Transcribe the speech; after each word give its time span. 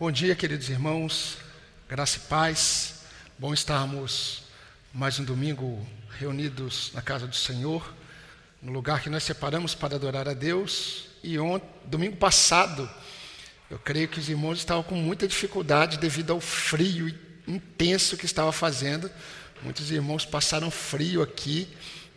Bom 0.00 0.10
dia, 0.10 0.34
queridos 0.34 0.70
irmãos, 0.70 1.36
graça 1.86 2.16
e 2.16 2.20
paz. 2.20 3.02
Bom 3.38 3.52
estarmos 3.52 4.44
mais 4.94 5.18
um 5.18 5.24
domingo 5.24 5.86
reunidos 6.18 6.90
na 6.94 7.02
casa 7.02 7.26
do 7.26 7.36
Senhor, 7.36 7.94
no 8.62 8.72
lugar 8.72 9.02
que 9.02 9.10
nós 9.10 9.22
separamos 9.22 9.74
para 9.74 9.96
adorar 9.96 10.26
a 10.26 10.32
Deus. 10.32 11.04
E 11.22 11.38
ontem, 11.38 11.68
domingo 11.84 12.16
passado, 12.16 12.88
eu 13.68 13.78
creio 13.78 14.08
que 14.08 14.18
os 14.18 14.30
irmãos 14.30 14.56
estavam 14.56 14.82
com 14.82 14.94
muita 14.94 15.28
dificuldade 15.28 15.98
devido 15.98 16.32
ao 16.32 16.40
frio 16.40 17.14
intenso 17.46 18.16
que 18.16 18.24
estava 18.24 18.52
fazendo. 18.52 19.10
Muitos 19.62 19.90
irmãos 19.90 20.24
passaram 20.24 20.70
frio 20.70 21.20
aqui 21.20 21.68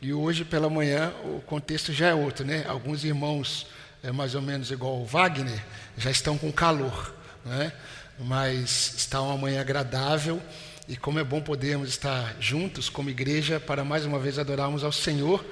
e 0.02 0.13
hoje 0.13 0.45
pela 0.45 0.70
manhã 0.70 1.13
o 1.25 1.41
contexto 1.41 1.91
já 1.91 2.07
é 2.07 2.13
outro, 2.13 2.45
né? 2.45 2.63
Alguns 2.65 3.04
irmãos, 3.04 3.68
é 4.02 4.09
mais 4.09 4.36
ou 4.36 4.41
menos 4.41 4.71
igual 4.71 5.02
o 5.02 5.05
Wagner, 5.05 5.61
já 5.97 6.09
estão 6.09 6.38
com 6.38 6.50
calor, 6.50 7.13
né? 7.46 7.71
Mas 8.20 8.93
está 8.97 9.21
uma 9.21 9.38
manhã 9.38 9.61
agradável 9.61 10.42
e 10.88 10.96
como 10.96 11.20
é 11.20 11.24
bom 11.24 11.42
podermos 11.42 11.89
estar 11.89 12.36
juntos 12.39 12.89
como 12.89 13.10
igreja 13.10 13.60
para 13.60 13.84
mais 13.84 14.06
uma 14.06 14.20
vez 14.20 14.38
adorarmos 14.38 14.84
ao 14.84 14.92
Senhor 14.92 15.43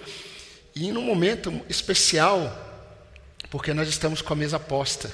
e 0.75 0.91
num 0.91 1.01
momento 1.01 1.61
especial, 1.67 2.69
porque 3.49 3.73
nós 3.73 3.89
estamos 3.89 4.21
com 4.21 4.33
a 4.33 4.35
mesa 4.35 4.59
posta. 4.59 5.11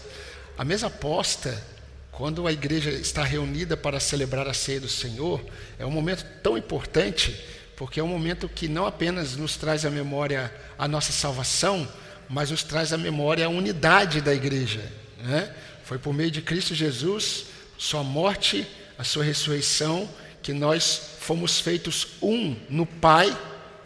A 0.58 0.66
mesa 0.66 0.90
posta, 0.90 1.64
quando 2.12 2.48
a 2.48 2.52
igreja 2.52 2.90
está 2.92 3.24
reunida 3.24 3.78
para 3.78 4.00
celebrar 4.00 4.48
a 4.48 4.54
ceia 4.54 4.80
do 4.80 4.90
Senhor, 4.90 5.44
é 5.80 5.86
um 5.86 5.92
momento 5.92 6.26
tão 6.42 6.58
importante 6.58 7.36
porque 7.78 8.00
é 8.00 8.04
um 8.04 8.08
momento 8.08 8.50
que 8.50 8.68
não 8.68 8.88
apenas 8.88 9.38
nos 9.38 9.56
traz 9.56 9.86
à 9.86 9.90
memória 9.92 10.52
a 10.80 10.88
nossa 10.88 11.12
salvação, 11.12 11.88
mas 12.28 12.50
nos 12.50 12.64
traz 12.64 12.92
à 12.92 12.98
memória 12.98 13.46
a 13.46 13.50
unidade 13.50 14.20
da 14.20 14.34
igreja. 14.34 14.84
Né? 15.20 15.54
Foi 15.88 15.98
por 15.98 16.14
meio 16.14 16.30
de 16.30 16.42
Cristo 16.42 16.76
Jesus, 16.76 17.46
sua 17.78 18.04
morte, 18.04 18.68
a 18.98 19.04
sua 19.04 19.24
ressurreição, 19.24 20.10
que 20.44 20.54
nós 20.54 21.16
fomos 21.20 21.60
feitos 21.60 22.08
um 22.22 22.56
no 22.70 22.86
Pai, 22.86 23.36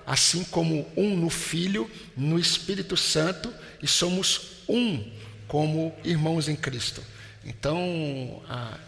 assim 0.06 0.44
como 0.44 0.86
um 0.98 1.16
no 1.16 1.30
Filho, 1.30 1.90
no 2.18 2.38
Espírito 2.40 2.98
Santo, 2.98 3.54
e 3.82 3.88
somos 3.88 4.64
um 4.68 5.10
como 5.48 5.96
irmãos 6.04 6.50
em 6.50 6.56
Cristo. 6.56 7.04
Então, 7.46 8.42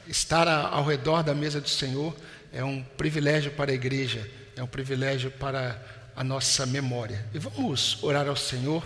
estar 0.08 0.48
ao 0.48 0.86
redor 0.86 1.23
da 1.23 1.33
mesa 1.33 1.61
do 1.61 1.70
Senhor 1.70 2.16
é 2.52 2.64
um 2.64 2.83
privilégio 2.83 3.52
para 3.52 3.72
a 3.72 3.75
igreja 3.75 4.30
é 4.55 4.64
um 4.64 4.67
privilégio 4.67 5.31
para 5.31 5.80
a 6.16 6.23
nossa 6.23 6.66
memória. 6.66 7.25
E 7.33 7.39
vamos 7.39 8.02
orar 8.03 8.27
ao 8.27 8.36
Senhor, 8.36 8.83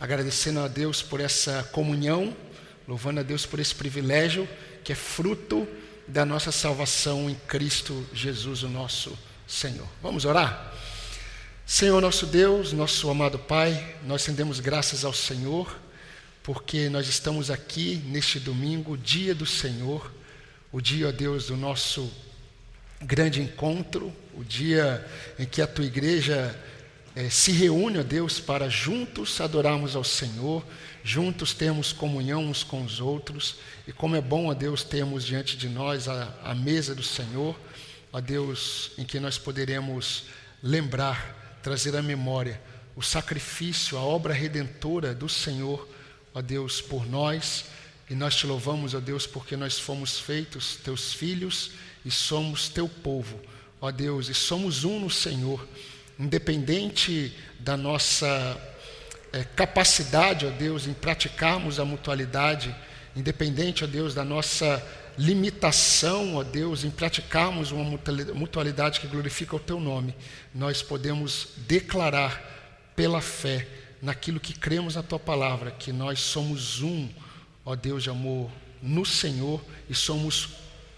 agradecendo 0.00 0.60
a 0.60 0.68
Deus 0.68 1.02
por 1.02 1.20
essa 1.20 1.62
comunhão, 1.72 2.34
louvando 2.86 3.20
a 3.20 3.22
Deus 3.22 3.46
por 3.46 3.60
esse 3.60 3.74
privilégio 3.74 4.48
que 4.82 4.92
é 4.92 4.96
fruto 4.96 5.66
da 6.06 6.24
nossa 6.24 6.52
salvação 6.52 7.30
em 7.30 7.34
Cristo 7.46 8.06
Jesus, 8.12 8.62
o 8.62 8.68
nosso 8.68 9.18
Senhor. 9.46 9.88
Vamos 10.02 10.24
orar? 10.24 10.72
Senhor 11.66 11.98
nosso 12.00 12.26
Deus, 12.26 12.74
nosso 12.74 13.08
amado 13.08 13.38
Pai, 13.38 13.96
nós 14.04 14.26
rendemos 14.26 14.60
graças 14.60 15.02
ao 15.02 15.14
Senhor, 15.14 15.74
porque 16.42 16.90
nós 16.90 17.08
estamos 17.08 17.50
aqui 17.50 18.02
neste 18.04 18.38
domingo, 18.38 18.98
dia 18.98 19.34
do 19.34 19.46
Senhor, 19.46 20.12
o 20.70 20.78
dia, 20.78 21.08
ó 21.08 21.12
Deus, 21.12 21.46
do 21.46 21.56
nosso 21.56 22.12
grande 23.00 23.40
encontro, 23.40 24.12
o 24.34 24.44
dia 24.44 25.06
em 25.38 25.46
que 25.46 25.62
a 25.62 25.66
tua 25.66 25.86
igreja 25.86 26.54
eh, 27.16 27.30
se 27.30 27.50
reúne, 27.52 27.98
ó 27.98 28.02
Deus, 28.02 28.38
para 28.38 28.68
juntos 28.68 29.40
adorarmos 29.40 29.96
ao 29.96 30.04
Senhor, 30.04 30.62
juntos 31.06 31.52
termos 31.52 31.92
comunhão 31.92 32.46
uns 32.46 32.64
com 32.64 32.82
os 32.82 32.98
outros, 32.98 33.56
e 33.86 33.92
como 33.92 34.16
é 34.16 34.22
bom, 34.22 34.46
ó 34.46 34.54
Deus, 34.54 34.82
termos 34.82 35.22
diante 35.22 35.54
de 35.54 35.68
nós 35.68 36.08
a, 36.08 36.34
a 36.42 36.54
mesa 36.54 36.94
do 36.94 37.02
Senhor, 37.02 37.54
ó 38.10 38.22
Deus, 38.22 38.92
em 38.96 39.04
que 39.04 39.20
nós 39.20 39.36
poderemos 39.36 40.24
lembrar, 40.62 41.60
trazer 41.62 41.94
à 41.94 42.00
memória 42.00 42.58
o 42.96 43.02
sacrifício, 43.02 43.98
a 43.98 44.00
obra 44.00 44.32
redentora 44.32 45.14
do 45.14 45.28
Senhor, 45.28 45.86
ó 46.32 46.40
Deus, 46.40 46.80
por 46.80 47.06
nós, 47.06 47.66
e 48.08 48.14
nós 48.14 48.34
te 48.34 48.46
louvamos, 48.46 48.94
ó 48.94 49.00
Deus, 49.00 49.26
porque 49.26 49.58
nós 49.58 49.78
fomos 49.78 50.18
feitos 50.18 50.76
teus 50.76 51.12
filhos 51.12 51.72
e 52.02 52.10
somos 52.10 52.70
teu 52.70 52.88
povo, 52.88 53.38
ó 53.78 53.90
Deus, 53.90 54.30
e 54.30 54.34
somos 54.34 54.84
um 54.84 55.00
no 55.00 55.10
Senhor, 55.10 55.68
independente 56.18 57.36
da 57.60 57.76
nossa 57.76 58.73
é, 59.34 59.42
capacidade, 59.42 60.46
ó 60.46 60.50
Deus, 60.50 60.86
em 60.86 60.92
praticarmos 60.92 61.80
a 61.80 61.84
mutualidade, 61.84 62.74
independente, 63.16 63.82
ó 63.82 63.86
Deus, 63.86 64.14
da 64.14 64.24
nossa 64.24 64.80
limitação, 65.18 66.36
ó 66.36 66.44
Deus, 66.44 66.84
em 66.84 66.90
praticarmos 66.90 67.72
uma 67.72 67.98
mutualidade 68.32 69.00
que 69.00 69.08
glorifica 69.08 69.56
o 69.56 69.60
teu 69.60 69.80
nome, 69.80 70.14
nós 70.54 70.82
podemos 70.82 71.48
declarar 71.66 72.92
pela 72.94 73.20
fé 73.20 73.66
naquilo 74.00 74.38
que 74.38 74.52
cremos 74.52 74.94
na 74.94 75.02
tua 75.02 75.18
palavra, 75.18 75.72
que 75.72 75.92
nós 75.92 76.20
somos 76.20 76.80
um, 76.80 77.08
ó 77.64 77.74
Deus 77.74 78.04
de 78.04 78.10
amor, 78.10 78.48
no 78.80 79.04
Senhor 79.04 79.60
e 79.90 79.94
somos 79.96 80.50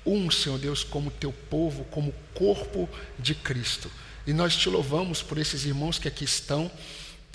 um, 0.04 0.30
Senhor 0.30 0.58
Deus, 0.58 0.84
como 0.84 1.10
teu 1.10 1.32
povo, 1.32 1.84
como 1.84 2.12
corpo 2.34 2.86
de 3.18 3.34
Cristo. 3.34 3.90
E 4.26 4.32
nós 4.34 4.54
te 4.56 4.68
louvamos 4.68 5.22
por 5.22 5.38
esses 5.38 5.64
irmãos 5.64 5.98
que 5.98 6.08
aqui 6.08 6.24
estão. 6.24 6.70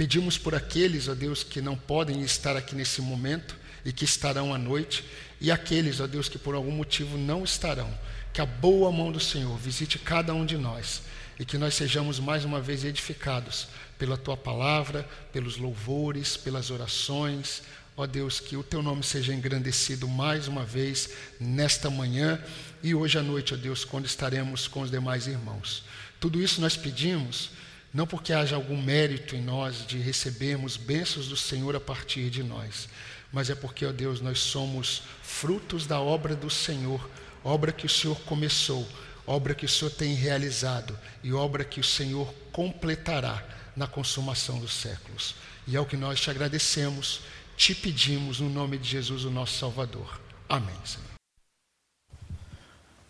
Pedimos 0.01 0.35
por 0.35 0.55
aqueles, 0.55 1.07
ó 1.07 1.13
Deus, 1.13 1.43
que 1.43 1.61
não 1.61 1.77
podem 1.77 2.23
estar 2.23 2.57
aqui 2.57 2.73
nesse 2.73 3.03
momento 3.03 3.55
e 3.85 3.93
que 3.93 4.03
estarão 4.03 4.51
à 4.51 4.57
noite, 4.57 5.05
e 5.39 5.51
aqueles, 5.51 5.99
ó 5.99 6.07
Deus, 6.07 6.27
que 6.27 6.39
por 6.39 6.55
algum 6.55 6.71
motivo 6.71 7.19
não 7.19 7.43
estarão. 7.43 7.87
Que 8.33 8.41
a 8.41 8.45
boa 8.47 8.91
mão 8.91 9.11
do 9.11 9.19
Senhor 9.19 9.55
visite 9.59 9.99
cada 9.99 10.33
um 10.33 10.43
de 10.43 10.57
nós 10.57 11.03
e 11.39 11.45
que 11.45 11.55
nós 11.55 11.75
sejamos 11.75 12.19
mais 12.19 12.43
uma 12.43 12.59
vez 12.59 12.83
edificados 12.83 13.67
pela 13.99 14.17
tua 14.17 14.35
palavra, 14.35 15.07
pelos 15.31 15.57
louvores, 15.57 16.35
pelas 16.35 16.71
orações, 16.71 17.61
Ó 17.95 18.07
Deus, 18.07 18.39
que 18.39 18.55
o 18.57 18.63
teu 18.63 18.81
nome 18.81 19.03
seja 19.03 19.33
engrandecido 19.33 20.07
mais 20.07 20.47
uma 20.47 20.65
vez 20.65 21.09
nesta 21.39 21.89
manhã 21.89 22.41
e 22.81 22.95
hoje 22.95 23.19
à 23.19 23.21
noite, 23.21 23.53
ó 23.53 23.57
Deus, 23.57 23.83
quando 23.83 24.05
estaremos 24.05 24.67
com 24.67 24.81
os 24.81 24.89
demais 24.89 25.27
irmãos. 25.27 25.83
Tudo 26.19 26.41
isso 26.41 26.61
nós 26.61 26.77
pedimos, 26.77 27.51
não 27.93 28.07
porque 28.07 28.33
haja 28.33 28.55
algum 28.55 28.81
mérito 28.81 29.35
em 29.35 29.41
nós 29.41 29.85
de 29.85 29.97
recebermos 29.97 30.77
bênçãos 30.77 31.27
do 31.27 31.37
Senhor 31.37 31.75
a 31.75 31.79
partir 31.79 32.29
de 32.29 32.43
nós, 32.43 32.87
mas 33.31 33.49
é 33.49 33.55
porque, 33.55 33.85
ó 33.85 33.91
Deus, 33.91 34.21
nós 34.21 34.39
somos 34.39 35.03
frutos 35.21 35.85
da 35.85 35.99
obra 35.99 36.35
do 36.35 36.49
Senhor, 36.49 37.09
obra 37.43 37.71
que 37.71 37.85
o 37.85 37.89
Senhor 37.89 38.19
começou, 38.21 38.87
obra 39.25 39.53
que 39.53 39.65
o 39.65 39.69
Senhor 39.69 39.91
tem 39.91 40.13
realizado 40.13 40.97
e 41.23 41.33
obra 41.33 41.63
que 41.63 41.79
o 41.79 41.83
Senhor 41.83 42.33
completará 42.51 43.43
na 43.75 43.87
consumação 43.87 44.59
dos 44.59 44.73
séculos. 44.73 45.35
E 45.67 45.75
é 45.75 45.79
o 45.79 45.85
que 45.85 45.95
nós 45.95 46.19
te 46.19 46.29
agradecemos 46.29 47.21
te 47.61 47.75
pedimos 47.75 48.39
no 48.39 48.49
nome 48.49 48.75
de 48.75 48.89
Jesus, 48.89 49.23
o 49.23 49.29
nosso 49.29 49.59
Salvador. 49.59 50.19
Amém, 50.49 50.75
Senhor. 50.83 51.05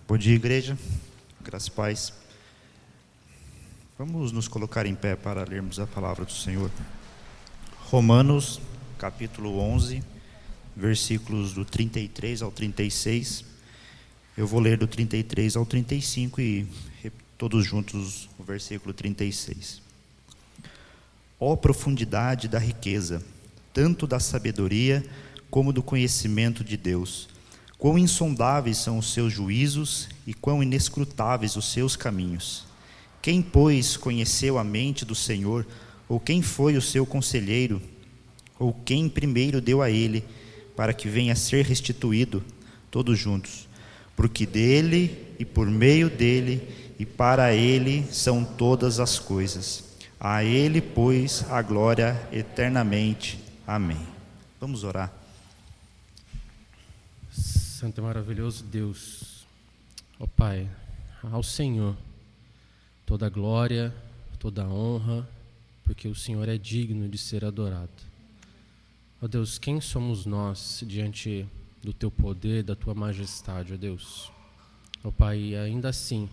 Bom 0.06 0.18
dia, 0.18 0.36
igreja. 0.36 0.78
Graças 1.42 1.70
e 1.70 1.72
paz. 1.72 2.21
Vamos 4.04 4.32
nos 4.32 4.48
colocar 4.48 4.88
em 4.88 4.96
pé 4.96 5.16
para 5.16 5.44
lermos 5.44 5.80
a 5.80 5.86
palavra 5.86 6.26
do 6.26 6.32
Senhor. 6.32 6.72
Romanos, 7.82 8.60
capítulo 8.98 9.60
11, 9.60 10.02
versículos 10.76 11.54
do 11.54 11.64
33 11.64 12.42
ao 12.42 12.52
36. 12.52 13.46
Eu 14.36 14.48
vou 14.48 14.60
ler 14.60 14.80
do 14.80 14.88
33 14.88 15.56
ao 15.56 15.68
35 15.68 16.42
e 16.42 16.68
todos 17.38 17.64
juntos 17.64 18.28
o 18.40 18.44
versículo 18.44 18.92
36. 18.92 19.84
Ó 21.40 21.54
oh, 21.54 21.58
profundidade 21.58 22.48
da 22.48 22.58
riqueza! 22.58 23.24
tanto 23.72 24.08
da 24.08 24.20
sabedoria 24.20 25.06
como 25.52 25.72
do 25.72 25.84
conhecimento 25.84 26.64
de 26.64 26.76
Deus. 26.76 27.30
Quão 27.78 28.00
insondáveis 28.00 28.80
são 28.80 28.98
os 28.98 29.14
seus 29.14 29.32
juízos 29.32 30.10
e 30.26 30.34
quão 30.34 30.64
inescrutáveis 30.64 31.56
os 31.56 31.72
seus 31.72 31.96
caminhos. 31.96 32.71
Quem, 33.22 33.42
pois, 33.42 33.96
conheceu 33.96 34.58
a 34.58 34.64
mente 34.64 35.06
do 35.06 35.14
Senhor, 35.14 35.66
ou 36.10 36.20
quem 36.20 36.42
foi 36.42 36.76
o 36.76 36.82
seu 36.82 37.06
conselheiro, 37.06 37.80
ou 38.58 38.74
quem 38.74 39.08
primeiro 39.08 39.62
deu 39.62 39.82
a 39.82 39.92
ele, 39.92 40.24
para 40.76 40.94
que 40.94 41.08
venha 41.08 41.34
a 41.34 41.36
ser 41.36 41.64
restituído, 41.64 42.44
todos 42.90 43.20
juntos? 43.20 43.68
Porque 44.16 44.46
dele 44.46 45.36
e 45.38 45.46
por 45.46 45.68
meio 45.68 46.10
dele 46.10 46.68
e 46.98 47.06
para 47.06 47.54
ele 47.54 48.06
são 48.12 48.44
todas 48.44 49.00
as 49.00 49.20
coisas. 49.20 49.84
A 50.20 50.44
ele, 50.44 50.82
pois, 50.82 51.46
a 51.50 51.62
glória 51.62 52.20
eternamente. 52.32 53.40
Amém. 53.66 54.06
Vamos 54.60 54.84
orar. 54.84 55.12
Santo 57.32 58.00
e 58.00 58.04
maravilhoso 58.04 58.64
Deus, 58.64 59.46
ó 60.20 60.28
Pai, 60.28 60.68
ao 61.32 61.42
Senhor 61.42 61.96
toda 63.12 63.28
glória, 63.28 63.94
toda 64.40 64.66
honra, 64.66 65.28
porque 65.84 66.08
o 66.08 66.16
Senhor 66.16 66.48
é 66.48 66.58
digno 66.58 67.10
de 67.10 67.18
ser 67.18 67.44
adorado. 67.44 67.90
Ó 69.22 69.28
Deus, 69.28 69.60
quem 69.60 69.82
somos 69.82 70.26
nós 70.26 70.82
diante 70.88 71.46
do 71.84 71.92
teu 71.92 72.10
poder, 72.10 72.64
da 72.64 72.74
tua 72.74 72.94
majestade, 72.94 73.74
ó 73.74 73.76
Deus. 73.76 74.32
Ó 75.04 75.12
Pai, 75.12 75.54
ainda 75.58 75.90
assim, 75.90 76.30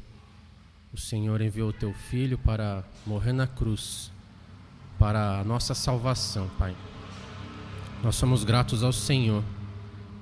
o 0.93 0.97
Senhor 0.97 1.41
enviou 1.41 1.71
o 1.71 1.73
teu 1.73 1.93
filho 1.93 2.39
para 2.39 2.85
morrer 3.05 3.33
na 3.33 3.49
cruz, 3.49 4.13
para 5.01 5.41
a 5.41 5.45
nossa 5.45 5.75
salvação, 5.75 6.49
Pai. 6.61 6.77
Nós 8.05 8.15
somos 8.15 8.45
gratos 8.45 8.85
ao 8.85 8.93
Senhor 8.93 9.43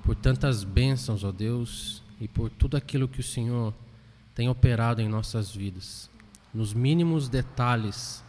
por 0.05 0.17
tantas 0.17 0.65
bênçãos, 0.65 1.23
ó 1.23 1.31
Deus, 1.31 2.03
e 2.19 2.27
por 2.27 2.49
tudo 2.49 2.79
aquilo 2.79 3.07
que 3.07 3.21
o 3.21 3.23
Senhor 3.23 3.75
tem 4.35 4.49
operado 4.49 5.03
em 5.03 5.09
nossas 5.09 5.51
vidas, 5.55 6.09
nos 6.57 6.73
mínimos 6.73 7.29
detalhes 7.29 8.25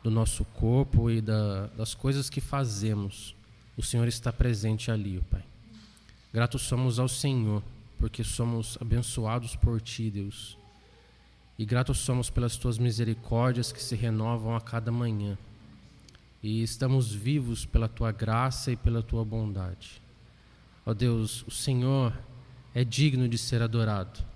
do 0.00 0.08
nosso 0.08 0.44
corpo 0.44 1.10
e 1.10 1.20
da, 1.20 1.66
das 1.76 1.92
coisas 1.92 2.30
que 2.30 2.40
fazemos. 2.40 3.34
O 3.76 3.82
Senhor 3.82 4.06
está 4.06 4.32
presente 4.32 4.92
ali, 4.92 5.20
Pai. 5.28 5.42
Gratos 6.32 6.62
somos 6.62 7.00
ao 7.00 7.08
Senhor, 7.08 7.64
porque 7.98 8.22
somos 8.22 8.78
abençoados 8.80 9.56
por 9.56 9.80
Ti, 9.80 10.08
Deus. 10.08 10.56
E 11.58 11.64
gratos 11.64 11.98
somos 11.98 12.30
pelas 12.30 12.56
Tuas 12.56 12.78
misericórdias 12.78 13.72
que 13.72 13.82
se 13.82 13.96
renovam 13.96 14.54
a 14.54 14.60
cada 14.60 14.92
manhã. 14.92 15.36
E 16.40 16.62
estamos 16.62 17.12
vivos 17.12 17.66
pela 17.66 17.88
Tua 17.88 18.12
graça 18.12 18.70
e 18.70 18.76
pela 18.76 19.02
Tua 19.02 19.24
bondade. 19.24 20.00
Ó 20.86 20.94
Deus, 20.94 21.44
o 21.48 21.50
Senhor 21.50 22.16
é 22.72 22.84
digno 22.84 23.28
de 23.28 23.36
ser 23.36 23.62
adorado. 23.62 24.33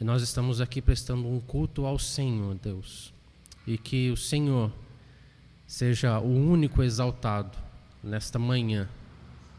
E 0.00 0.04
nós 0.04 0.22
estamos 0.22 0.60
aqui 0.60 0.80
prestando 0.80 1.26
um 1.26 1.40
culto 1.40 1.84
ao 1.84 1.98
Senhor, 1.98 2.54
Deus. 2.54 3.12
E 3.66 3.76
que 3.76 4.10
o 4.10 4.16
Senhor 4.16 4.70
seja 5.66 6.18
o 6.18 6.28
único 6.28 6.82
exaltado 6.82 7.56
nesta 8.02 8.38
manhã. 8.38 8.88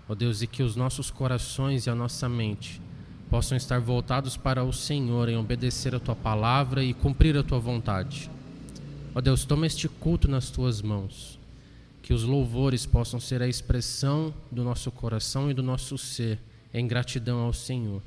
Ó 0.07 0.15
Deus, 0.15 0.41
e 0.41 0.47
que 0.47 0.63
os 0.63 0.75
nossos 0.75 1.11
corações 1.11 1.85
e 1.85 1.89
a 1.89 1.95
nossa 1.95 2.27
mente 2.27 2.81
possam 3.29 3.55
estar 3.55 3.79
voltados 3.79 4.35
para 4.35 4.63
o 4.63 4.73
Senhor 4.73 5.29
em 5.29 5.37
obedecer 5.37 5.93
a 5.93 5.99
tua 5.99 6.15
palavra 6.15 6.83
e 6.83 6.93
cumprir 6.93 7.37
a 7.37 7.43
tua 7.43 7.59
vontade. 7.59 8.29
Ó 9.13 9.21
Deus, 9.21 9.45
toma 9.45 9.67
este 9.67 9.87
culto 9.87 10.27
nas 10.27 10.49
tuas 10.49 10.81
mãos 10.81 11.39
que 12.09 12.13
os 12.13 12.23
louvores 12.23 12.87
possam 12.87 13.19
ser 13.19 13.39
a 13.39 13.47
expressão 13.47 14.33
do 14.51 14.63
nosso 14.63 14.91
coração 14.91 15.51
e 15.51 15.53
do 15.53 15.61
nosso 15.61 15.95
ser 15.95 16.39
em 16.73 16.87
gratidão 16.87 17.41
ao 17.41 17.53
Senhor. 17.53 18.01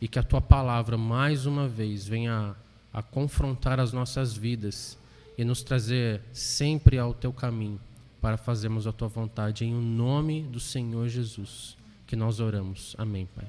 E 0.00 0.08
que 0.08 0.18
a 0.18 0.22
tua 0.22 0.40
palavra, 0.40 0.96
mais 0.96 1.46
uma 1.46 1.68
vez, 1.68 2.06
venha 2.06 2.54
a, 2.92 3.02
confrontar 3.02 3.78
as 3.78 3.92
nossas 3.92 4.34
vidas 4.34 4.98
e 5.36 5.44
nos 5.44 5.62
trazer 5.62 6.22
sempre 6.32 6.98
ao 6.98 7.12
teu 7.12 7.32
caminho 7.32 7.80
para 8.20 8.36
fazermos 8.36 8.86
a 8.86 8.92
tua 8.92 9.08
vontade. 9.08 9.64
Em 9.64 9.74
o 9.74 9.80
nome 9.80 10.42
do 10.42 10.60
Senhor 10.60 11.08
Jesus 11.08 11.76
que 12.06 12.16
nós 12.16 12.40
oramos. 12.40 12.94
Amém, 12.98 13.28
Pai. 13.34 13.46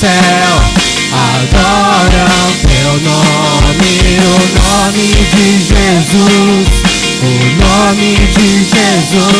céu 0.00 0.52
adoram 1.12 2.48
teu 2.62 2.92
nome, 3.04 3.94
o 4.24 4.40
nome 4.56 5.08
de 5.34 5.46
Jesus, 5.60 6.68
o 7.20 7.32
nome 7.62 8.16
de 8.16 8.48
Jesus. 8.64 9.39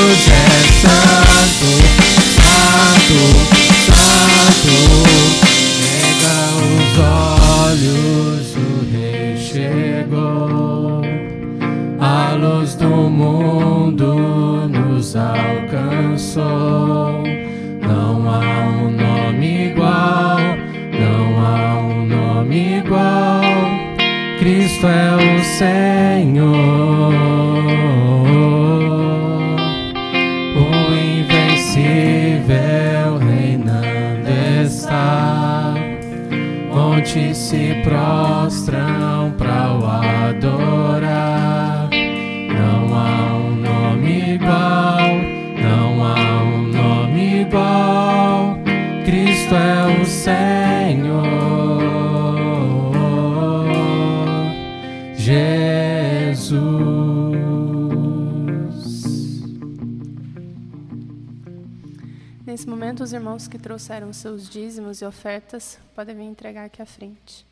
Trouxeram 63.59 64.13
seus 64.13 64.49
dízimos 64.49 65.01
e 65.01 65.05
ofertas 65.05 65.79
podem 65.95 66.15
vir 66.15 66.25
entregar 66.25 66.67
aqui 66.67 66.83
à 66.83 66.87
frente. 66.87 67.50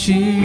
Ti. 0.00 0.39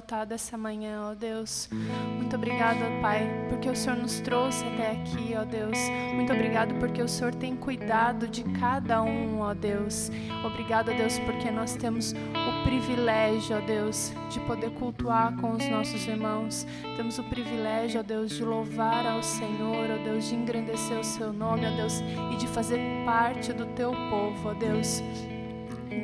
Engrandecido 0.00 0.08
e 0.08 0.08
exaltado 0.10 0.34
essa 0.34 0.56
manhã, 0.56 1.10
ó 1.10 1.14
Deus. 1.14 1.68
Muito 2.16 2.34
obrigado, 2.36 2.78
ó 2.78 3.02
Pai, 3.02 3.28
porque 3.48 3.68
o 3.68 3.76
Senhor 3.76 3.96
nos 3.96 4.20
trouxe 4.20 4.64
até 4.64 4.92
aqui, 4.92 5.34
ó 5.38 5.44
Deus. 5.44 5.78
Muito 6.14 6.32
obrigado 6.32 6.74
porque 6.76 7.02
o 7.02 7.08
Senhor 7.08 7.34
tem 7.34 7.54
cuidado 7.54 8.26
de 8.26 8.42
cada 8.58 9.02
um, 9.02 9.40
ó 9.40 9.54
Deus. 9.54 10.10
Obrigado, 10.44 10.90
ó 10.90 10.94
Deus, 10.94 11.18
porque 11.20 11.50
nós 11.50 11.76
temos 11.76 12.12
o 12.12 12.64
privilégio, 12.64 13.56
ó 13.56 13.60
Deus, 13.60 14.12
de 14.30 14.40
poder 14.40 14.70
cultuar 14.70 15.36
com 15.36 15.52
os 15.52 15.68
nossos 15.68 16.06
irmãos. 16.06 16.66
Temos 16.96 17.18
o 17.18 17.24
privilégio, 17.24 18.00
ó 18.00 18.02
Deus, 18.02 18.32
de 18.32 18.44
louvar 18.44 19.06
ao 19.06 19.22
Senhor, 19.22 19.90
ó 19.90 20.04
Deus, 20.04 20.28
de 20.28 20.34
engrandecer 20.34 20.98
o 20.98 21.04
seu 21.04 21.32
nome, 21.32 21.66
ó 21.66 21.76
Deus, 21.76 22.00
e 22.32 22.36
de 22.36 22.46
fazer 22.48 22.80
parte 23.04 23.52
do 23.52 23.66
teu 23.66 23.92
povo, 24.10 24.48
ó 24.48 24.54
Deus. 24.54 25.02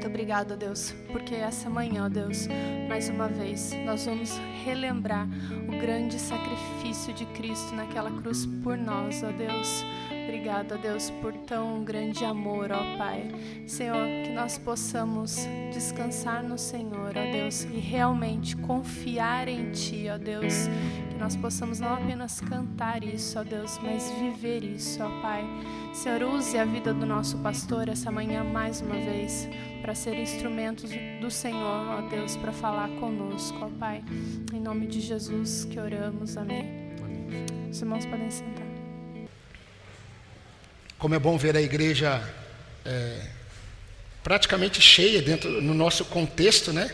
Muito 0.07 0.15
obrigado, 0.15 0.57
Deus, 0.57 0.95
porque 1.11 1.35
essa 1.35 1.69
manhã, 1.69 2.05
ó 2.05 2.09
Deus, 2.09 2.47
mais 2.89 3.09
uma 3.09 3.27
vez, 3.27 3.73
nós 3.85 4.07
vamos 4.07 4.39
relembrar 4.65 5.27
o 5.67 5.81
grande 5.81 6.17
sacrifício 6.17 7.13
de 7.13 7.27
Cristo 7.27 7.75
naquela 7.75 8.09
cruz 8.13 8.47
por 8.63 8.79
nós, 8.79 9.25
ó 9.25 9.33
Deus. 9.33 9.85
Obrigado, 10.27 10.73
ó 10.75 10.77
Deus, 10.77 11.09
por 11.23 11.33
tão 11.33 11.85
grande 11.85 12.25
amor, 12.25 12.73
ó 12.73 12.99
Pai. 12.99 13.31
Senhor, 13.65 14.05
que 14.25 14.33
nós 14.33 14.59
possamos 14.59 15.47
descansar 15.73 16.43
no 16.43 16.59
Senhor, 16.59 17.13
ó 17.17 17.33
Deus, 17.33 17.63
e 17.63 17.79
realmente 17.79 18.57
confiar 18.57 19.47
em 19.47 19.71
Ti, 19.71 20.09
ó 20.13 20.19
Deus. 20.19 20.67
Que 21.11 21.17
nós 21.17 21.37
possamos 21.37 21.79
não 21.79 21.95
apenas 21.95 22.41
cantar 22.41 23.05
isso, 23.05 23.39
ó 23.39 23.45
Deus, 23.45 23.79
mas 23.81 24.11
viver 24.19 24.65
isso, 24.65 25.01
ó 25.01 25.23
Pai. 25.23 25.45
Senhor, 25.95 26.21
use 26.25 26.59
a 26.59 26.65
vida 26.65 26.93
do 26.93 27.07
nosso 27.07 27.39
pastor 27.39 27.89
essa 27.89 28.11
manhã 28.11 28.43
mais 28.43 28.81
uma 28.81 28.97
vez 28.97 29.49
para 29.81 29.95
ser 29.95 30.19
instrumentos 30.19 30.91
do 31.21 31.31
Senhor, 31.31 31.99
ó 31.99 32.01
Deus, 32.09 32.37
para 32.37 32.51
falar 32.51 32.89
conosco, 32.99 33.59
ó 33.63 33.69
Pai. 33.79 34.03
Em 34.53 34.61
nome 34.61 34.89
de 34.89 35.01
Jesus 35.01 35.65
que 35.65 35.79
oramos, 35.79 36.37
amém. 36.37 36.67
Os 37.71 37.81
irmãos 37.81 38.05
podem 38.05 38.29
sentar. 38.29 38.66
Como 40.99 41.15
é 41.15 41.19
bom 41.19 41.37
ver 41.37 41.55
a 41.55 41.61
igreja 41.61 42.23
é, 42.83 43.21
praticamente 44.25 44.81
cheia 44.81 45.21
dentro 45.21 45.61
no 45.61 45.75
nosso 45.75 46.07
contexto, 46.07 46.73
né? 46.73 46.91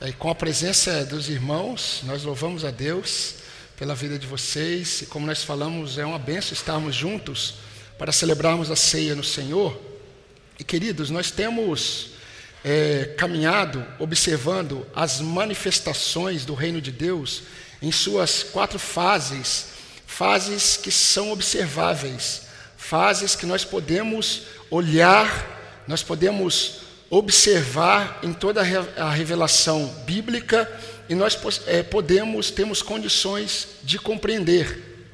E 0.00 0.12
com 0.14 0.30
a 0.30 0.34
presença 0.34 1.04
dos 1.04 1.28
irmãos, 1.28 2.00
nós 2.04 2.22
louvamos 2.22 2.64
a 2.64 2.70
Deus 2.70 3.34
pela 3.76 3.94
vida 3.94 4.18
de 4.18 4.26
vocês. 4.26 5.02
E 5.02 5.06
como 5.06 5.26
nós 5.26 5.42
falamos, 5.42 5.98
é 5.98 6.04
uma 6.06 6.18
benção 6.18 6.54
estarmos 6.54 6.94
juntos 6.94 7.56
para 7.98 8.10
celebrarmos 8.10 8.70
a 8.70 8.76
ceia 8.76 9.14
no 9.14 9.22
Senhor. 9.22 9.78
E 10.58 10.64
queridos, 10.64 11.10
nós 11.10 11.30
temos 11.30 12.12
é, 12.64 13.14
caminhado 13.18 13.84
observando 13.98 14.86
as 14.94 15.20
manifestações 15.20 16.46
do 16.46 16.54
reino 16.54 16.80
de 16.80 16.90
Deus 16.90 17.42
em 17.82 17.92
suas 17.92 18.42
quatro 18.42 18.78
fases, 18.78 19.66
fases 20.06 20.78
que 20.78 20.90
são 20.90 21.32
observáveis, 21.32 22.45
fases 22.88 23.34
que 23.34 23.46
nós 23.46 23.64
podemos 23.64 24.42
olhar, 24.70 25.82
nós 25.88 26.04
podemos 26.04 26.82
observar 27.10 28.20
em 28.22 28.32
toda 28.32 28.60
a 28.60 29.10
revelação 29.10 29.86
bíblica 30.06 30.70
e 31.08 31.14
nós 31.14 31.36
é, 31.66 31.82
podemos, 31.82 32.50
temos 32.50 32.82
condições 32.82 33.68
de 33.82 33.98
compreender. 33.98 35.08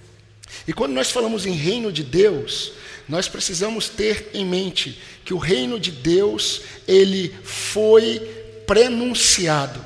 E 0.69 0.73
quando 0.73 0.93
nós 0.93 1.11
falamos 1.11 1.47
em 1.47 1.53
reino 1.53 1.91
de 1.91 2.03
Deus, 2.03 2.73
nós 3.09 3.27
precisamos 3.27 3.89
ter 3.89 4.31
em 4.35 4.45
mente 4.45 5.01
que 5.25 5.33
o 5.33 5.39
reino 5.39 5.81
de 5.81 5.91
Deus, 5.91 6.61
ele 6.87 7.35
foi 7.43 8.19
prenunciado. 8.67 9.83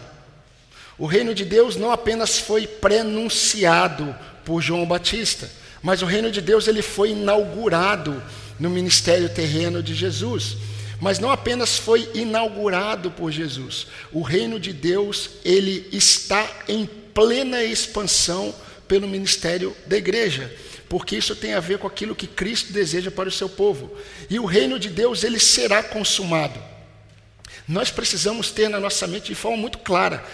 O 0.99 1.07
reino 1.07 1.33
de 1.33 1.44
Deus 1.44 1.77
não 1.77 1.92
apenas 1.92 2.38
foi 2.38 2.66
prenunciado 2.66 4.14
por 4.44 4.61
João 4.61 4.87
Batista, 4.87 5.49
mas 5.82 6.02
o 6.02 6.06
reino 6.06 6.30
de 6.30 6.40
Deus 6.40 6.66
ele 6.68 6.82
foi 6.82 7.10
inaugurado 7.10 8.22
no 8.58 8.70
ministério 8.70 9.28
terreno 9.28 9.82
de 9.82 9.94
Jesus. 9.94 10.56
Mas 11.00 11.18
não 11.18 11.30
apenas 11.30 11.76
foi 11.76 12.08
inaugurado 12.14 13.10
por 13.10 13.30
Jesus. 13.30 13.86
O 14.12 14.22
reino 14.22 14.58
de 14.58 14.72
Deus, 14.72 15.30
ele 15.44 15.88
está 15.92 16.48
em 16.66 16.86
plena 16.86 17.62
expansão 17.62 18.54
pelo 18.88 19.06
ministério 19.06 19.76
da 19.86 19.96
igreja, 19.96 20.54
porque 20.88 21.16
isso 21.16 21.34
tem 21.34 21.54
a 21.54 21.60
ver 21.60 21.78
com 21.78 21.86
aquilo 21.86 22.14
que 22.14 22.26
Cristo 22.26 22.72
deseja 22.72 23.10
para 23.10 23.28
o 23.28 23.32
seu 23.32 23.48
povo. 23.48 23.94
E 24.30 24.38
o 24.38 24.46
reino 24.46 24.78
de 24.78 24.88
Deus, 24.88 25.24
ele 25.24 25.38
será 25.38 25.82
consumado. 25.82 26.62
Nós 27.66 27.90
precisamos 27.90 28.50
ter 28.50 28.68
na 28.68 28.78
nossa 28.78 29.06
mente 29.06 29.26
de 29.26 29.34
forma 29.34 29.56
muito 29.56 29.78
clara, 29.78 30.24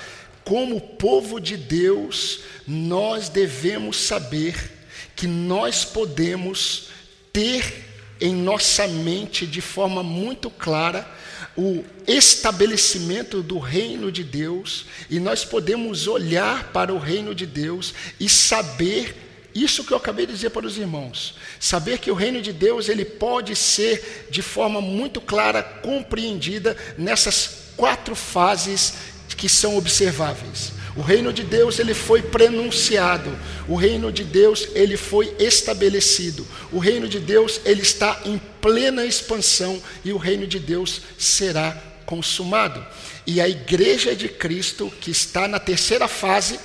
como 0.44 0.80
povo 0.80 1.40
de 1.40 1.56
Deus, 1.56 2.40
nós 2.66 3.28
devemos 3.28 3.96
saber 3.96 4.81
que 5.14 5.26
nós 5.26 5.84
podemos 5.84 6.88
ter 7.32 7.90
em 8.20 8.34
nossa 8.34 8.86
mente 8.86 9.46
de 9.46 9.60
forma 9.60 10.02
muito 10.02 10.48
clara 10.48 11.08
o 11.56 11.84
estabelecimento 12.06 13.42
do 13.42 13.58
reino 13.58 14.10
de 14.10 14.24
Deus, 14.24 14.86
e 15.10 15.18
nós 15.18 15.44
podemos 15.44 16.06
olhar 16.06 16.72
para 16.72 16.94
o 16.94 16.98
reino 16.98 17.34
de 17.34 17.44
Deus 17.44 17.92
e 18.18 18.28
saber 18.28 19.14
isso 19.54 19.84
que 19.84 19.92
eu 19.92 19.98
acabei 19.98 20.24
de 20.24 20.32
dizer 20.32 20.50
para 20.50 20.66
os 20.66 20.78
irmãos, 20.78 21.34
saber 21.60 21.98
que 21.98 22.10
o 22.10 22.14
reino 22.14 22.40
de 22.40 22.52
Deus 22.52 22.88
ele 22.88 23.04
pode 23.04 23.54
ser 23.54 24.28
de 24.30 24.40
forma 24.40 24.80
muito 24.80 25.20
clara 25.20 25.62
compreendida 25.62 26.76
nessas 26.96 27.72
quatro 27.76 28.14
fases 28.14 28.94
que 29.36 29.48
são 29.48 29.76
observáveis. 29.76 30.72
O 30.94 31.00
reino 31.00 31.32
de 31.32 31.42
Deus 31.42 31.78
ele 31.78 31.94
foi 31.94 32.20
prenunciado, 32.20 33.34
o 33.66 33.74
reino 33.74 34.12
de 34.12 34.24
Deus 34.24 34.68
ele 34.74 34.96
foi 34.96 35.34
estabelecido, 35.38 36.46
o 36.70 36.78
reino 36.78 37.08
de 37.08 37.18
Deus 37.18 37.60
ele 37.64 37.80
está 37.80 38.20
em 38.26 38.38
plena 38.60 39.04
expansão 39.06 39.82
e 40.04 40.12
o 40.12 40.18
reino 40.18 40.46
de 40.46 40.58
Deus 40.58 41.00
será 41.18 41.80
consumado. 42.04 42.84
E 43.26 43.40
a 43.40 43.48
igreja 43.48 44.14
de 44.14 44.28
Cristo 44.28 44.92
que 45.00 45.10
está 45.10 45.48
na 45.48 45.58
terceira 45.58 46.06
fase 46.06 46.60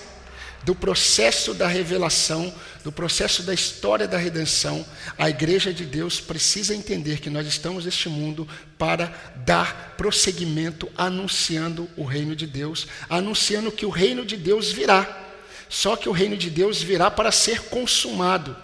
do 0.65 0.75
processo 0.75 1.53
da 1.53 1.67
revelação, 1.67 2.53
do 2.87 2.91
processo 2.93 3.43
da 3.43 3.53
história 3.53 4.07
da 4.07 4.17
redenção, 4.17 4.85
a 5.17 5.29
igreja 5.29 5.73
de 5.73 5.83
Deus 5.83 6.21
precisa 6.21 6.73
entender 6.73 7.19
que 7.19 7.29
nós 7.29 7.45
estamos 7.45 7.83
neste 7.83 8.07
mundo 8.07 8.47
para 8.77 9.13
dar 9.45 9.95
prosseguimento 9.97 10.89
anunciando 10.97 11.89
o 11.97 12.05
reino 12.05 12.33
de 12.33 12.47
Deus, 12.47 12.87
anunciando 13.09 13.73
que 13.73 13.85
o 13.85 13.89
reino 13.89 14.25
de 14.25 14.37
Deus 14.37 14.71
virá. 14.71 15.21
Só 15.67 15.97
que 15.97 16.07
o 16.07 16.13
reino 16.13 16.37
de 16.37 16.49
Deus 16.49 16.81
virá 16.81 17.11
para 17.11 17.29
ser 17.29 17.63
consumado. 17.63 18.55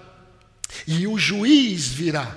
E 0.88 1.06
o 1.06 1.20
juiz 1.20 1.90
virá. 1.90 2.34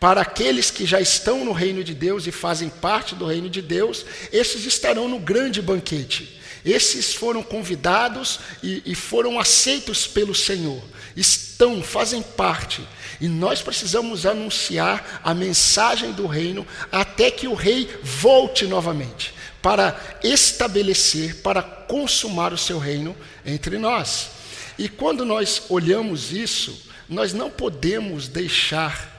Para 0.00 0.22
aqueles 0.22 0.68
que 0.68 0.84
já 0.84 1.00
estão 1.00 1.44
no 1.44 1.52
reino 1.52 1.84
de 1.84 1.94
Deus 1.94 2.26
e 2.26 2.32
fazem 2.32 2.68
parte 2.68 3.14
do 3.14 3.24
reino 3.24 3.48
de 3.48 3.62
Deus, 3.62 4.04
esses 4.32 4.66
estarão 4.66 5.08
no 5.08 5.20
grande 5.20 5.62
banquete. 5.62 6.40
Esses 6.64 7.14
foram 7.14 7.40
convidados 7.40 8.40
e, 8.62 8.82
e 8.84 8.94
foram 8.96 9.38
aceitos 9.38 10.08
pelo 10.08 10.34
Senhor. 10.34 10.82
Estão, 11.16 11.82
fazem 11.82 12.22
parte. 12.22 12.86
E 13.20 13.28
nós 13.28 13.60
precisamos 13.60 14.24
anunciar 14.24 15.20
a 15.22 15.34
mensagem 15.34 16.12
do 16.12 16.26
reino 16.26 16.66
até 16.90 17.30
que 17.30 17.46
o 17.46 17.54
rei 17.54 17.88
volte 18.02 18.66
novamente 18.66 19.34
para 19.60 20.18
estabelecer, 20.22 21.42
para 21.42 21.62
consumar 21.62 22.52
o 22.52 22.58
seu 22.58 22.78
reino 22.78 23.14
entre 23.44 23.78
nós. 23.78 24.30
E 24.78 24.88
quando 24.88 25.24
nós 25.24 25.64
olhamos 25.68 26.32
isso, 26.32 26.88
nós 27.08 27.32
não 27.32 27.50
podemos 27.50 28.28
deixar 28.28 29.10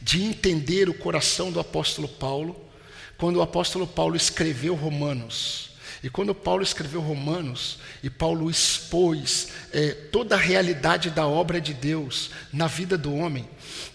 de 0.00 0.22
entender 0.24 0.88
o 0.88 0.94
coração 0.94 1.52
do 1.52 1.60
apóstolo 1.60 2.08
Paulo, 2.08 2.68
quando 3.16 3.36
o 3.36 3.42
apóstolo 3.42 3.86
Paulo 3.86 4.16
escreveu 4.16 4.74
Romanos. 4.74 5.71
E 6.02 6.10
quando 6.10 6.34
Paulo 6.34 6.62
escreveu 6.62 7.00
Romanos, 7.00 7.78
e 8.02 8.10
Paulo 8.10 8.50
expôs 8.50 9.48
é, 9.72 9.90
toda 9.90 10.34
a 10.34 10.38
realidade 10.38 11.10
da 11.10 11.26
obra 11.26 11.60
de 11.60 11.72
Deus 11.72 12.30
na 12.52 12.66
vida 12.66 12.98
do 12.98 13.14
homem, 13.14 13.48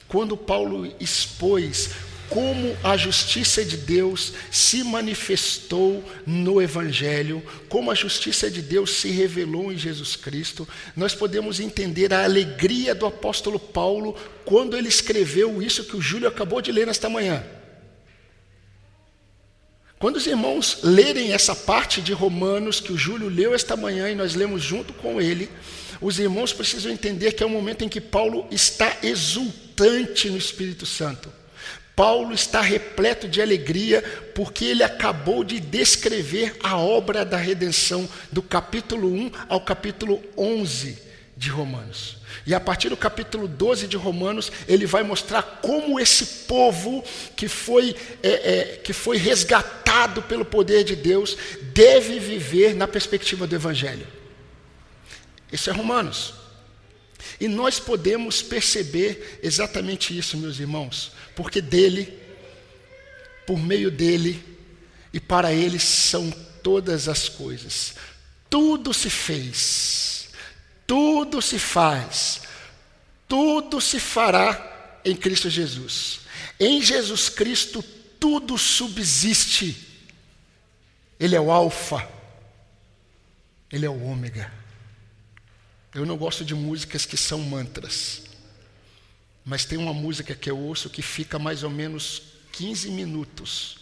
quando 0.08 0.38
Paulo 0.38 0.92
expôs 1.02 1.90
como 2.30 2.76
a 2.84 2.98
justiça 2.98 3.64
de 3.64 3.78
Deus 3.78 4.34
se 4.52 4.84
manifestou 4.84 6.04
no 6.26 6.62
Evangelho, 6.62 7.42
como 7.70 7.90
a 7.90 7.96
justiça 7.96 8.50
de 8.50 8.62
Deus 8.62 8.92
se 8.92 9.10
revelou 9.10 9.72
em 9.72 9.78
Jesus 9.78 10.16
Cristo, 10.16 10.68
nós 10.96 11.16
podemos 11.16 11.60
entender 11.60 12.14
a 12.14 12.24
alegria 12.24 12.94
do 12.94 13.06
apóstolo 13.06 13.60
Paulo 13.60 14.16
quando 14.46 14.78
ele 14.78 14.90
escreveu 14.90 15.62
isso 15.62 15.86
que 15.86 15.96
o 15.96 16.02
Júlio 16.02 16.28
acabou 16.28 16.62
de 16.62 16.72
ler 16.72 16.88
nesta 16.88 17.10
manhã. 17.10 17.44
Quando 20.00 20.18
os 20.18 20.28
irmãos 20.28 20.80
lerem 20.84 21.34
essa 21.34 21.56
parte 21.56 22.02
de 22.02 22.14
Romanos 22.14 22.80
que 22.80 22.94
o 22.94 22.98
Júlio 22.98 23.30
leu 23.30 23.56
esta 23.56 23.76
manhã 23.76 24.10
e 24.10 24.16
nós 24.16 24.36
lemos 24.36 24.62
junto 24.62 24.94
com 24.94 25.20
ele, 25.20 25.50
os 26.00 26.20
irmãos 26.20 26.54
precisam 26.54 26.92
entender 26.92 27.32
que 27.32 27.42
é 27.42 27.46
o 27.46 27.50
momento 27.50 27.84
em 27.84 27.90
que 27.90 28.00
Paulo 28.00 28.46
está 28.52 28.98
exultante 29.02 30.30
no 30.30 30.38
Espírito 30.38 30.86
Santo. 30.86 31.34
Paulo 31.96 32.32
está 32.32 32.62
repleto 32.62 33.28
de 33.28 33.42
alegria 33.42 34.04
porque 34.36 34.66
ele 34.66 34.84
acabou 34.84 35.44
de 35.44 35.60
descrever 35.60 36.56
a 36.62 36.78
obra 36.78 37.26
da 37.26 37.38
redenção 37.38 38.08
do 38.32 38.44
capítulo 38.44 39.12
1 39.12 39.32
ao 39.50 39.62
capítulo 39.62 40.22
11 40.38 41.07
de 41.38 41.50
Romanos. 41.50 42.18
E 42.46 42.54
a 42.56 42.60
partir 42.60 42.90
do 42.90 42.98
capítulo 42.98 43.48
12 43.48 43.88
de 43.88 43.96
Romanos, 43.96 44.52
ele 44.68 44.88
vai 44.88 45.04
mostrar 45.04 45.44
como 45.62 46.00
esse 46.00 46.26
povo 46.48 47.04
que 47.36 47.48
foi, 47.48 47.96
é, 48.24 48.30
é, 48.30 48.78
que 48.78 48.92
foi 48.92 49.18
resgatado 49.18 50.24
pelo 50.24 50.44
poder 50.44 50.84
de 50.84 50.96
Deus 50.96 51.38
deve 51.74 52.20
viver 52.20 52.74
na 52.74 52.88
perspectiva 52.88 53.46
do 53.46 53.56
Evangelho. 53.56 54.08
Isso 55.52 55.70
é 55.70 55.74
Romanos. 55.74 56.34
E 57.40 57.48
nós 57.48 57.80
podemos 57.80 58.42
perceber 58.42 59.40
exatamente 59.44 60.18
isso, 60.18 60.38
meus 60.38 60.60
irmãos, 60.60 61.12
porque 61.36 61.62
dele, 61.62 62.18
por 63.46 63.60
meio 63.60 63.92
dele 63.92 64.44
e 65.14 65.20
para 65.20 65.54
ele 65.54 65.80
são 65.80 66.32
todas 66.64 67.08
as 67.08 67.30
coisas. 67.30 67.94
Tudo 68.50 68.94
se 68.94 69.10
fez 69.10 70.07
tudo 70.88 71.42
se 71.42 71.60
faz, 71.60 72.42
tudo 73.28 73.82
se 73.82 74.00
fará 74.00 75.00
em 75.04 75.16
Cristo 75.16 75.50
Jesus. 75.50 76.22
Em 76.58 76.82
Jesus 76.82 77.28
Cristo 77.28 77.84
tudo 78.18 78.58
subsiste. 78.58 79.86
Ele 81.20 81.36
é 81.36 81.42
o 81.42 81.52
Alfa, 81.52 82.08
Ele 83.72 83.86
é 83.86 83.90
o 83.90 84.04
Ômega. 84.04 84.52
Eu 85.94 86.06
não 86.06 86.16
gosto 86.16 86.46
de 86.46 86.56
músicas 86.56 87.06
que 87.06 87.18
são 87.18 87.40
mantras, 87.40 88.24
mas 89.44 89.66
tem 89.66 89.78
uma 89.78 89.94
música 89.94 90.36
que 90.36 90.50
eu 90.50 90.58
ouço 90.58 90.90
que 90.90 91.02
fica 91.02 91.38
mais 91.38 91.64
ou 91.64 91.70
menos 91.70 92.22
15 92.54 92.92
minutos, 92.92 93.80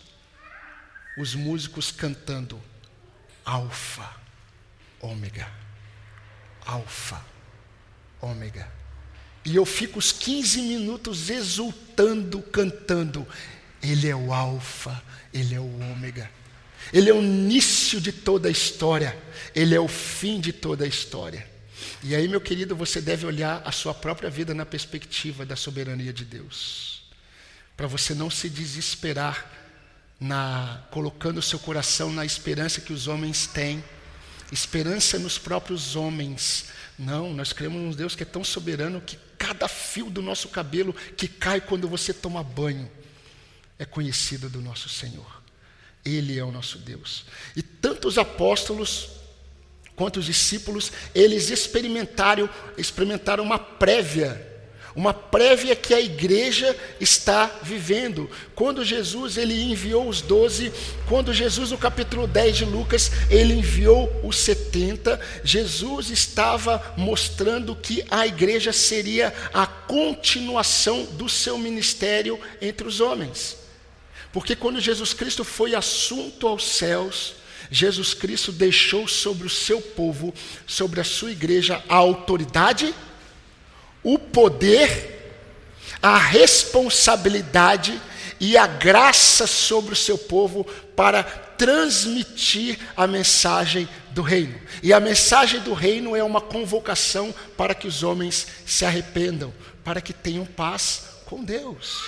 os 1.18 1.36
músicos 1.36 1.92
cantando 1.92 2.62
Alfa, 3.44 4.10
Ômega. 5.02 5.65
Alfa, 6.66 7.24
Ômega. 8.22 8.68
E 9.46 9.56
eu 9.56 9.66
fico 9.66 10.00
os 10.00 10.12
15 10.12 10.62
minutos 10.62 11.30
exultando, 11.30 12.42
cantando. 12.42 13.28
Ele 13.82 14.08
é 14.08 14.16
o 14.16 14.34
Alfa, 14.34 15.02
Ele 15.34 15.54
é 15.54 15.60
o 15.60 15.80
Ômega. 15.92 16.30
Ele 16.92 17.10
é 17.10 17.14
o 17.14 17.22
início 17.22 18.02
de 18.02 18.12
toda 18.12 18.48
a 18.48 18.52
história. 18.52 19.18
Ele 19.54 19.76
é 19.76 19.80
o 19.80 19.88
fim 19.88 20.40
de 20.40 20.52
toda 20.52 20.84
a 20.84 20.88
história. 20.88 21.48
E 22.04 22.16
aí, 22.16 22.28
meu 22.28 22.42
querido, 22.42 22.76
você 22.76 23.02
deve 23.02 23.26
olhar 23.26 23.62
a 23.66 23.72
sua 23.72 23.94
própria 23.94 24.30
vida 24.30 24.54
na 24.54 24.66
perspectiva 24.66 25.46
da 25.46 25.56
soberania 25.56 26.14
de 26.14 26.26
Deus. 26.26 27.04
Para 27.78 27.88
você 27.88 28.14
não 28.14 28.30
se 28.30 28.50
desesperar 28.50 29.52
na 30.20 30.84
colocando 30.92 31.40
o 31.40 31.42
seu 31.42 31.60
coração 31.60 32.12
na 32.12 32.26
esperança 32.26 32.80
que 32.80 32.94
os 32.94 33.08
homens 33.08 33.48
têm 33.48 33.84
esperança 34.52 35.18
nos 35.20 35.38
próprios 35.38 35.96
homens. 35.96 36.66
Não, 36.98 37.34
nós 37.34 37.52
cremos 37.54 37.82
num 37.82 37.92
Deus 37.92 38.16
que 38.16 38.24
é 38.24 38.26
tão 38.26 38.44
soberano 38.44 39.02
que 39.02 39.18
cada 39.38 39.68
fio 39.68 40.10
do 40.10 40.22
nosso 40.22 40.50
cabelo 40.50 40.94
que 41.18 41.28
cai 41.28 41.60
quando 41.60 41.88
você 41.88 42.14
toma 42.14 42.44
banho 42.44 42.90
é 43.78 43.86
conhecido 43.86 44.50
do 44.50 44.62
nosso 44.62 44.88
Senhor. 44.90 45.44
Ele 46.04 46.38
é 46.38 46.44
o 46.44 46.52
nosso 46.52 46.78
Deus. 46.78 47.26
E 47.56 47.62
tanto 47.62 48.08
os 48.08 48.18
apóstolos 48.18 49.10
quanto 49.96 50.20
os 50.20 50.26
discípulos, 50.26 50.92
eles 51.14 51.50
experimentaram, 51.50 52.50
experimentaram 52.78 53.44
uma 53.44 53.58
prévia 53.58 54.55
uma 54.96 55.14
prévia 55.14 55.76
que 55.76 55.94
a 55.94 56.00
igreja 56.00 56.76
está 57.02 57.60
vivendo. 57.62 58.30
Quando 58.56 58.86
Jesus 58.86 59.38
ele 59.38 59.62
enviou 59.62 60.08
os 60.08 60.22
doze, 60.22 60.72
quando 61.08 61.34
Jesus 61.34 61.72
no 61.72 61.78
capítulo 61.78 62.26
10 62.26 62.58
de 62.58 62.66
Lucas, 62.66 63.12
ele 63.30 63.54
enviou 63.54 64.10
os 64.24 64.38
70, 64.38 65.20
Jesus 65.44 66.10
estava 66.10 66.94
mostrando 66.96 67.76
que 67.76 68.06
a 68.10 68.26
igreja 68.26 68.72
seria 68.72 69.34
a 69.54 69.68
continuação 69.68 71.04
do 71.04 71.28
seu 71.28 71.58
ministério 71.58 72.40
entre 72.62 72.88
os 72.88 73.02
homens. 73.02 73.58
Porque 74.32 74.56
quando 74.56 74.80
Jesus 74.80 75.14
Cristo 75.14 75.44
foi 75.44 75.76
assunto 75.76 76.48
aos 76.48 76.66
céus, 76.66 77.36
Jesus 77.72 78.14
Cristo 78.14 78.52
deixou 78.52 79.08
sobre 79.08 79.48
o 79.48 79.50
seu 79.50 79.82
povo, 79.82 80.34
sobre 80.68 81.00
a 81.00 81.04
sua 81.04 81.32
igreja, 81.32 81.84
a 81.90 81.96
autoridade, 81.96 82.94
o 84.06 84.20
poder, 84.20 85.34
a 86.00 86.16
responsabilidade 86.16 88.00
e 88.40 88.56
a 88.56 88.68
graça 88.68 89.48
sobre 89.48 89.94
o 89.94 89.98
seu 89.98 90.16
povo 90.16 90.64
para 90.96 91.24
transmitir 91.24 92.78
a 92.96 93.08
mensagem 93.08 93.90
do 94.12 94.22
reino. 94.22 94.60
E 94.84 94.94
a 94.94 95.00
mensagem 95.00 95.60
do 95.62 95.74
reino 95.74 96.16
é 96.16 96.24
uma 96.24 96.40
convocação 96.40 97.34
para 97.58 97.74
que 97.74 97.88
os 97.88 98.04
homens 98.04 98.46
se 98.64 98.86
arrependam, 98.86 99.52
para 99.84 100.00
que 100.00 100.14
tenham 100.14 100.46
paz 100.46 101.06
com 101.26 101.44
Deus. 101.44 102.04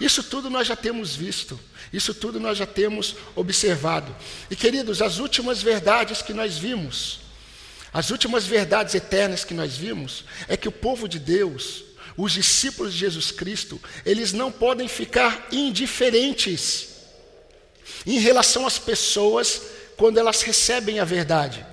Isso 0.00 0.24
tudo 0.24 0.50
nós 0.50 0.66
já 0.66 0.74
temos 0.74 1.14
visto. 1.14 1.58
Isso 1.92 2.12
tudo 2.12 2.40
nós 2.40 2.58
já 2.58 2.66
temos 2.66 3.14
observado. 3.36 4.14
E 4.50 4.56
queridos, 4.56 5.00
as 5.00 5.18
últimas 5.18 5.62
verdades 5.62 6.20
que 6.20 6.34
nós 6.34 6.58
vimos, 6.58 7.20
as 7.92 8.10
últimas 8.10 8.46
verdades 8.46 8.94
eternas 8.94 9.44
que 9.44 9.54
nós 9.54 9.76
vimos, 9.76 10.24
é 10.48 10.56
que 10.56 10.68
o 10.68 10.72
povo 10.72 11.08
de 11.08 11.18
Deus, 11.18 11.84
os 12.16 12.32
discípulos 12.32 12.92
de 12.92 13.00
Jesus 13.00 13.30
Cristo, 13.30 13.80
eles 14.04 14.32
não 14.32 14.50
podem 14.50 14.88
ficar 14.88 15.48
indiferentes 15.50 16.96
em 18.06 18.18
relação 18.18 18.66
às 18.66 18.78
pessoas 18.78 19.62
quando 19.96 20.18
elas 20.18 20.42
recebem 20.42 21.00
a 21.00 21.04
verdade. 21.04 21.64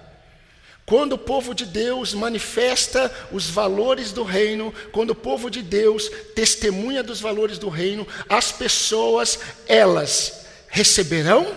Quando 0.85 1.13
o 1.13 1.17
povo 1.17 1.53
de 1.53 1.65
Deus 1.65 2.13
manifesta 2.13 3.11
os 3.31 3.49
valores 3.49 4.11
do 4.11 4.23
reino, 4.23 4.73
quando 4.91 5.11
o 5.11 5.15
povo 5.15 5.49
de 5.49 5.61
Deus 5.61 6.09
testemunha 6.35 7.01
dos 7.01 7.21
valores 7.21 7.57
do 7.57 7.69
reino, 7.69 8.05
as 8.27 8.51
pessoas, 8.51 9.39
elas 9.65 10.45
receberão 10.67 11.55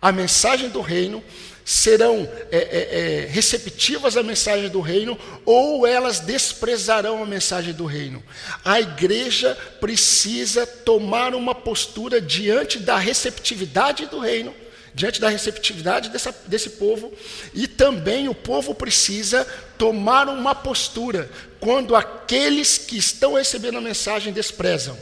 a 0.00 0.10
mensagem 0.10 0.70
do 0.70 0.80
reino, 0.80 1.22
serão 1.64 2.28
é, 2.50 2.58
é, 2.58 2.98
é, 3.24 3.26
receptivas 3.26 4.16
à 4.16 4.22
mensagem 4.22 4.68
do 4.68 4.80
reino, 4.80 5.18
ou 5.44 5.86
elas 5.86 6.20
desprezarão 6.20 7.22
a 7.22 7.26
mensagem 7.26 7.72
do 7.72 7.84
reino. 7.84 8.22
A 8.64 8.80
igreja 8.80 9.56
precisa 9.80 10.66
tomar 10.66 11.34
uma 11.34 11.54
postura 11.54 12.20
diante 12.20 12.78
da 12.78 12.96
receptividade 12.96 14.06
do 14.06 14.18
reino 14.18 14.54
diante 14.94 15.20
da 15.20 15.28
receptividade 15.28 16.10
dessa, 16.10 16.34
desse 16.46 16.70
povo, 16.70 17.12
e 17.54 17.66
também 17.66 18.28
o 18.28 18.34
povo 18.34 18.74
precisa 18.74 19.46
tomar 19.78 20.28
uma 20.28 20.54
postura 20.54 21.30
quando 21.58 21.96
aqueles 21.96 22.76
que 22.78 22.98
estão 22.98 23.34
recebendo 23.34 23.78
a 23.78 23.80
mensagem 23.80 24.32
desprezam. 24.32 24.98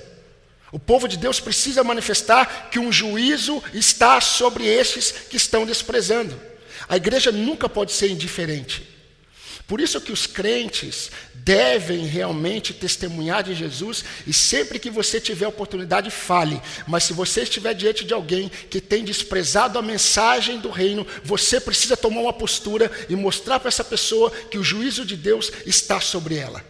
O 0.72 0.78
povo 0.78 1.08
de 1.08 1.16
Deus 1.16 1.40
precisa 1.40 1.82
manifestar 1.82 2.70
que 2.70 2.78
um 2.78 2.92
juízo 2.92 3.62
está 3.74 4.20
sobre 4.20 4.64
esses 4.66 5.10
que 5.10 5.36
estão 5.36 5.66
desprezando. 5.66 6.49
A 6.90 6.96
igreja 6.96 7.30
nunca 7.30 7.68
pode 7.68 7.92
ser 7.92 8.10
indiferente. 8.10 8.82
Por 9.68 9.80
isso 9.80 10.00
que 10.00 10.10
os 10.10 10.26
crentes 10.26 11.12
devem 11.32 12.04
realmente 12.04 12.74
testemunhar 12.74 13.44
de 13.44 13.54
Jesus 13.54 14.04
e 14.26 14.32
sempre 14.32 14.76
que 14.80 14.90
você 14.90 15.20
tiver 15.20 15.46
oportunidade, 15.46 16.10
fale. 16.10 16.60
Mas 16.88 17.04
se 17.04 17.12
você 17.12 17.42
estiver 17.42 17.74
diante 17.74 18.04
de 18.04 18.12
alguém 18.12 18.48
que 18.48 18.80
tem 18.80 19.04
desprezado 19.04 19.78
a 19.78 19.82
mensagem 19.82 20.58
do 20.58 20.68
reino, 20.68 21.06
você 21.22 21.60
precisa 21.60 21.96
tomar 21.96 22.22
uma 22.22 22.32
postura 22.32 22.90
e 23.08 23.14
mostrar 23.14 23.60
para 23.60 23.68
essa 23.68 23.84
pessoa 23.84 24.32
que 24.50 24.58
o 24.58 24.64
juízo 24.64 25.04
de 25.04 25.16
Deus 25.16 25.52
está 25.64 26.00
sobre 26.00 26.34
ela. 26.34 26.64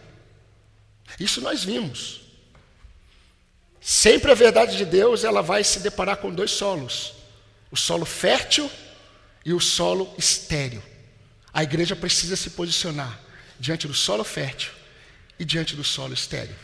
Isso 1.19 1.41
nós 1.41 1.63
vimos. 1.63 2.21
Sempre 3.81 4.31
a 4.31 4.35
verdade 4.35 4.77
de 4.77 4.85
Deus, 4.85 5.23
ela 5.23 5.41
vai 5.41 5.63
se 5.63 5.79
deparar 5.79 6.17
com 6.17 6.31
dois 6.31 6.51
solos: 6.51 7.13
o 7.71 7.75
solo 7.75 8.05
fértil 8.05 8.69
e 9.45 9.53
o 9.53 9.59
solo 9.59 10.13
estéril. 10.17 10.81
A 11.53 11.63
igreja 11.63 11.95
precisa 11.95 12.35
se 12.35 12.51
posicionar 12.51 13.19
diante 13.59 13.87
do 13.87 13.93
solo 13.93 14.23
fértil 14.23 14.71
e 15.37 15.45
diante 15.45 15.75
do 15.75 15.83
solo 15.83 16.13
estéril. 16.13 16.55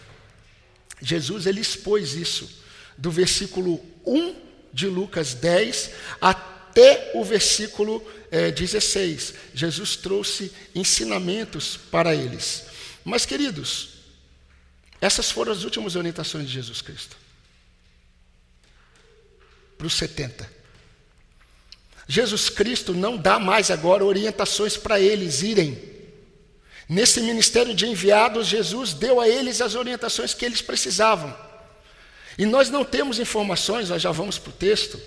Jesus 1.01 1.45
ele 1.45 1.61
expôs 1.61 2.13
isso 2.13 2.63
do 2.97 3.11
versículo 3.11 3.83
1 4.05 4.35
de 4.73 4.87
Lucas 4.87 5.33
10 5.33 5.91
até 6.19 7.11
o 7.13 7.23
versículo 7.23 8.03
é, 8.31 8.51
16. 8.51 9.33
Jesus 9.53 9.95
trouxe 9.95 10.51
ensinamentos 10.73 11.77
para 11.77 12.15
eles. 12.15 12.65
Mas, 13.03 13.25
queridos, 13.25 13.97
essas 14.99 15.31
foram 15.31 15.51
as 15.51 15.63
últimas 15.63 15.95
orientações 15.95 16.47
de 16.47 16.53
Jesus 16.53 16.81
Cristo. 16.81 17.15
Para 19.77 19.87
os 19.87 19.93
70. 19.93 20.56
Jesus 22.07 22.49
Cristo 22.49 22.93
não 22.93 23.17
dá 23.17 23.37
mais 23.37 23.69
agora 23.69 24.05
orientações 24.05 24.77
para 24.77 24.99
eles 24.99 25.41
irem. 25.41 25.77
Nesse 26.87 27.19
ministério 27.19 27.75
de 27.75 27.85
enviados, 27.85 28.47
Jesus 28.47 28.93
deu 28.93 29.19
a 29.19 29.27
eles 29.27 29.59
as 29.59 29.75
orientações 29.75 30.33
que 30.33 30.45
eles 30.45 30.61
precisavam. 30.61 31.35
E 32.37 32.45
nós 32.45 32.69
não 32.69 32.85
temos 32.85 33.19
informações, 33.19 33.89
nós 33.89 34.01
já 34.01 34.11
vamos 34.11 34.39
para 34.39 34.51
o 34.51 34.53
texto. 34.53 34.99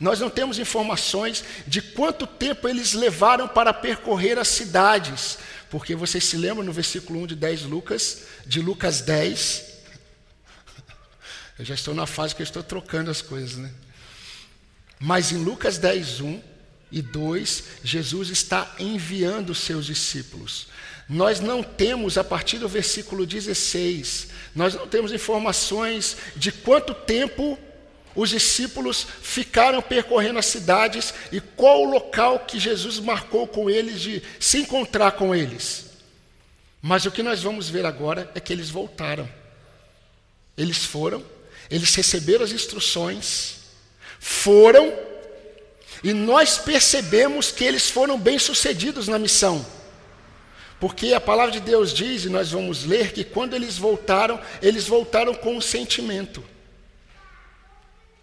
Nós 0.00 0.20
não 0.20 0.30
temos 0.30 0.58
informações 0.58 1.44
de 1.66 1.82
quanto 1.82 2.26
tempo 2.26 2.66
eles 2.66 2.94
levaram 2.94 3.46
para 3.46 3.74
percorrer 3.74 4.38
as 4.38 4.48
cidades, 4.48 5.36
porque 5.68 5.94
vocês 5.94 6.24
se 6.24 6.38
lembram 6.38 6.64
no 6.64 6.72
versículo 6.72 7.20
1 7.20 7.26
de 7.26 7.36
10 7.36 7.62
Lucas, 7.64 8.22
de 8.46 8.62
Lucas 8.62 9.02
10. 9.02 9.64
Eu 11.58 11.64
já 11.66 11.74
estou 11.74 11.92
na 11.92 12.06
fase 12.06 12.34
que 12.34 12.40
eu 12.40 12.44
estou 12.44 12.62
trocando 12.62 13.10
as 13.10 13.20
coisas, 13.20 13.58
né? 13.58 13.70
Mas 15.04 15.32
em 15.32 15.36
Lucas 15.36 15.76
10, 15.76 16.22
1 16.22 16.42
e 16.90 17.02
2, 17.02 17.64
Jesus 17.84 18.30
está 18.30 18.74
enviando 18.78 19.50
os 19.50 19.58
seus 19.58 19.84
discípulos. 19.84 20.68
Nós 21.06 21.40
não 21.40 21.62
temos, 21.62 22.16
a 22.16 22.24
partir 22.24 22.56
do 22.56 22.66
versículo 22.66 23.26
16, 23.26 24.28
nós 24.54 24.72
não 24.72 24.88
temos 24.88 25.12
informações 25.12 26.16
de 26.34 26.50
quanto 26.50 26.94
tempo 26.94 27.58
os 28.16 28.30
discípulos 28.30 29.06
ficaram 29.20 29.82
percorrendo 29.82 30.38
as 30.38 30.46
cidades 30.46 31.12
e 31.30 31.38
qual 31.38 31.82
o 31.82 31.90
local 31.90 32.38
que 32.38 32.58
Jesus 32.58 32.98
marcou 32.98 33.46
com 33.46 33.68
eles 33.68 34.00
de 34.00 34.22
se 34.40 34.56
encontrar 34.56 35.12
com 35.12 35.34
eles. 35.34 35.90
Mas 36.80 37.04
o 37.04 37.10
que 37.10 37.22
nós 37.22 37.42
vamos 37.42 37.68
ver 37.68 37.84
agora 37.84 38.32
é 38.34 38.40
que 38.40 38.54
eles 38.54 38.70
voltaram. 38.70 39.28
Eles 40.56 40.82
foram, 40.82 41.22
eles 41.68 41.94
receberam 41.94 42.42
as 42.42 42.52
instruções, 42.52 43.63
foram, 44.26 44.90
e 46.02 46.14
nós 46.14 46.56
percebemos 46.56 47.50
que 47.50 47.62
eles 47.62 47.90
foram 47.90 48.18
bem-sucedidos 48.18 49.06
na 49.06 49.18
missão. 49.18 49.64
Porque 50.80 51.12
a 51.12 51.20
palavra 51.20 51.52
de 51.52 51.60
Deus 51.60 51.92
diz, 51.92 52.24
e 52.24 52.30
nós 52.30 52.50
vamos 52.50 52.86
ler, 52.86 53.12
que 53.12 53.22
quando 53.22 53.54
eles 53.54 53.76
voltaram, 53.76 54.40
eles 54.62 54.86
voltaram 54.88 55.34
com 55.34 55.54
um 55.54 55.60
sentimento. 55.60 56.42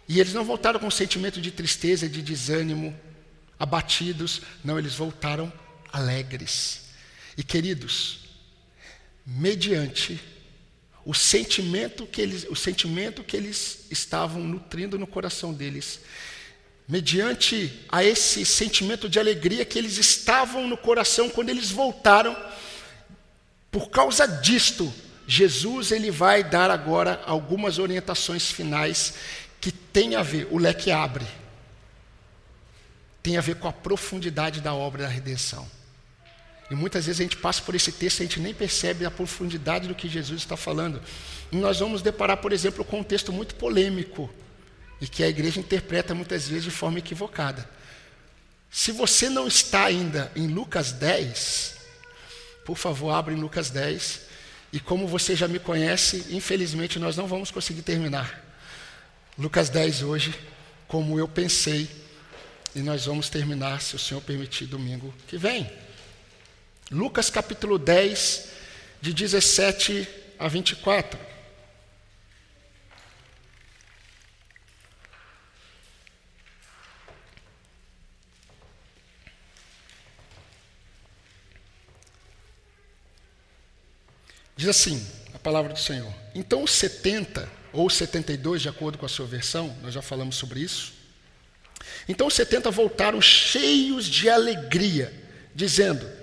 E 0.08 0.18
eles 0.18 0.34
não 0.34 0.42
voltaram 0.42 0.80
com 0.80 0.88
um 0.88 0.90
sentimento 0.90 1.40
de 1.40 1.52
tristeza, 1.52 2.08
de 2.08 2.20
desânimo, 2.20 2.98
abatidos. 3.56 4.42
Não, 4.64 4.80
eles 4.80 4.96
voltaram 4.96 5.52
alegres. 5.92 6.86
E 7.36 7.44
queridos, 7.44 8.18
mediante 9.24 10.20
o 11.04 11.14
sentimento 11.14 12.06
que 12.06 12.20
eles, 12.20 12.46
o 12.48 12.54
sentimento 12.54 13.24
que 13.24 13.36
eles 13.36 13.86
estavam 13.90 14.42
nutrindo 14.42 14.98
no 14.98 15.06
coração 15.06 15.52
deles, 15.52 16.00
mediante 16.86 17.80
a 17.88 18.04
esse 18.04 18.44
sentimento 18.44 19.08
de 19.08 19.18
alegria 19.18 19.64
que 19.64 19.78
eles 19.78 19.98
estavam 19.98 20.68
no 20.68 20.76
coração 20.76 21.28
quando 21.28 21.48
eles 21.48 21.70
voltaram, 21.70 22.36
por 23.70 23.90
causa 23.90 24.26
disto, 24.26 24.92
Jesus 25.26 25.92
ele 25.92 26.10
vai 26.10 26.44
dar 26.44 26.70
agora 26.70 27.22
algumas 27.26 27.78
orientações 27.78 28.50
finais 28.50 29.14
que 29.60 29.72
tem 29.72 30.14
a 30.14 30.22
ver, 30.22 30.48
o 30.50 30.58
leque 30.58 30.90
abre, 30.90 31.26
tem 33.22 33.36
a 33.36 33.40
ver 33.40 33.56
com 33.56 33.68
a 33.68 33.72
profundidade 33.72 34.60
da 34.60 34.74
obra 34.74 35.04
da 35.04 35.08
redenção. 35.08 35.66
E 36.72 36.74
muitas 36.74 37.04
vezes 37.04 37.20
a 37.20 37.22
gente 37.22 37.36
passa 37.36 37.60
por 37.60 37.74
esse 37.74 37.92
texto 37.92 38.20
e 38.20 38.22
a 38.22 38.24
gente 38.24 38.40
nem 38.40 38.54
percebe 38.54 39.04
a 39.04 39.10
profundidade 39.10 39.86
do 39.86 39.94
que 39.94 40.08
Jesus 40.08 40.40
está 40.40 40.56
falando. 40.56 41.02
E 41.52 41.56
nós 41.56 41.80
vamos 41.80 42.00
deparar, 42.00 42.38
por 42.38 42.50
exemplo, 42.50 42.82
com 42.82 43.00
um 43.00 43.04
texto 43.04 43.30
muito 43.30 43.56
polêmico 43.56 44.32
e 44.98 45.06
que 45.06 45.22
a 45.22 45.28
igreja 45.28 45.60
interpreta 45.60 46.14
muitas 46.14 46.48
vezes 46.48 46.64
de 46.64 46.70
forma 46.70 46.98
equivocada. 46.98 47.68
Se 48.70 48.90
você 48.90 49.28
não 49.28 49.46
está 49.46 49.84
ainda 49.84 50.32
em 50.34 50.46
Lucas 50.46 50.92
10, 50.92 51.76
por 52.64 52.78
favor, 52.78 53.10
abra 53.10 53.34
em 53.34 53.36
Lucas 53.38 53.68
10. 53.68 54.22
E 54.72 54.80
como 54.80 55.06
você 55.06 55.36
já 55.36 55.46
me 55.46 55.58
conhece, 55.58 56.24
infelizmente 56.30 56.98
nós 56.98 57.18
não 57.18 57.26
vamos 57.26 57.50
conseguir 57.50 57.82
terminar 57.82 58.42
Lucas 59.36 59.68
10 59.68 60.04
hoje, 60.04 60.34
como 60.88 61.18
eu 61.18 61.28
pensei, 61.28 61.86
e 62.74 62.80
nós 62.80 63.04
vamos 63.04 63.28
terminar, 63.28 63.82
se 63.82 63.94
o 63.94 63.98
Senhor 63.98 64.22
permitir, 64.22 64.64
domingo 64.64 65.12
que 65.28 65.36
vem. 65.36 65.70
Lucas 66.92 67.30
capítulo 67.30 67.78
10, 67.78 68.48
de 69.00 69.14
17 69.14 70.06
a 70.38 70.46
24. 70.46 71.18
Diz 84.54 84.68
assim 84.68 85.04
a 85.32 85.38
palavra 85.38 85.72
do 85.72 85.78
Senhor. 85.78 86.12
Então, 86.34 86.62
os 86.62 86.72
70 86.72 87.50
ou 87.72 87.88
72, 87.88 88.60
de 88.60 88.68
acordo 88.68 88.98
com 88.98 89.06
a 89.06 89.08
sua 89.08 89.26
versão, 89.26 89.74
nós 89.80 89.94
já 89.94 90.02
falamos 90.02 90.36
sobre 90.36 90.60
isso. 90.60 90.92
Então, 92.06 92.26
os 92.26 92.34
70 92.34 92.70
voltaram 92.70 93.20
cheios 93.20 94.04
de 94.04 94.28
alegria, 94.28 95.10
dizendo: 95.54 96.21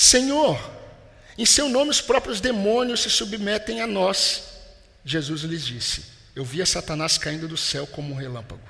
Senhor, 0.00 0.56
em 1.36 1.44
seu 1.44 1.68
nome 1.68 1.90
os 1.90 2.00
próprios 2.00 2.40
demônios 2.40 3.00
se 3.00 3.10
submetem 3.10 3.80
a 3.80 3.86
nós. 3.86 4.44
Jesus 5.04 5.42
lhes 5.42 5.66
disse: 5.66 6.04
Eu 6.36 6.44
via 6.44 6.64
Satanás 6.64 7.18
caindo 7.18 7.48
do 7.48 7.56
céu 7.56 7.84
como 7.84 8.14
um 8.14 8.16
relâmpago. 8.16 8.62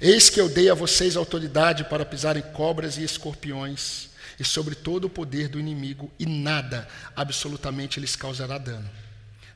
Eis 0.00 0.28
que 0.28 0.40
eu 0.40 0.48
dei 0.48 0.68
a 0.68 0.74
vocês 0.74 1.16
autoridade 1.16 1.84
para 1.84 2.04
pisarem 2.04 2.42
cobras 2.42 2.96
e 2.96 3.04
escorpiões 3.04 4.08
e 4.36 4.44
sobre 4.44 4.74
todo 4.74 5.04
o 5.04 5.10
poder 5.10 5.46
do 5.46 5.60
inimigo, 5.60 6.10
e 6.18 6.26
nada 6.26 6.88
absolutamente 7.14 8.00
lhes 8.00 8.16
causará 8.16 8.58
dano. 8.58 8.90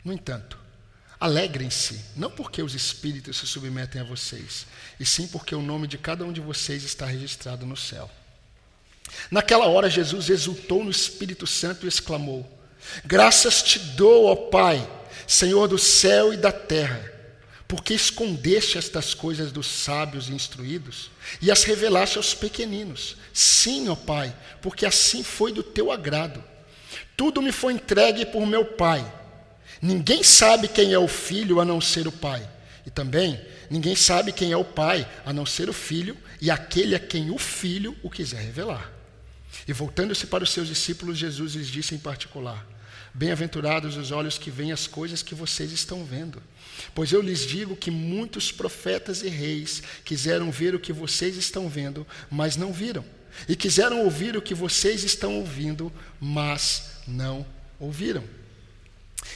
No 0.05 0.13
entanto, 0.13 0.57
alegrem-se, 1.19 2.01
não 2.15 2.31
porque 2.31 2.63
os 2.63 2.77
espíritos 2.77 3.39
se 3.39 3.47
submetem 3.49 4.01
a 4.01 4.05
vocês, 4.05 4.69
e 5.01 5.05
sim 5.05 5.27
porque 5.27 5.53
o 5.53 5.63
nome 5.63 5.89
de 5.89 5.99
cada 5.99 6.25
um 6.25 6.33
de 6.33 6.41
vocês 6.41 6.85
está 6.85 7.07
registrado 7.07 7.67
no 7.67 7.77
céu. 7.77 8.09
Naquela 9.31 9.67
hora, 9.67 9.91
Jesus 9.91 10.31
exultou 10.31 10.85
no 10.85 10.91
Espírito 10.91 11.47
Santo 11.47 11.85
e 11.85 11.89
exclamou: 11.89 12.47
Graças 13.05 13.63
te 13.63 13.79
dou, 13.79 14.27
ó 14.27 14.37
Pai, 14.37 14.89
Senhor 15.27 15.69
do 15.69 15.79
céu 15.79 16.33
e 16.33 16.37
da 16.37 16.53
terra 16.53 17.17
porque 17.69 17.95
escondeste 17.95 18.79
estas 18.79 19.13
coisas 19.13 19.51
dos 19.51 19.67
sábios 19.67 20.29
e 20.29 20.33
instruídos 20.33 21.11
e 21.43 21.51
as 21.51 21.65
revelaste 21.65 22.17
aos 22.17 22.33
pequeninos. 22.33 23.17
Sim, 23.33 23.89
ó 23.89 23.97
Pai, 23.97 24.35
porque 24.63 24.87
assim 24.87 25.23
foi 25.23 25.53
do 25.53 25.63
teu 25.63 25.91
agrado. 25.91 26.43
Tudo 27.17 27.43
me 27.43 27.51
foi 27.51 27.73
entregue 27.73 28.25
por 28.25 28.47
meu 28.47 28.65
Pai. 28.65 29.05
Ninguém 29.83 30.23
sabe 30.23 30.69
quem 30.69 30.93
é 30.93 30.99
o 30.99 31.09
filho 31.09 31.61
a 31.61 31.65
não 31.65 31.81
ser 31.81 32.07
o 32.07 32.13
Pai. 32.13 32.49
E 32.85 32.91
também 32.91 33.41
ninguém 33.69 33.97
sabe 33.97 34.33
quem 34.33 34.53
é 34.53 34.57
o 34.57 34.65
Pai 34.65 35.07
a 35.25 35.33
não 35.33 35.45
ser 35.45 35.69
o 35.69 35.73
filho 35.73 36.17
e 36.41 36.51
aquele 36.51 36.95
a 36.95 37.01
quem 37.01 37.31
o 37.31 37.39
filho 37.39 37.97
o 38.03 38.09
quiser 38.09 38.41
revelar. 38.41 38.93
E 39.67 39.73
voltando-se 39.73 40.27
para 40.27 40.45
os 40.45 40.51
seus 40.51 40.69
discípulos, 40.69 41.19
Jesus 41.19 41.55
lhes 41.55 41.69
disse 41.69 41.95
em 41.95 41.99
particular: 41.99 42.67
Bem-aventurados 43.13 43.97
os 43.97 44.11
olhos 44.11 44.39
que 44.39 44.51
veem 44.51 44.73
as 44.73 44.87
coisas 44.87 45.23
que 45.23 45.35
vocês 45.35 45.73
estão 45.73 46.05
vendo. 46.05 46.43
Pois 46.95 47.13
eu 47.13 47.23
lhes 47.23 47.47
digo 47.47 47.75
que 47.75 47.91
muitos 47.91 48.53
profetas 48.53 49.23
e 49.23 49.29
reis 49.29 49.83
quiseram 50.05 50.51
ver 50.51 50.75
o 50.75 50.81
que 50.81 50.93
vocês 50.93 51.37
estão 51.37 51.69
vendo, 51.69 52.07
mas 52.31 52.57
não 52.57 52.73
viram. 52.73 53.05
E 53.49 53.57
quiseram 53.57 54.05
ouvir 54.05 54.37
o 54.37 54.43
que 54.43 54.55
vocês 54.55 55.03
estão 55.03 55.37
ouvindo, 55.37 55.93
mas 56.21 56.91
não 57.07 57.47
ouviram. 57.79 58.25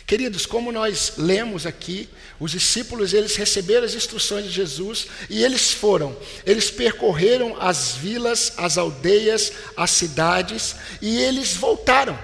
Queridos, 0.06 0.44
como 0.44 0.72
nós 0.72 1.12
lemos 1.18 1.66
aqui, 1.66 2.08
os 2.40 2.50
discípulos 2.50 3.14
eles 3.14 3.36
receberam 3.36 3.84
as 3.84 3.94
instruções 3.94 4.44
de 4.44 4.50
Jesus 4.50 5.06
e 5.28 5.44
eles 5.44 5.70
foram. 5.72 6.16
Eles 6.44 6.68
percorreram 6.68 7.56
as 7.60 7.92
vilas, 7.92 8.52
as 8.56 8.76
aldeias, 8.76 9.52
as 9.76 9.90
cidades 9.90 10.74
e 11.00 11.16
eles 11.16 11.54
voltaram. 11.54 12.18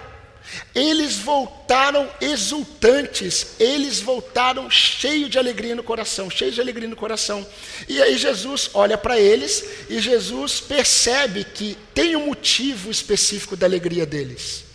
Eles 0.74 1.16
voltaram 1.16 2.08
exultantes, 2.20 3.54
eles 3.58 4.00
voltaram 4.00 4.70
cheios 4.70 5.30
de 5.30 5.38
alegria 5.38 5.74
no 5.74 5.82
coração, 5.82 6.30
cheios 6.30 6.54
de 6.54 6.60
alegria 6.60 6.88
no 6.88 6.96
coração. 6.96 7.46
E 7.88 8.02
aí 8.02 8.18
Jesus 8.18 8.70
olha 8.74 8.98
para 8.98 9.18
eles 9.18 9.64
e 9.88 10.00
Jesus 10.00 10.60
percebe 10.60 11.44
que 11.44 11.76
tem 11.94 12.16
um 12.16 12.26
motivo 12.26 12.90
específico 12.90 13.56
da 13.56 13.66
alegria 13.66 14.04
deles. 14.04 14.65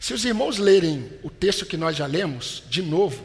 Se 0.00 0.14
os 0.14 0.24
irmãos 0.24 0.56
lerem 0.56 1.12
o 1.22 1.28
texto 1.28 1.66
que 1.66 1.76
nós 1.76 1.94
já 1.94 2.06
lemos, 2.06 2.62
de 2.70 2.80
novo, 2.80 3.22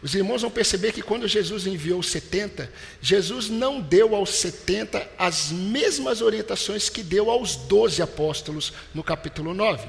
os 0.00 0.14
irmãos 0.14 0.42
vão 0.42 0.50
perceber 0.50 0.92
que 0.92 1.02
quando 1.02 1.26
Jesus 1.26 1.66
enviou 1.66 1.98
os 1.98 2.10
70, 2.10 2.70
Jesus 3.02 3.48
não 3.48 3.80
deu 3.80 4.14
aos 4.14 4.30
70 4.30 5.04
as 5.18 5.50
mesmas 5.50 6.22
orientações 6.22 6.88
que 6.88 7.02
deu 7.02 7.28
aos 7.28 7.56
12 7.56 8.00
apóstolos 8.00 8.72
no 8.94 9.02
capítulo 9.02 9.52
9. 9.52 9.88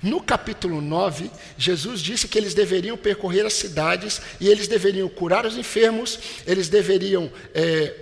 No 0.00 0.22
capítulo 0.22 0.80
9, 0.80 1.28
Jesus 1.58 2.00
disse 2.00 2.28
que 2.28 2.38
eles 2.38 2.54
deveriam 2.54 2.96
percorrer 2.96 3.44
as 3.44 3.54
cidades 3.54 4.22
e 4.40 4.48
eles 4.48 4.68
deveriam 4.68 5.08
curar 5.08 5.44
os 5.44 5.56
enfermos, 5.56 6.16
eles 6.46 6.68
deveriam 6.68 7.28
é, 7.52 7.92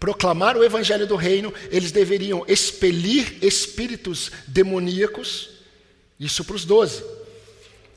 proclamar 0.00 0.56
o 0.56 0.64
evangelho 0.64 1.06
do 1.06 1.14
reino, 1.14 1.54
eles 1.70 1.92
deveriam 1.92 2.44
expelir 2.48 3.38
espíritos 3.42 4.32
demoníacos, 4.48 5.57
isso 6.18 6.44
para 6.44 6.56
os 6.56 6.64
doze. 6.64 7.04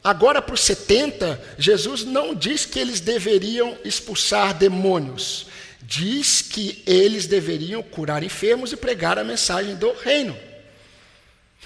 Agora, 0.03 0.41
para 0.41 0.55
os 0.55 0.62
70, 0.62 1.39
Jesus 1.57 2.03
não 2.03 2.34
diz 2.34 2.65
que 2.65 2.79
eles 2.79 2.99
deveriam 2.99 3.77
expulsar 3.86 4.53
demônios, 4.53 5.45
diz 5.81 6.41
que 6.41 6.81
eles 6.88 7.27
deveriam 7.27 7.84
curar 7.84 8.23
enfermos 8.23 8.71
e 8.71 8.77
pregar 8.77 9.19
a 9.19 9.23
mensagem 9.23 9.75
do 9.75 9.91
reino. 9.93 10.36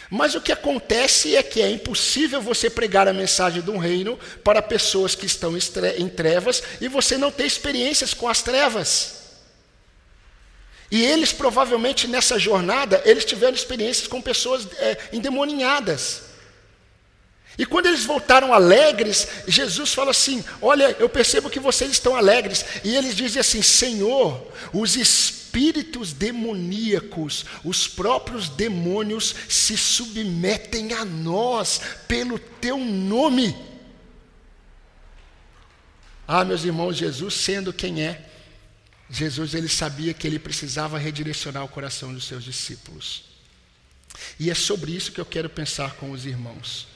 Mas 0.10 0.36
o 0.36 0.42
que 0.42 0.52
acontece 0.52 1.36
é 1.36 1.42
que 1.42 1.62
é 1.62 1.70
impossível 1.70 2.42
você 2.42 2.70
pregar 2.70 3.08
a 3.08 3.14
mensagem 3.14 3.62
do 3.62 3.78
reino 3.78 4.20
para 4.44 4.62
pessoas 4.62 5.16
que 5.16 5.26
estão 5.26 5.58
em 5.98 6.10
trevas 6.10 6.62
e 6.80 6.88
você 6.88 7.18
não 7.18 7.32
ter 7.32 7.46
experiências 7.46 8.14
com 8.14 8.28
as 8.28 8.42
trevas. 8.42 9.24
E 10.92 11.04
eles 11.04 11.34
provavelmente 11.34 12.08
nessa 12.08 12.38
jornada, 12.38 13.02
eles 13.06 13.26
tiveram 13.26 13.56
experiências 13.56 14.08
com 14.08 14.22
pessoas 14.22 14.68
é, 14.78 14.98
endemoninhadas. 15.12 16.25
E 17.58 17.66
quando 17.66 17.86
eles 17.86 18.04
voltaram 18.04 18.54
alegres, 18.54 19.28
Jesus 19.48 19.94
fala 19.94 20.12
assim: 20.12 20.44
Olha, 20.62 20.96
eu 21.00 21.08
percebo 21.08 21.50
que 21.50 21.60
vocês 21.60 21.92
estão 21.92 22.16
alegres. 22.16 22.66
E 22.84 22.96
eles 22.96 23.16
dizem 23.16 23.40
assim: 23.40 23.62
Senhor, 23.62 24.46
os 24.74 24.96
espíritos 24.96 26.12
demoníacos, 26.12 27.46
os 27.64 27.88
próprios 27.88 28.50
demônios 28.50 29.34
se 29.48 29.78
submetem 29.78 30.94
a 30.94 31.06
nós 31.06 31.80
pelo 32.08 32.38
teu 32.38 32.78
nome. 32.78 33.56
Ah, 36.28 36.44
meus 36.44 36.66
irmãos, 36.66 36.98
Jesus 36.98 37.36
sendo 37.36 37.72
quem 37.72 38.02
é, 38.02 38.26
Jesus 39.10 39.54
ele 39.54 39.70
sabia 39.70 40.14
que 40.14 40.26
ele 40.28 40.40
precisava 40.40 40.98
redirecionar 40.98 41.64
o 41.64 41.70
coração 41.70 42.14
dos 42.14 42.26
seus 42.26 42.44
discípulos. 42.44 43.24
E 44.40 44.50
é 44.50 44.56
sobre 44.56 44.92
isso 44.92 45.12
que 45.12 45.22
eu 45.22 45.26
quero 45.26 45.50
pensar 45.50 45.94
com 45.96 46.12
os 46.12 46.26
irmãos. 46.26 46.88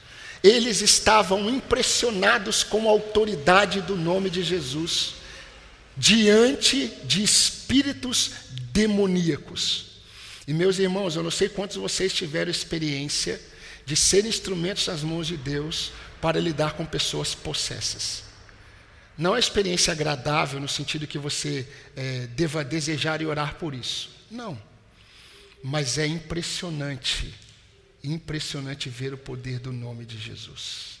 Eles 0.42 0.80
estavam 0.80 1.50
impressionados 1.50 2.64
com 2.64 2.88
a 2.88 2.90
autoridade 2.90 3.80
do 3.82 3.96
nome 3.96 4.30
de 4.30 4.42
Jesus 4.42 5.14
diante 5.96 6.88
de 7.04 7.22
espíritos 7.22 8.30
demoníacos. 8.72 9.86
E 10.48 10.54
meus 10.54 10.78
irmãos, 10.78 11.14
eu 11.14 11.22
não 11.22 11.30
sei 11.30 11.48
quantos 11.48 11.76
vocês 11.76 12.12
tiveram 12.12 12.50
experiência 12.50 13.40
de 13.84 13.94
ser 13.94 14.24
instrumentos 14.24 14.86
nas 14.86 15.02
mãos 15.02 15.26
de 15.26 15.36
Deus 15.36 15.92
para 16.20 16.40
lidar 16.40 16.72
com 16.72 16.84
pessoas 16.86 17.34
possessas. 17.34 18.24
Não 19.16 19.36
é 19.36 19.38
experiência 19.38 19.92
agradável 19.92 20.58
no 20.58 20.68
sentido 20.68 21.06
que 21.06 21.18
você 21.18 21.68
é, 21.94 22.26
deva 22.28 22.64
desejar 22.64 23.20
e 23.20 23.26
orar 23.26 23.56
por 23.56 23.74
isso. 23.74 24.10
Não. 24.30 24.60
Mas 25.62 25.98
é 25.98 26.06
impressionante, 26.06 27.34
impressionante 28.02 28.88
ver 28.88 29.12
o 29.12 29.18
poder 29.18 29.58
do 29.58 29.72
nome 29.72 30.04
de 30.04 30.18
Jesus. 30.18 31.00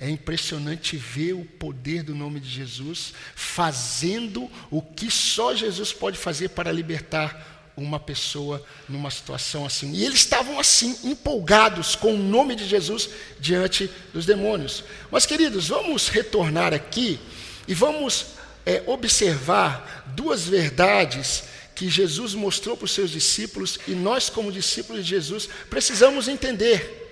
É 0.00 0.08
impressionante 0.08 0.96
ver 0.96 1.34
o 1.34 1.44
poder 1.44 2.02
do 2.02 2.14
nome 2.14 2.40
de 2.40 2.48
Jesus 2.48 3.12
fazendo 3.34 4.50
o 4.70 4.82
que 4.82 5.10
só 5.10 5.54
Jesus 5.54 5.92
pode 5.92 6.18
fazer 6.18 6.50
para 6.50 6.72
libertar 6.72 7.72
uma 7.76 7.98
pessoa 7.98 8.64
numa 8.88 9.10
situação 9.10 9.66
assim. 9.66 9.92
E 9.92 10.04
eles 10.04 10.20
estavam 10.20 10.58
assim, 10.58 10.96
empolgados 11.04 11.96
com 11.96 12.14
o 12.14 12.18
nome 12.18 12.54
de 12.54 12.66
Jesus 12.66 13.08
diante 13.38 13.90
dos 14.12 14.26
demônios. 14.26 14.84
Mas, 15.10 15.26
queridos, 15.26 15.68
vamos 15.68 16.08
retornar 16.08 16.72
aqui 16.72 17.18
e 17.66 17.74
vamos 17.74 18.26
é, 18.64 18.82
observar 18.86 20.04
duas 20.14 20.46
verdades 20.46 21.44
que 21.74 21.88
Jesus 21.88 22.34
mostrou 22.34 22.76
para 22.76 22.84
os 22.84 22.92
seus 22.92 23.10
discípulos 23.10 23.78
e 23.88 23.92
nós, 23.92 24.30
como 24.30 24.52
discípulos 24.52 25.04
de 25.04 25.10
Jesus, 25.10 25.48
precisamos 25.68 26.28
entender. 26.28 27.02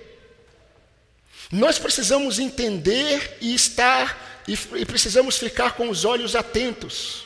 Nós 1.51 1.77
precisamos 1.77 2.39
entender 2.39 3.37
e 3.41 3.53
estar, 3.53 4.41
e, 4.47 4.53
e 4.79 4.85
precisamos 4.85 5.37
ficar 5.37 5.73
com 5.73 5.89
os 5.89 6.05
olhos 6.05 6.35
atentos, 6.35 7.25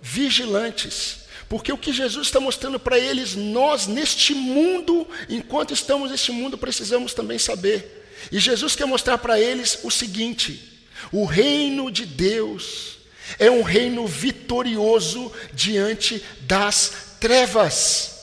vigilantes, 0.00 1.26
porque 1.48 1.72
o 1.72 1.78
que 1.78 1.92
Jesus 1.92 2.28
está 2.28 2.38
mostrando 2.38 2.78
para 2.78 2.98
eles, 2.98 3.34
nós 3.34 3.86
neste 3.86 4.34
mundo, 4.34 5.06
enquanto 5.28 5.72
estamos 5.72 6.10
neste 6.10 6.30
mundo, 6.30 6.56
precisamos 6.56 7.14
também 7.14 7.38
saber. 7.38 8.06
E 8.30 8.38
Jesus 8.38 8.76
quer 8.76 8.86
mostrar 8.86 9.18
para 9.18 9.40
eles 9.40 9.78
o 9.82 9.90
seguinte: 9.90 10.78
o 11.10 11.24
reino 11.24 11.90
de 11.90 12.04
Deus 12.04 12.97
é 13.38 13.50
um 13.50 13.62
reino 13.62 14.06
vitorioso 14.06 15.32
diante 15.52 16.24
das 16.40 17.16
trevas. 17.20 18.18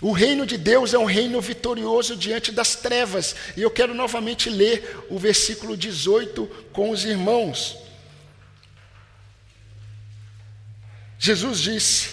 O 0.00 0.12
reino 0.12 0.46
de 0.46 0.56
Deus 0.56 0.94
é 0.94 0.98
um 0.98 1.04
reino 1.04 1.40
vitorioso 1.40 2.16
diante 2.16 2.50
das 2.50 2.74
trevas. 2.74 3.36
E 3.56 3.60
eu 3.60 3.70
quero 3.70 3.92
novamente 3.92 4.48
ler 4.48 5.06
o 5.10 5.18
versículo 5.18 5.76
18 5.76 6.46
com 6.72 6.90
os 6.90 7.04
irmãos. 7.04 7.76
Jesus 11.18 11.58
disse: 11.60 12.08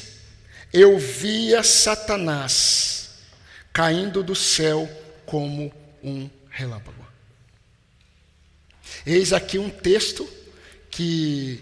Eu 0.73 0.99
via 0.99 1.63
Satanás 1.63 3.09
caindo 3.71 4.21
do 4.21 4.35
céu 4.35 4.89
como 5.25 5.71
um 6.03 6.29
relâmpago. 6.49 7.07
Eis 9.05 9.31
aqui 9.31 9.57
um 9.57 9.69
texto 9.69 10.27
que, 10.97 11.61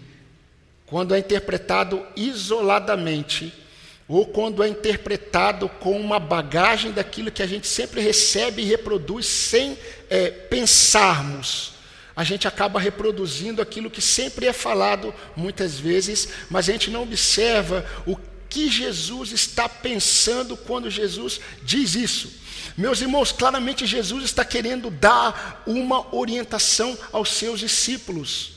quando 0.86 1.14
é 1.14 1.18
interpretado 1.18 2.02
isoladamente, 2.16 3.52
ou 4.08 4.24
quando 4.24 4.62
é 4.62 4.68
interpretado 4.68 5.68
com 5.68 6.00
uma 6.00 6.18
bagagem 6.18 6.90
daquilo 6.90 7.30
que 7.30 7.42
a 7.42 7.46
gente 7.46 7.66
sempre 7.66 8.00
recebe 8.00 8.62
e 8.62 8.64
reproduz 8.64 9.26
sem 9.26 9.76
é, 10.08 10.30
pensarmos. 10.30 11.74
A 12.14 12.24
gente 12.24 12.48
acaba 12.48 12.80
reproduzindo 12.80 13.60
aquilo 13.60 13.90
que 13.90 14.00
sempre 14.00 14.46
é 14.46 14.54
falado 14.54 15.12
muitas 15.36 15.78
vezes, 15.78 16.28
mas 16.48 16.66
a 16.66 16.72
gente 16.72 16.90
não 16.90 17.02
observa 17.02 17.84
o 18.06 18.16
que 18.48 18.70
Jesus 18.70 19.32
está 19.32 19.68
pensando 19.68 20.56
quando 20.56 20.88
Jesus 20.88 21.42
diz 21.62 21.94
isso. 21.94 22.32
Meus 22.74 23.02
irmãos, 23.02 23.32
claramente 23.32 23.84
Jesus 23.84 24.24
está 24.24 24.46
querendo 24.46 24.88
dar 24.88 25.62
uma 25.66 26.14
orientação 26.14 26.96
aos 27.12 27.32
seus 27.32 27.60
discípulos. 27.60 28.55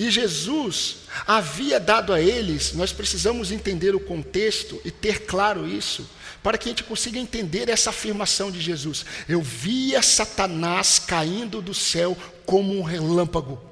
E 0.00 0.10
Jesus 0.10 1.00
havia 1.26 1.78
dado 1.78 2.14
a 2.14 2.22
eles, 2.22 2.72
nós 2.72 2.90
precisamos 2.90 3.52
entender 3.52 3.94
o 3.94 4.00
contexto 4.00 4.80
e 4.82 4.90
ter 4.90 5.26
claro 5.26 5.68
isso, 5.68 6.08
para 6.42 6.56
que 6.56 6.70
a 6.70 6.72
gente 6.72 6.84
consiga 6.84 7.18
entender 7.18 7.68
essa 7.68 7.90
afirmação 7.90 8.50
de 8.50 8.62
Jesus. 8.62 9.04
Eu 9.28 9.42
via 9.42 10.00
Satanás 10.00 10.98
caindo 10.98 11.60
do 11.60 11.74
céu 11.74 12.16
como 12.46 12.78
um 12.78 12.82
relâmpago. 12.82 13.62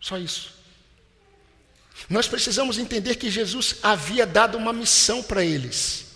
Só 0.00 0.16
isso. 0.16 0.54
Nós 2.08 2.26
precisamos 2.26 2.78
entender 2.78 3.16
que 3.16 3.30
Jesus 3.30 3.76
havia 3.82 4.26
dado 4.26 4.56
uma 4.56 4.72
missão 4.72 5.22
para 5.22 5.44
eles. 5.44 6.06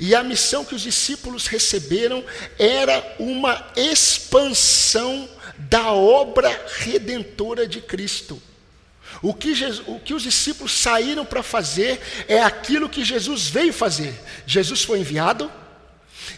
E 0.00 0.14
a 0.14 0.22
missão 0.22 0.64
que 0.64 0.74
os 0.74 0.80
discípulos 0.80 1.46
receberam 1.46 2.24
era 2.58 3.16
uma 3.18 3.70
expansão 3.76 5.28
da 5.68 5.92
obra 5.92 6.50
redentora 6.78 7.66
de 7.66 7.80
Cristo. 7.80 8.40
O 9.22 9.32
que, 9.32 9.54
Jesus, 9.54 9.86
o 9.86 9.98
que 9.98 10.14
os 10.14 10.22
discípulos 10.22 10.72
saíram 10.72 11.24
para 11.24 11.42
fazer 11.42 12.00
é 12.28 12.42
aquilo 12.42 12.88
que 12.88 13.04
Jesus 13.04 13.48
veio 13.48 13.72
fazer. 13.72 14.14
Jesus 14.46 14.82
foi 14.82 15.00
enviado, 15.00 15.50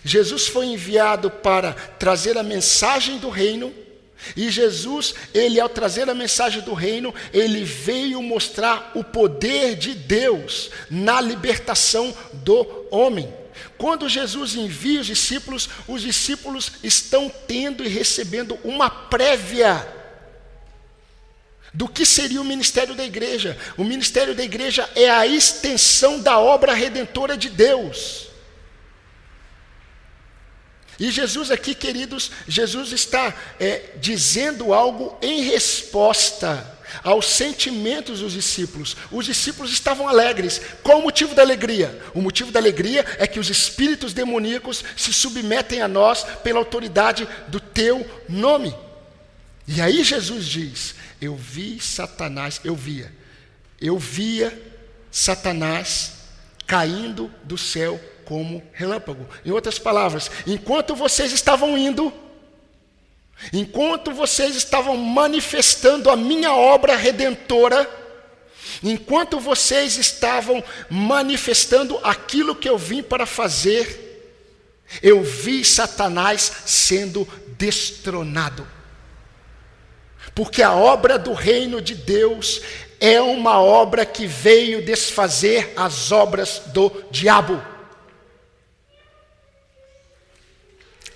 Jesus 0.05 0.47
foi 0.47 0.67
enviado 0.67 1.31
para 1.31 1.73
trazer 1.73 2.37
a 2.37 2.43
mensagem 2.43 3.19
do 3.19 3.29
reino, 3.29 3.73
e 4.37 4.51
Jesus, 4.51 5.15
ele 5.35 5.61
ao 5.61 5.69
trazer 5.69 6.09
a 6.09 6.15
mensagem 6.15 6.63
do 6.63 6.75
reino, 6.75 7.15
ele 7.33 7.65
veio 7.65 8.23
mostrar 8.23 8.93
o 8.95 9.05
poder 9.05 9.77
de 9.77 9.95
Deus 9.95 10.71
na 10.91 11.21
libertação 11.21 12.17
do 12.33 12.87
homem. 12.91 13.33
Quando 13.79 14.09
Jesus 14.09 14.55
envia 14.55 15.01
os 15.01 15.07
discípulos, 15.07 15.69
os 15.87 16.03
discípulos 16.03 16.73
estão 16.83 17.31
tendo 17.47 17.85
e 17.85 17.89
recebendo 17.89 18.59
uma 18.65 18.89
prévia 18.89 19.87
do 21.73 21.87
que 21.89 22.07
seria 22.07 22.41
o 22.41 22.45
ministério 22.45 22.95
da 22.95 23.05
igreja. 23.05 23.59
O 23.77 23.85
ministério 23.85 24.35
da 24.35 24.43
igreja 24.43 24.89
é 24.95 25.11
a 25.11 25.27
extensão 25.27 26.21
da 26.21 26.39
obra 26.39 26.73
redentora 26.73 27.37
de 27.37 27.51
Deus. 27.51 28.29
E 30.99 31.11
Jesus 31.11 31.51
aqui, 31.51 31.75
queridos, 31.75 32.31
Jesus 32.49 32.93
está 32.93 33.35
é, 33.61 33.91
dizendo 34.01 34.73
algo 34.73 35.19
em 35.21 35.43
resposta 35.43 36.76
aos 37.03 37.27
sentimentos 37.27 38.21
dos 38.21 38.33
discípulos. 38.33 38.97
Os 39.11 39.25
discípulos 39.27 39.73
estavam 39.73 40.09
alegres. 40.09 40.61
Qual 40.83 40.99
o 40.99 41.03
motivo 41.03 41.35
da 41.35 41.43
alegria? 41.43 41.99
O 42.15 42.21
motivo 42.21 42.51
da 42.51 42.61
alegria 42.61 43.05
é 43.19 43.27
que 43.27 43.41
os 43.41 43.51
espíritos 43.51 44.13
demoníacos 44.13 44.85
se 44.97 45.13
submetem 45.13 45.83
a 45.83 45.89
nós 45.89 46.25
pela 46.43 46.59
autoridade 46.59 47.29
do 47.49 47.61
teu 47.61 48.09
nome. 48.29 48.75
E 49.67 49.81
aí 49.81 50.05
Jesus 50.05 50.47
diz: 50.47 50.95
Eu 51.21 51.35
vi 51.35 51.81
Satanás, 51.81 52.61
eu 52.65 52.75
via, 52.75 53.13
eu 53.81 53.99
via 53.99 54.57
Satanás 55.11 56.13
caindo 56.67 57.31
do 57.45 57.57
céu 57.57 58.01
como 58.25 58.63
relâmpago. 58.73 59.27
Em 59.45 59.51
outras 59.51 59.79
palavras, 59.79 60.31
enquanto 60.47 60.95
vocês 60.95 61.33
estavam 61.33 61.79
indo, 61.79 62.13
enquanto 63.53 64.13
vocês 64.13 64.57
estavam 64.57 64.97
manifestando 64.97 66.11
a 66.11 66.17
minha 66.17 66.53
obra 66.53 66.97
redentora, 66.97 67.89
enquanto 68.83 69.39
vocês 69.39 69.97
estavam 69.97 70.63
manifestando 70.91 71.99
aquilo 72.03 72.57
que 72.57 72.69
eu 72.69 72.79
vim 72.79 73.03
para 73.03 73.27
fazer, 73.27 74.05
eu 75.03 75.23
vi 75.23 75.65
Satanás 75.65 76.51
sendo 76.65 77.27
destronado. 77.59 78.67
Porque 80.35 80.63
a 80.63 80.73
obra 80.73 81.19
do 81.19 81.33
reino 81.33 81.81
de 81.81 81.95
Deus 81.95 82.61
é 83.01 83.21
uma 83.21 83.61
obra 83.61 84.05
que 84.05 84.27
veio 84.27 84.85
desfazer 84.85 85.73
as 85.77 86.13
obras 86.13 86.63
do 86.67 86.91
diabo. 87.11 87.63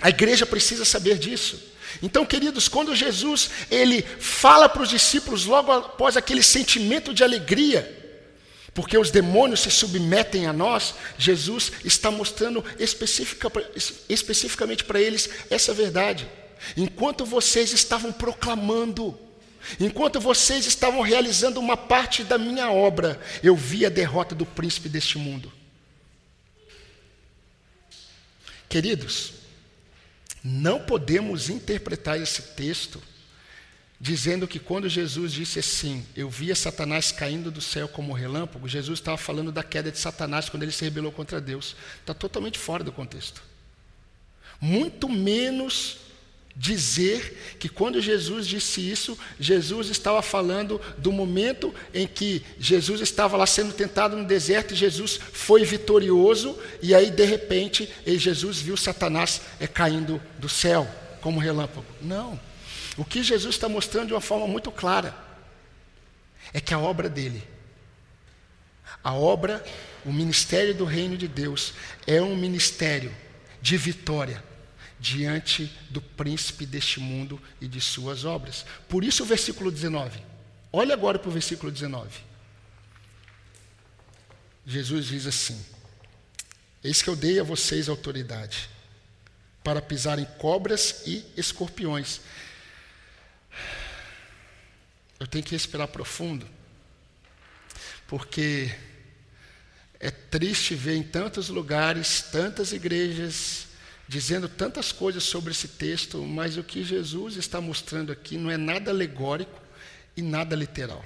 A 0.00 0.08
igreja 0.08 0.46
precisa 0.46 0.84
saber 0.84 1.18
disso. 1.18 1.69
Então, 2.02 2.24
queridos, 2.24 2.68
quando 2.68 2.94
Jesus 2.94 3.50
ele 3.70 4.02
fala 4.02 4.68
para 4.68 4.82
os 4.82 4.88
discípulos 4.88 5.44
logo 5.44 5.72
após 5.72 6.16
aquele 6.16 6.42
sentimento 6.42 7.12
de 7.12 7.24
alegria, 7.24 7.98
porque 8.72 8.96
os 8.96 9.10
demônios 9.10 9.60
se 9.60 9.70
submetem 9.70 10.46
a 10.46 10.52
nós, 10.52 10.94
Jesus 11.18 11.72
está 11.84 12.10
mostrando 12.10 12.64
especifica, 12.78 13.50
especificamente 14.08 14.84
para 14.84 15.00
eles 15.00 15.28
essa 15.50 15.74
verdade. 15.74 16.28
Enquanto 16.76 17.24
vocês 17.24 17.72
estavam 17.72 18.12
proclamando, 18.12 19.18
enquanto 19.78 20.20
vocês 20.20 20.66
estavam 20.66 21.00
realizando 21.00 21.58
uma 21.58 21.76
parte 21.76 22.22
da 22.22 22.38
minha 22.38 22.70
obra, 22.70 23.20
eu 23.42 23.56
vi 23.56 23.84
a 23.84 23.90
derrota 23.90 24.34
do 24.34 24.46
príncipe 24.46 24.88
deste 24.88 25.18
mundo. 25.18 25.52
Queridos, 28.68 29.32
não 30.42 30.80
podemos 30.80 31.50
interpretar 31.50 32.20
esse 32.20 32.42
texto 32.54 33.02
dizendo 34.00 34.48
que 34.48 34.58
quando 34.58 34.88
Jesus 34.88 35.32
disse 35.32 35.58
assim, 35.58 36.06
eu 36.16 36.30
via 36.30 36.54
Satanás 36.54 37.12
caindo 37.12 37.50
do 37.50 37.60
céu 37.60 37.86
como 37.86 38.14
relâmpago, 38.14 38.66
Jesus 38.66 38.98
estava 38.98 39.18
falando 39.18 39.52
da 39.52 39.62
queda 39.62 39.92
de 39.92 39.98
Satanás 39.98 40.48
quando 40.48 40.62
ele 40.62 40.72
se 40.72 40.82
rebelou 40.84 41.12
contra 41.12 41.38
Deus. 41.38 41.76
Está 42.00 42.14
totalmente 42.14 42.58
fora 42.58 42.82
do 42.82 42.90
contexto. 42.90 43.42
Muito 44.58 45.06
menos 45.08 45.98
dizer 46.60 47.56
que 47.58 47.70
quando 47.70 48.02
Jesus 48.02 48.46
disse 48.46 48.82
isso, 48.82 49.18
Jesus 49.38 49.88
estava 49.88 50.20
falando 50.20 50.78
do 50.98 51.10
momento 51.10 51.74
em 51.94 52.06
que 52.06 52.44
Jesus 52.58 53.00
estava 53.00 53.34
lá 53.34 53.46
sendo 53.46 53.72
tentado 53.72 54.14
no 54.14 54.26
deserto 54.26 54.74
e 54.74 54.76
Jesus 54.76 55.18
foi 55.32 55.64
vitorioso 55.64 56.58
e 56.82 56.94
aí 56.94 57.10
de 57.10 57.24
repente 57.24 57.90
Jesus 58.06 58.58
viu 58.58 58.76
Satanás 58.76 59.40
é, 59.58 59.66
caindo 59.66 60.20
do 60.38 60.50
céu 60.50 60.86
como 61.22 61.40
relâmpago. 61.40 61.86
Não. 62.02 62.38
O 62.98 63.06
que 63.06 63.22
Jesus 63.22 63.54
está 63.54 63.66
mostrando 63.66 64.08
de 64.08 64.12
uma 64.12 64.20
forma 64.20 64.46
muito 64.46 64.70
clara 64.70 65.16
é 66.52 66.60
que 66.60 66.74
a 66.74 66.78
obra 66.78 67.08
dele, 67.08 67.42
a 69.02 69.14
obra, 69.14 69.64
o 70.04 70.12
ministério 70.12 70.74
do 70.74 70.84
reino 70.84 71.16
de 71.16 71.26
Deus 71.26 71.72
é 72.06 72.20
um 72.20 72.36
ministério 72.36 73.10
de 73.62 73.78
vitória 73.78 74.49
diante 75.00 75.72
do 75.88 76.00
príncipe 76.00 76.66
deste 76.66 77.00
mundo 77.00 77.40
e 77.60 77.66
de 77.66 77.80
suas 77.80 78.24
obras. 78.24 78.66
Por 78.88 79.02
isso 79.02 79.22
o 79.22 79.26
versículo 79.26 79.70
19. 79.70 80.20
Olha 80.70 80.92
agora 80.92 81.18
para 81.18 81.30
o 81.30 81.32
versículo 81.32 81.72
19. 81.72 82.20
Jesus 84.66 85.06
diz 85.06 85.26
assim: 85.26 85.58
Eis 86.84 87.00
que 87.00 87.08
eu 87.08 87.16
dei 87.16 87.40
a 87.40 87.42
vocês 87.42 87.88
autoridade 87.88 88.68
para 89.64 89.80
pisarem 89.80 90.26
cobras 90.38 91.02
e 91.06 91.24
escorpiões. 91.36 92.20
Eu 95.18 95.26
tenho 95.26 95.44
que 95.44 95.52
respirar 95.52 95.88
profundo, 95.88 96.46
porque 98.06 98.74
é 99.98 100.10
triste 100.10 100.74
ver 100.74 100.96
em 100.96 101.02
tantos 101.02 101.48
lugares, 101.48 102.22
tantas 102.32 102.72
igrejas, 102.72 103.66
dizendo 104.10 104.48
tantas 104.48 104.90
coisas 104.90 105.22
sobre 105.22 105.52
esse 105.52 105.68
texto, 105.68 106.18
mas 106.18 106.56
o 106.56 106.64
que 106.64 106.82
Jesus 106.82 107.36
está 107.36 107.60
mostrando 107.60 108.10
aqui 108.10 108.36
não 108.36 108.50
é 108.50 108.56
nada 108.56 108.90
alegórico 108.90 109.56
e 110.16 110.20
nada 110.20 110.56
literal. 110.56 111.04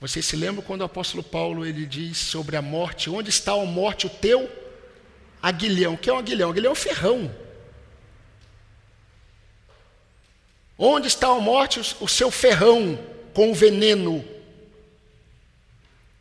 Vocês 0.00 0.26
se 0.26 0.34
lembram 0.34 0.64
quando 0.64 0.80
o 0.80 0.84
apóstolo 0.84 1.22
Paulo 1.22 1.64
ele 1.64 1.86
diz 1.86 2.18
sobre 2.18 2.56
a 2.56 2.62
morte: 2.62 3.08
Onde 3.08 3.30
está 3.30 3.52
a 3.52 3.64
morte, 3.64 4.08
o 4.08 4.10
teu 4.10 4.50
aguilhão? 5.40 5.94
O 5.94 5.98
que 5.98 6.10
é 6.10 6.12
um 6.12 6.18
aguilhão? 6.18 6.50
aguilhão 6.50 6.70
é 6.70 6.72
um 6.72 6.74
ferrão. 6.74 7.32
Onde 10.76 11.06
está 11.06 11.28
a 11.28 11.38
morte, 11.38 11.78
o 12.00 12.08
seu 12.08 12.32
ferrão 12.32 12.98
com 13.32 13.52
o 13.52 13.54
veneno? 13.54 14.24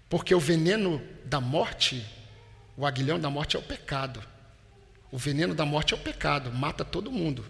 Porque 0.08 0.36
o 0.36 0.40
veneno 0.40 1.02
da 1.26 1.42
morte, 1.42 2.06
o 2.78 2.86
aguilhão 2.86 3.20
da 3.20 3.32
morte 3.32 3.56
é 3.56 3.60
o 3.60 3.64
pecado. 3.64 4.33
O 5.14 5.18
veneno 5.20 5.54
da 5.54 5.64
morte 5.64 5.94
é 5.94 5.96
o 5.96 6.00
pecado, 6.00 6.52
mata 6.52 6.84
todo 6.84 7.12
mundo. 7.12 7.46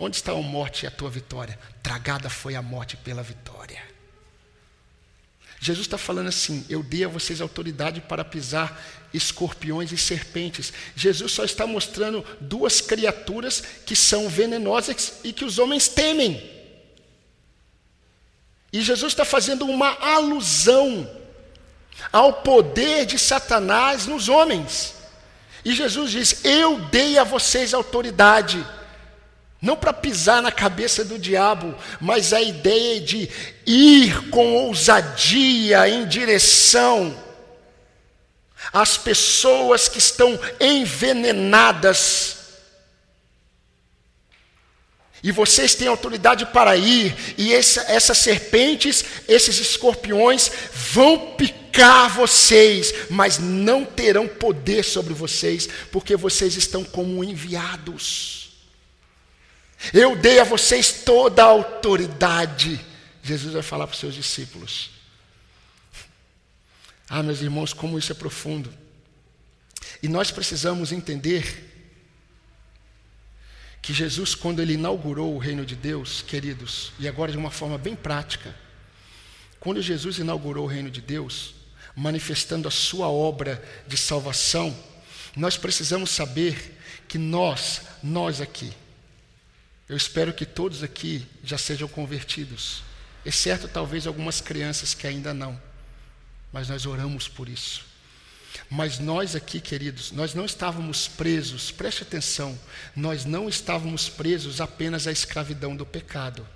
Onde 0.00 0.16
está 0.16 0.32
a 0.32 0.36
morte 0.36 0.84
e 0.84 0.86
a 0.86 0.90
tua 0.90 1.10
vitória? 1.10 1.58
Tragada 1.82 2.30
foi 2.30 2.54
a 2.54 2.62
morte 2.62 2.96
pela 2.96 3.22
vitória. 3.22 3.82
Jesus 5.60 5.86
está 5.86 5.98
falando 5.98 6.28
assim: 6.28 6.64
Eu 6.70 6.82
dei 6.82 7.04
a 7.04 7.08
vocês 7.08 7.42
autoridade 7.42 8.00
para 8.00 8.24
pisar 8.24 8.82
escorpiões 9.12 9.92
e 9.92 9.98
serpentes. 9.98 10.72
Jesus 10.94 11.32
só 11.32 11.44
está 11.44 11.66
mostrando 11.66 12.24
duas 12.40 12.80
criaturas 12.80 13.62
que 13.84 13.94
são 13.94 14.26
venenosas 14.26 15.20
e 15.22 15.34
que 15.34 15.44
os 15.44 15.58
homens 15.58 15.88
temem. 15.88 16.50
E 18.72 18.80
Jesus 18.80 19.12
está 19.12 19.26
fazendo 19.26 19.66
uma 19.66 19.98
alusão 20.00 21.06
ao 22.10 22.32
poder 22.42 23.04
de 23.04 23.18
Satanás 23.18 24.06
nos 24.06 24.30
homens. 24.30 24.95
E 25.66 25.74
Jesus 25.74 26.12
diz: 26.12 26.44
Eu 26.44 26.78
dei 26.92 27.18
a 27.18 27.24
vocês 27.24 27.74
autoridade 27.74 28.64
não 29.60 29.74
para 29.74 29.92
pisar 29.92 30.40
na 30.40 30.52
cabeça 30.52 31.04
do 31.04 31.18
diabo, 31.18 31.74
mas 32.00 32.32
a 32.32 32.40
ideia 32.40 33.00
de 33.00 33.28
ir 33.66 34.30
com 34.30 34.54
ousadia 34.54 35.88
em 35.88 36.06
direção 36.06 37.20
às 38.72 38.96
pessoas 38.96 39.88
que 39.88 39.98
estão 39.98 40.38
envenenadas. 40.60 42.35
E 45.22 45.32
vocês 45.32 45.74
têm 45.74 45.88
autoridade 45.88 46.46
para 46.46 46.76
ir, 46.76 47.14
e 47.36 47.52
essa, 47.52 47.80
essas 47.82 48.18
serpentes, 48.18 49.04
esses 49.26 49.58
escorpiões 49.58 50.50
vão 50.92 51.34
picar 51.34 52.14
vocês, 52.14 52.92
mas 53.10 53.38
não 53.38 53.84
terão 53.84 54.28
poder 54.28 54.84
sobre 54.84 55.14
vocês, 55.14 55.68
porque 55.90 56.16
vocês 56.16 56.56
estão 56.56 56.84
como 56.84 57.24
enviados. 57.24 58.50
Eu 59.92 60.16
dei 60.16 60.38
a 60.38 60.44
vocês 60.44 61.02
toda 61.04 61.42
a 61.42 61.46
autoridade. 61.46 62.80
Jesus 63.22 63.54
vai 63.54 63.62
falar 63.62 63.86
para 63.86 63.94
os 63.94 64.00
seus 64.00 64.14
discípulos. 64.14 64.90
Ah, 67.08 67.22
meus 67.22 67.40
irmãos, 67.40 67.72
como 67.72 67.98
isso 67.98 68.12
é 68.12 68.14
profundo. 68.14 68.72
E 70.02 70.08
nós 70.08 70.30
precisamos 70.30 70.92
entender 70.92 71.65
que 73.86 73.94
Jesus, 73.94 74.34
quando 74.34 74.60
ele 74.60 74.72
inaugurou 74.72 75.32
o 75.32 75.38
reino 75.38 75.64
de 75.64 75.76
Deus, 75.76 76.20
queridos, 76.20 76.90
e 76.98 77.06
agora 77.06 77.30
de 77.30 77.38
uma 77.38 77.52
forma 77.52 77.78
bem 77.78 77.94
prática, 77.94 78.52
quando 79.60 79.80
Jesus 79.80 80.18
inaugurou 80.18 80.64
o 80.64 80.68
reino 80.68 80.90
de 80.90 81.00
Deus, 81.00 81.54
manifestando 81.94 82.66
a 82.66 82.70
sua 82.72 83.06
obra 83.06 83.62
de 83.86 83.96
salvação, 83.96 84.76
nós 85.36 85.56
precisamos 85.56 86.10
saber 86.10 86.76
que 87.06 87.16
nós, 87.16 87.82
nós 88.02 88.40
aqui, 88.40 88.72
eu 89.88 89.96
espero 89.96 90.34
que 90.34 90.44
todos 90.44 90.82
aqui 90.82 91.24
já 91.44 91.56
sejam 91.56 91.86
convertidos, 91.86 92.82
exceto 93.24 93.68
talvez 93.68 94.04
algumas 94.04 94.40
crianças 94.40 94.94
que 94.94 95.06
ainda 95.06 95.32
não, 95.32 95.62
mas 96.52 96.68
nós 96.68 96.86
oramos 96.86 97.28
por 97.28 97.48
isso. 97.48 97.85
Mas 98.70 98.98
nós 98.98 99.36
aqui, 99.36 99.60
queridos, 99.60 100.12
nós 100.12 100.34
não 100.34 100.44
estávamos 100.44 101.08
presos, 101.08 101.70
preste 101.70 102.02
atenção, 102.02 102.58
nós 102.94 103.24
não 103.24 103.48
estávamos 103.48 104.08
presos 104.08 104.60
apenas 104.60 105.06
à 105.06 105.12
escravidão 105.12 105.76
do 105.76 105.86
pecado. 105.86 106.46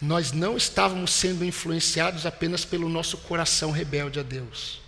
Nós 0.00 0.32
não 0.32 0.56
estávamos 0.56 1.12
sendo 1.12 1.44
influenciados 1.44 2.26
apenas 2.26 2.64
pelo 2.64 2.88
nosso 2.88 3.18
coração 3.18 3.70
rebelde 3.70 4.18
a 4.18 4.22
Deus. 4.22 4.82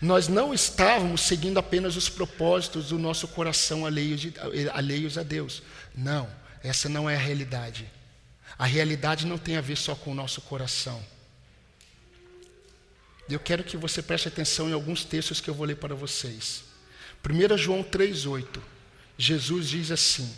Nós 0.00 0.28
não 0.28 0.54
estávamos 0.54 1.22
seguindo 1.22 1.58
apenas 1.58 1.96
os 1.96 2.08
propósitos 2.08 2.88
do 2.88 2.98
nosso 2.98 3.28
coração 3.28 3.84
alheios, 3.84 5.18
a 5.18 5.22
Deus. 5.22 5.62
Não, 5.94 6.28
essa 6.62 6.88
não 6.88 7.08
é 7.08 7.16
a 7.16 7.18
realidade. 7.18 7.90
A 8.58 8.64
realidade 8.64 9.26
não 9.26 9.36
tem 9.36 9.56
a 9.56 9.60
ver 9.60 9.76
só 9.76 9.94
com 9.94 10.12
o 10.12 10.14
nosso 10.14 10.40
coração. 10.40 11.04
Eu 13.28 13.40
quero 13.40 13.64
que 13.64 13.76
você 13.76 14.02
preste 14.02 14.28
atenção 14.28 14.68
em 14.68 14.72
alguns 14.72 15.04
textos 15.04 15.40
que 15.40 15.48
eu 15.48 15.54
vou 15.54 15.66
ler 15.66 15.76
para 15.76 15.94
vocês. 15.94 16.64
1 17.24 17.56
João 17.56 17.82
3,8. 17.82 18.60
Jesus 19.16 19.68
diz 19.68 19.90
assim: 19.90 20.30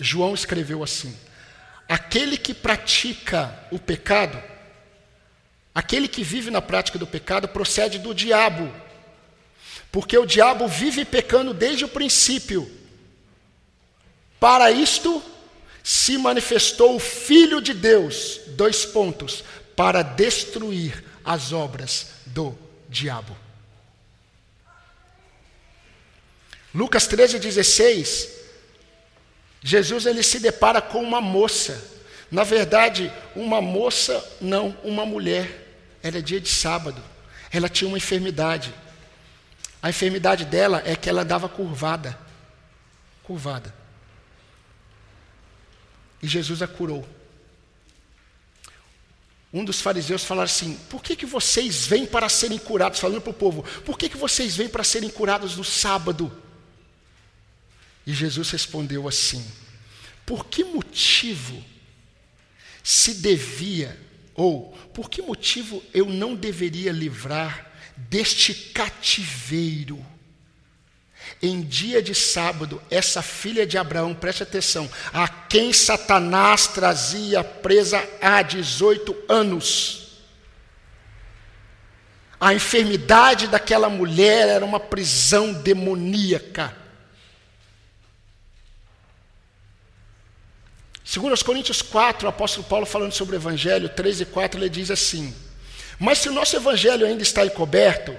João 0.00 0.34
escreveu 0.34 0.82
assim: 0.82 1.14
Aquele 1.88 2.36
que 2.36 2.54
pratica 2.54 3.66
o 3.70 3.78
pecado 3.78 4.42
Aquele 5.74 6.06
que 6.06 6.22
vive 6.22 6.50
na 6.50 6.60
prática 6.60 6.98
do 6.98 7.06
pecado 7.06 7.48
procede 7.48 7.98
do 7.98 8.14
diabo, 8.14 8.70
porque 9.90 10.16
o 10.18 10.26
diabo 10.26 10.68
vive 10.68 11.04
pecando 11.04 11.54
desde 11.54 11.84
o 11.84 11.88
princípio. 11.88 12.70
Para 14.38 14.70
isto 14.70 15.22
se 15.82 16.18
manifestou 16.18 16.96
o 16.96 17.00
Filho 17.00 17.60
de 17.60 17.72
Deus, 17.72 18.40
dois 18.48 18.84
pontos, 18.84 19.42
para 19.74 20.02
destruir 20.02 21.02
as 21.24 21.52
obras 21.52 22.08
do 22.26 22.56
diabo. 22.88 23.36
Lucas 26.74 27.06
13,16, 27.06 28.28
Jesus 29.62 30.06
ele 30.06 30.22
se 30.22 30.40
depara 30.40 30.80
com 30.80 31.02
uma 31.02 31.20
moça. 31.20 31.90
Na 32.30 32.44
verdade, 32.44 33.12
uma 33.36 33.60
moça, 33.60 34.36
não, 34.40 34.76
uma 34.82 35.04
mulher 35.04 35.76
era 36.02 36.22
dia 36.22 36.40
de 36.40 36.48
sábado. 36.48 37.02
Ela 37.50 37.68
tinha 37.68 37.86
uma 37.86 37.98
enfermidade. 37.98 38.74
A 39.82 39.90
enfermidade 39.90 40.46
dela 40.46 40.82
é 40.86 40.96
que 40.96 41.10
ela 41.10 41.24
dava 41.24 41.48
curvada. 41.48 42.18
Curvada. 43.22 43.74
E 46.22 46.26
Jesus 46.26 46.62
a 46.62 46.66
curou. 46.66 47.06
Um 49.52 49.64
dos 49.64 49.80
fariseus 49.80 50.24
falou 50.24 50.42
assim: 50.42 50.78
Por 50.88 51.02
que, 51.02 51.14
que 51.14 51.26
vocês 51.26 51.86
vêm 51.86 52.06
para 52.06 52.28
serem 52.28 52.58
curados? 52.58 52.98
Falando 52.98 53.20
para 53.20 53.30
o 53.30 53.34
povo: 53.34 53.62
Por 53.84 53.98
que, 53.98 54.08
que 54.08 54.16
vocês 54.16 54.56
vêm 54.56 54.68
para 54.68 54.84
serem 54.84 55.10
curados 55.10 55.56
no 55.56 55.64
sábado? 55.64 56.32
E 58.06 58.14
Jesus 58.14 58.50
respondeu 58.50 59.06
assim: 59.06 59.44
Por 60.24 60.46
que 60.46 60.64
motivo 60.64 61.62
se 62.82 63.14
devia 63.14 63.98
ou, 64.34 64.72
por 64.94 65.10
que 65.10 65.20
motivo 65.20 65.82
eu 65.92 66.06
não 66.06 66.34
deveria 66.34 66.90
livrar 66.90 67.70
deste 67.96 68.54
cativeiro? 68.54 70.04
Em 71.40 71.60
dia 71.60 72.02
de 72.02 72.14
sábado, 72.14 72.82
essa 72.90 73.22
filha 73.22 73.66
de 73.66 73.78
Abraão, 73.78 74.14
preste 74.14 74.42
atenção, 74.42 74.90
a 75.12 75.28
quem 75.28 75.72
Satanás 75.72 76.66
trazia 76.66 77.42
presa 77.42 78.02
há 78.20 78.42
18 78.42 79.16
anos. 79.28 80.02
A 82.40 82.52
enfermidade 82.52 83.46
daquela 83.46 83.88
mulher 83.88 84.48
era 84.48 84.64
uma 84.64 84.80
prisão 84.80 85.52
demoníaca. 85.52 86.76
Segundo 91.04 91.32
os 91.32 91.42
Coríntios 91.42 91.82
4, 91.82 92.26
o 92.26 92.30
apóstolo 92.30 92.66
Paulo 92.66 92.86
falando 92.86 93.12
sobre 93.12 93.36
o 93.36 93.38
evangelho, 93.38 93.88
3 93.88 94.22
e 94.22 94.24
4, 94.24 94.58
ele 94.58 94.70
diz 94.70 94.90
assim: 94.90 95.34
Mas 95.98 96.18
se 96.18 96.28
o 96.28 96.32
nosso 96.32 96.56
evangelho 96.56 97.06
ainda 97.06 97.22
está 97.22 97.44
encoberto, 97.44 98.18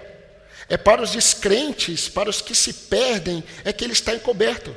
é 0.73 0.77
para 0.77 1.03
os 1.03 1.11
descrentes, 1.11 2.09
para 2.09 2.31
os 2.31 2.41
que 2.41 2.55
se 2.55 2.73
perdem, 2.73 3.43
é 3.63 3.71
que 3.71 3.83
ele 3.83 3.93
está 3.93 4.11
encoberto. 4.11 4.75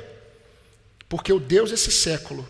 Porque 1.09 1.33
o 1.33 1.39
Deus 1.39 1.71
desse 1.71 1.91
século 1.91 2.47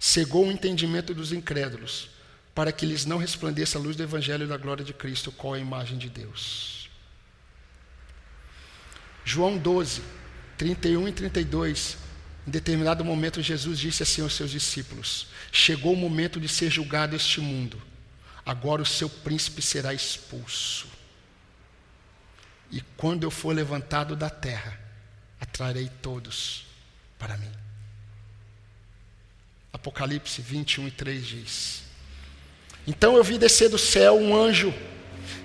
cegou 0.00 0.46
o 0.46 0.50
entendimento 0.50 1.12
dos 1.12 1.30
incrédulos, 1.30 2.08
para 2.54 2.72
que 2.72 2.86
lhes 2.86 3.04
não 3.04 3.18
resplandeça 3.18 3.76
a 3.76 3.82
luz 3.82 3.96
do 3.96 4.02
evangelho 4.02 4.48
da 4.48 4.56
glória 4.56 4.82
de 4.82 4.94
Cristo, 4.94 5.30
qual 5.30 5.54
é 5.54 5.58
a 5.58 5.60
imagem 5.60 5.98
de 5.98 6.08
Deus. 6.08 6.88
João 9.26 9.58
12, 9.58 10.00
31 10.56 11.08
e 11.08 11.12
32 11.12 11.98
em 12.48 12.50
determinado 12.50 13.04
momento, 13.04 13.42
Jesus 13.42 13.78
disse 13.78 14.02
assim 14.02 14.22
aos 14.22 14.32
seus 14.32 14.50
discípulos: 14.50 15.26
Chegou 15.52 15.92
o 15.92 15.96
momento 15.96 16.40
de 16.40 16.48
ser 16.48 16.70
julgado 16.70 17.14
este 17.14 17.42
mundo, 17.42 17.80
agora 18.44 18.80
o 18.80 18.86
seu 18.86 19.10
príncipe 19.10 19.60
será 19.60 19.92
expulso. 19.92 21.03
E 22.70 22.80
quando 22.96 23.24
eu 23.24 23.30
for 23.30 23.54
levantado 23.54 24.16
da 24.16 24.30
terra, 24.30 24.78
atrarei 25.40 25.90
todos 26.02 26.66
para 27.18 27.36
mim. 27.36 27.50
Apocalipse 29.72 30.40
21 30.40 30.88
e 30.88 30.90
3 30.90 31.26
diz: 31.26 31.82
Então 32.86 33.16
eu 33.16 33.24
vi 33.24 33.38
descer 33.38 33.68
do 33.68 33.78
céu 33.78 34.16
um 34.16 34.36
anjo, 34.36 34.72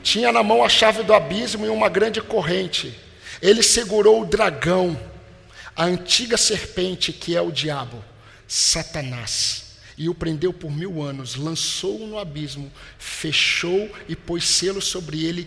tinha 0.04 0.32
na 0.32 0.44
mão 0.44 0.64
a 0.64 0.70
chave 0.70 1.04
do 1.04 1.14
abismo 1.14 1.66
e 1.66 1.70
uma 1.70 1.90
grande 1.90 2.22
corrente. 2.22 2.98
Ele 3.42 3.64
segurou 3.64 4.22
o 4.22 4.26
dragão, 4.26 5.00
a 5.76 5.86
antiga 5.86 6.38
serpente 6.38 7.14
que 7.14 7.36
é 7.36 7.42
o 7.42 7.52
diabo, 7.52 8.04
Satanás 8.48 9.70
e 10.00 10.08
o 10.08 10.16
prendeu 10.16 10.54
por 10.54 10.72
mil 10.72 11.04
anos, 11.04 11.36
lançou-o 11.36 12.08
no 12.08 12.18
abismo, 12.18 12.72
fechou 12.98 13.94
e 14.08 14.16
pôs 14.16 14.46
selo 14.46 14.82
sobre 14.82 15.26
ele, 15.26 15.46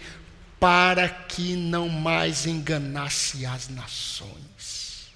para 0.63 1.09
que 1.09 1.57
não 1.57 1.89
mais 1.89 2.47
enganasse 2.47 3.45
as 3.45 3.69
nações. 3.69 5.11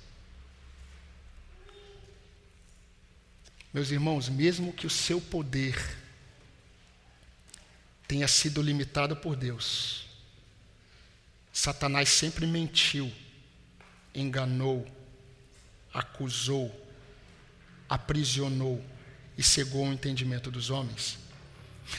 Meus 3.73 3.93
irmãos, 3.93 4.29
mesmo 4.29 4.73
que 4.73 4.89
o 4.89 4.91
seu 4.91 5.21
poder 5.21 5.81
tenha 8.09 8.27
sido 8.27 8.61
limitado 8.61 9.15
por 9.15 9.37
Deus, 9.37 10.09
Satanás 11.53 12.09
sempre 12.09 12.45
mentiu, 12.45 13.13
enganou, 14.13 14.85
acusou, 15.95 16.75
aprisionou 17.89 18.85
e 19.39 19.45
cegou 19.45 19.87
o 19.87 19.93
entendimento 19.93 20.51
dos 20.51 20.71
homens. 20.71 21.26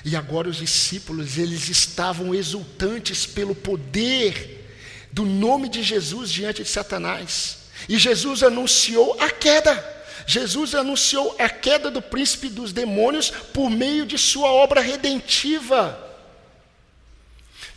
E 0.04 0.16
agora 0.16 0.50
os 0.50 0.58
discípulos, 0.58 1.38
eles 1.38 1.70
estavam 1.70 2.34
exultantes 2.34 3.26
pelo 3.26 3.56
poder 3.56 4.66
do 5.12 5.26
nome 5.26 5.70
de 5.70 5.82
Jesus 5.82 6.30
diante 6.30 6.64
de 6.64 6.70
Satanás. 6.70 7.58
E 7.88 7.98
Jesus 7.98 8.44
anunciou 8.44 9.18
a 9.20 9.30
queda. 9.30 9.96
Jesus 10.26 10.76
anunciou 10.76 11.36
a 11.40 11.50
queda 11.50 11.90
do 11.90 12.02
príncipe 12.02 12.50
dos 12.50 12.74
demônios 12.74 13.30
por 13.30 13.70
meio 13.70 14.06
de 14.06 14.18
sua 14.18 14.52
obra 14.52 14.82
redentiva. 14.82 16.04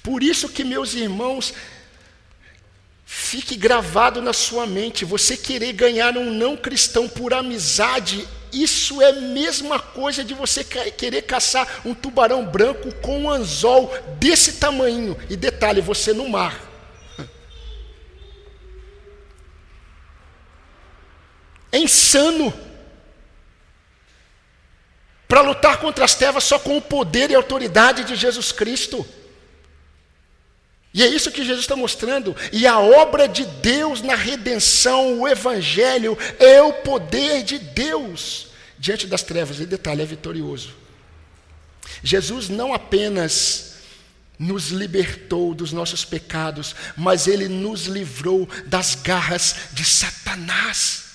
Por 0.02 0.22
isso 0.22 0.48
que, 0.48 0.64
meus 0.64 0.94
irmãos, 0.94 1.54
fique 3.06 3.54
gravado 3.54 4.20
na 4.20 4.32
sua 4.32 4.66
mente, 4.66 5.04
você 5.04 5.36
querer 5.36 5.72
ganhar 5.72 6.16
um 6.16 6.32
não 6.32 6.56
cristão 6.56 7.08
por 7.08 7.32
amizade 7.34 8.26
isso 8.52 9.00
é 9.00 9.10
a 9.10 9.12
mesma 9.12 9.78
coisa 9.78 10.24
de 10.24 10.34
você 10.34 10.64
querer 10.64 11.22
caçar 11.22 11.80
um 11.84 11.94
tubarão 11.94 12.44
branco 12.44 12.94
com 12.96 13.22
um 13.22 13.30
anzol 13.30 13.92
desse 14.18 14.54
tamanho. 14.54 15.16
E 15.28 15.36
detalhe, 15.36 15.80
você 15.80 16.12
no 16.12 16.28
mar. 16.28 16.68
É 21.72 21.78
insano. 21.78 22.52
Para 25.28 25.42
lutar 25.42 25.78
contra 25.78 26.04
as 26.04 26.14
trevas 26.14 26.42
só 26.42 26.58
com 26.58 26.76
o 26.76 26.82
poder 26.82 27.30
e 27.30 27.34
autoridade 27.34 28.04
de 28.04 28.16
Jesus 28.16 28.50
Cristo. 28.50 29.06
E 30.92 31.02
é 31.02 31.06
isso 31.06 31.30
que 31.30 31.44
Jesus 31.44 31.60
está 31.60 31.76
mostrando. 31.76 32.36
E 32.52 32.66
a 32.66 32.78
obra 32.80 33.28
de 33.28 33.44
Deus 33.44 34.02
na 34.02 34.14
redenção, 34.14 35.20
o 35.20 35.28
Evangelho, 35.28 36.18
é 36.38 36.60
o 36.60 36.72
poder 36.72 37.42
de 37.42 37.58
Deus 37.58 38.48
diante 38.78 39.06
das 39.06 39.22
trevas. 39.22 39.60
E 39.60 39.66
detalhe, 39.66 40.02
é 40.02 40.06
vitorioso. 40.06 40.74
Jesus 42.02 42.48
não 42.48 42.74
apenas 42.74 43.70
nos 44.38 44.68
libertou 44.68 45.54
dos 45.54 45.70
nossos 45.70 46.04
pecados, 46.04 46.74
mas 46.96 47.26
ele 47.26 47.46
nos 47.46 47.86
livrou 47.86 48.48
das 48.66 48.94
garras 48.94 49.54
de 49.72 49.84
Satanás. 49.84 51.09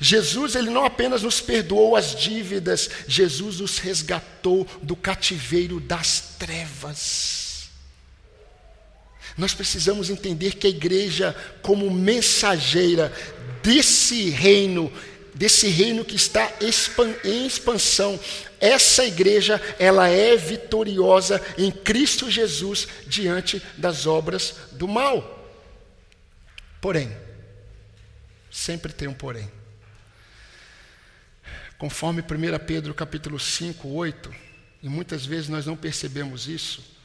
Jesus, 0.00 0.54
ele 0.54 0.70
não 0.70 0.84
apenas 0.84 1.22
nos 1.22 1.40
perdoou 1.40 1.96
as 1.96 2.14
dívidas, 2.14 2.90
Jesus 3.06 3.60
nos 3.60 3.78
resgatou 3.78 4.66
do 4.82 4.96
cativeiro 4.96 5.80
das 5.80 6.34
trevas. 6.38 7.68
Nós 9.36 9.54
precisamos 9.54 10.08
entender 10.08 10.54
que 10.54 10.66
a 10.66 10.70
igreja, 10.70 11.36
como 11.62 11.90
mensageira 11.90 13.12
desse 13.62 14.30
reino, 14.30 14.90
desse 15.34 15.68
reino 15.68 16.04
que 16.04 16.16
está 16.16 16.50
em 17.24 17.46
expansão, 17.46 18.18
essa 18.58 19.04
igreja, 19.04 19.60
ela 19.78 20.08
é 20.08 20.36
vitoriosa 20.36 21.42
em 21.58 21.70
Cristo 21.70 22.30
Jesus 22.30 22.88
diante 23.06 23.62
das 23.76 24.06
obras 24.06 24.54
do 24.72 24.88
mal. 24.88 25.34
Porém, 26.80 27.14
sempre 28.50 28.92
tem 28.92 29.06
um 29.06 29.14
porém. 29.14 29.50
Conforme 31.78 32.22
1 32.22 32.64
Pedro 32.66 32.94
capítulo 32.94 33.38
5, 33.38 33.88
8, 33.88 34.34
e 34.82 34.88
muitas 34.88 35.26
vezes 35.26 35.48
nós 35.48 35.66
não 35.66 35.76
percebemos 35.76 36.48
isso, 36.48 36.96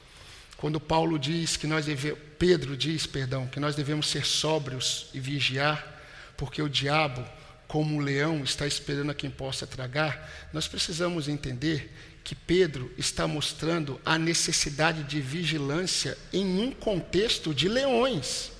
quando 0.55 0.80
Paulo 0.80 1.17
diz 1.17 1.57
que 1.57 1.65
nós 1.65 1.86
devemos, 1.86 2.19
Pedro 2.38 2.78
diz, 2.78 3.07
perdão, 3.07 3.47
que 3.47 3.59
nós 3.59 3.76
devemos 3.76 4.07
ser 4.07 4.26
sóbrios 4.26 5.07
e 5.13 5.19
vigiar, 5.19 5.99
porque 6.38 6.61
o 6.61 6.69
diabo, 6.69 7.26
como 7.67 7.95
um 7.95 7.99
leão, 7.99 8.43
está 8.43 8.67
esperando 8.67 9.09
a 9.09 9.15
quem 9.15 9.30
possa 9.30 9.65
tragar, 9.65 10.49
nós 10.53 10.67
precisamos 10.67 11.28
entender 11.28 11.91
que 12.24 12.36
Pedro 12.36 12.93
está 12.97 13.28
mostrando 13.28 13.99
a 14.05 14.17
necessidade 14.17 15.03
de 15.03 15.19
vigilância 15.19 16.17
em 16.32 16.45
um 16.61 16.72
contexto 16.72 17.53
de 17.53 17.67
leões. 17.67 18.51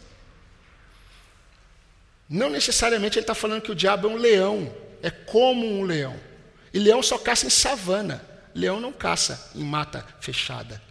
Não 2.28 2.49
necessariamente 2.49 3.20
ele 3.20 3.24
está 3.24 3.36
falando 3.36 3.62
que 3.62 3.72
o 3.72 3.76
diabo 3.76 4.07
é 4.07 4.12
um 4.12 4.18
leão, 4.18 4.76
é 5.02 5.10
como 5.10 5.66
um 5.66 5.84
leão. 5.84 6.20
E 6.74 6.80
leão 6.80 7.02
só 7.02 7.18
caça 7.18 7.45
em 7.45 7.49
savana. 7.49 8.24
Leão 8.54 8.80
não 8.80 8.91
caça 8.91 9.52
em 9.56 9.64
mata 9.64 10.06
fechada. 10.20 10.82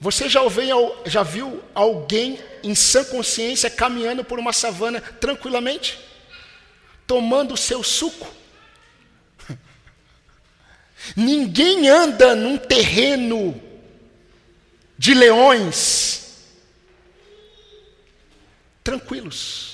Você 0.00 0.28
já, 0.28 0.42
ouviu, 0.42 0.96
já 1.06 1.22
viu 1.22 1.62
alguém 1.74 2.38
em 2.62 2.74
sã 2.74 3.04
consciência 3.04 3.68
caminhando 3.68 4.24
por 4.24 4.38
uma 4.38 4.52
savana 4.52 5.00
tranquilamente? 5.00 5.98
Tomando 7.06 7.54
o 7.54 7.56
seu 7.56 7.82
suco? 7.82 8.32
Ninguém 11.16 11.88
anda 11.88 12.34
num 12.36 12.56
terreno 12.56 13.60
de 14.96 15.14
leões 15.14 16.18
tranquilos 18.84 19.67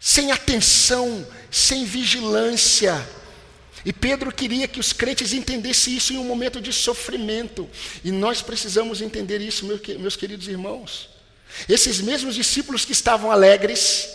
sem 0.00 0.32
atenção, 0.32 1.26
sem 1.50 1.84
vigilância. 1.84 3.06
E 3.84 3.92
Pedro 3.92 4.32
queria 4.32 4.66
que 4.66 4.80
os 4.80 4.92
crentes 4.94 5.34
entendessem 5.34 5.94
isso 5.94 6.14
em 6.14 6.18
um 6.18 6.24
momento 6.24 6.60
de 6.60 6.72
sofrimento. 6.72 7.68
E 8.02 8.10
nós 8.10 8.40
precisamos 8.40 9.02
entender 9.02 9.40
isso, 9.42 9.66
meus 9.98 10.16
queridos 10.16 10.48
irmãos. 10.48 11.10
Esses 11.68 12.00
mesmos 12.00 12.34
discípulos 12.34 12.84
que 12.84 12.92
estavam 12.92 13.30
alegres, 13.30 14.08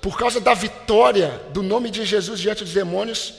por 0.00 0.16
causa 0.18 0.40
da 0.40 0.54
vitória 0.54 1.40
do 1.52 1.62
nome 1.62 1.90
de 1.90 2.04
Jesus 2.04 2.40
diante 2.40 2.64
dos 2.64 2.72
demônios, 2.72 3.34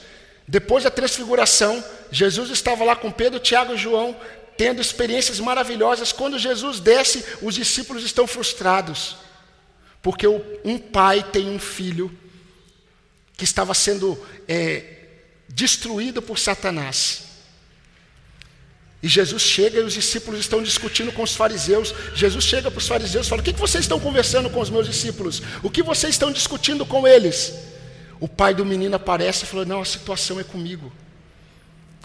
depois 0.48 0.84
da 0.84 0.92
transfiguração, 0.92 1.84
Jesus 2.12 2.50
estava 2.50 2.84
lá 2.84 2.96
com 2.96 3.12
Pedro, 3.12 3.40
Tiago 3.40 3.74
e 3.74 3.78
João, 3.78 4.16
tendo 4.58 4.82
experiências 4.82 5.40
maravilhosas. 5.40 6.12
Quando 6.12 6.38
Jesus 6.38 6.80
desce, 6.80 7.24
os 7.42 7.56
discípulos 7.56 8.04
estão 8.04 8.28
frustrados. 8.28 9.16
Porque 10.02 10.28
um 10.28 10.78
pai 10.78 11.24
tem 11.24 11.50
um 11.50 11.60
filho 11.60 12.16
que 13.36 13.44
estava 13.44 13.74
sendo 13.74 14.18
é, 14.48 14.98
destruído 15.48 16.22
por 16.22 16.38
Satanás. 16.38 17.24
E 19.02 19.08
Jesus 19.08 19.42
chega 19.42 19.80
e 19.80 19.84
os 19.84 19.94
discípulos 19.94 20.42
estão 20.42 20.62
discutindo 20.62 21.12
com 21.12 21.24
os 21.24 21.34
fariseus. 21.36 21.94
Jesus 22.14 22.44
chega 22.44 22.70
para 22.70 22.80
os 22.80 22.88
fariseus 22.88 23.26
e 23.26 23.30
fala: 23.30 23.42
O 23.42 23.46
que, 23.46 23.54
vocês 23.54 23.86
estão 23.86 24.00
conversando 24.00 24.50
com 24.50 24.60
os 24.60 24.70
meus 24.70 24.88
discípulos? 24.88 25.42
O 25.64 25.70
que 25.70 25.82
vocês 25.82 26.16
estão 26.16 26.32
discutindo 26.32 26.86
com 26.86 27.08
eles? 27.08 27.54
O 28.20 28.28
pai 28.28 28.54
do 28.54 28.66
menino 28.66 28.96
aparece 28.96 29.46
e 29.46 29.48
falou: 29.48 29.66
Não, 29.66 29.82
a 29.82 29.86
situação 29.86 30.40
é 30.40 30.44
comigo. 30.44 30.92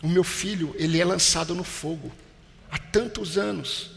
O 0.03 0.09
meu 0.09 0.23
filho, 0.23 0.75
ele 0.79 1.01
é 1.01 1.05
lançado 1.05 1.55
no 1.55 1.65
fogo 1.65 2.13
há 2.71 2.79
tantos 2.79 3.39
anos. 3.39 3.91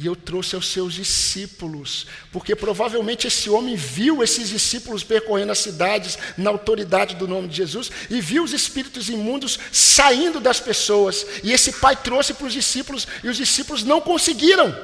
E 0.00 0.06
eu 0.06 0.16
trouxe 0.16 0.54
aos 0.54 0.68
seus 0.68 0.94
discípulos, 0.94 2.06
porque 2.32 2.56
provavelmente 2.56 3.26
esse 3.26 3.50
homem 3.50 3.76
viu 3.76 4.22
esses 4.22 4.48
discípulos 4.48 5.04
percorrendo 5.04 5.52
as 5.52 5.58
cidades 5.58 6.16
na 6.38 6.48
autoridade 6.48 7.16
do 7.16 7.28
nome 7.28 7.48
de 7.48 7.58
Jesus 7.58 7.90
e 8.08 8.18
viu 8.18 8.42
os 8.42 8.54
espíritos 8.54 9.10
imundos 9.10 9.58
saindo 9.70 10.40
das 10.40 10.58
pessoas. 10.58 11.26
E 11.44 11.52
esse 11.52 11.72
pai 11.72 11.94
trouxe 11.94 12.32
para 12.32 12.46
os 12.46 12.52
discípulos 12.54 13.06
e 13.22 13.28
os 13.28 13.36
discípulos 13.36 13.84
não 13.84 14.00
conseguiram, 14.00 14.74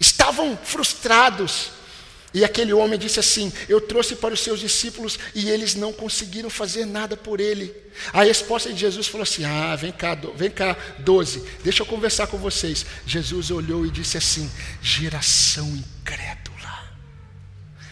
estavam 0.00 0.56
frustrados. 0.64 1.68
E 2.34 2.44
aquele 2.44 2.72
homem 2.72 2.98
disse 2.98 3.20
assim: 3.20 3.52
Eu 3.68 3.80
trouxe 3.80 4.16
para 4.16 4.34
os 4.34 4.40
seus 4.40 4.58
discípulos 4.58 5.16
e 5.36 5.48
eles 5.48 5.76
não 5.76 5.92
conseguiram 5.92 6.50
fazer 6.50 6.84
nada 6.84 7.16
por 7.16 7.40
ele. 7.40 7.72
A 8.12 8.24
resposta 8.24 8.72
de 8.72 8.80
Jesus 8.80 9.06
falou 9.06 9.22
assim: 9.22 9.44
Ah, 9.44 9.76
vem 9.76 9.92
cá, 9.92 10.16
vem 10.34 10.50
cá, 10.50 10.76
12, 10.98 11.48
deixa 11.62 11.82
eu 11.82 11.86
conversar 11.86 12.26
com 12.26 12.36
vocês. 12.36 12.84
Jesus 13.06 13.52
olhou 13.52 13.86
e 13.86 13.90
disse 13.90 14.18
assim: 14.18 14.50
Geração 14.82 15.68
incrédula. 15.68 16.96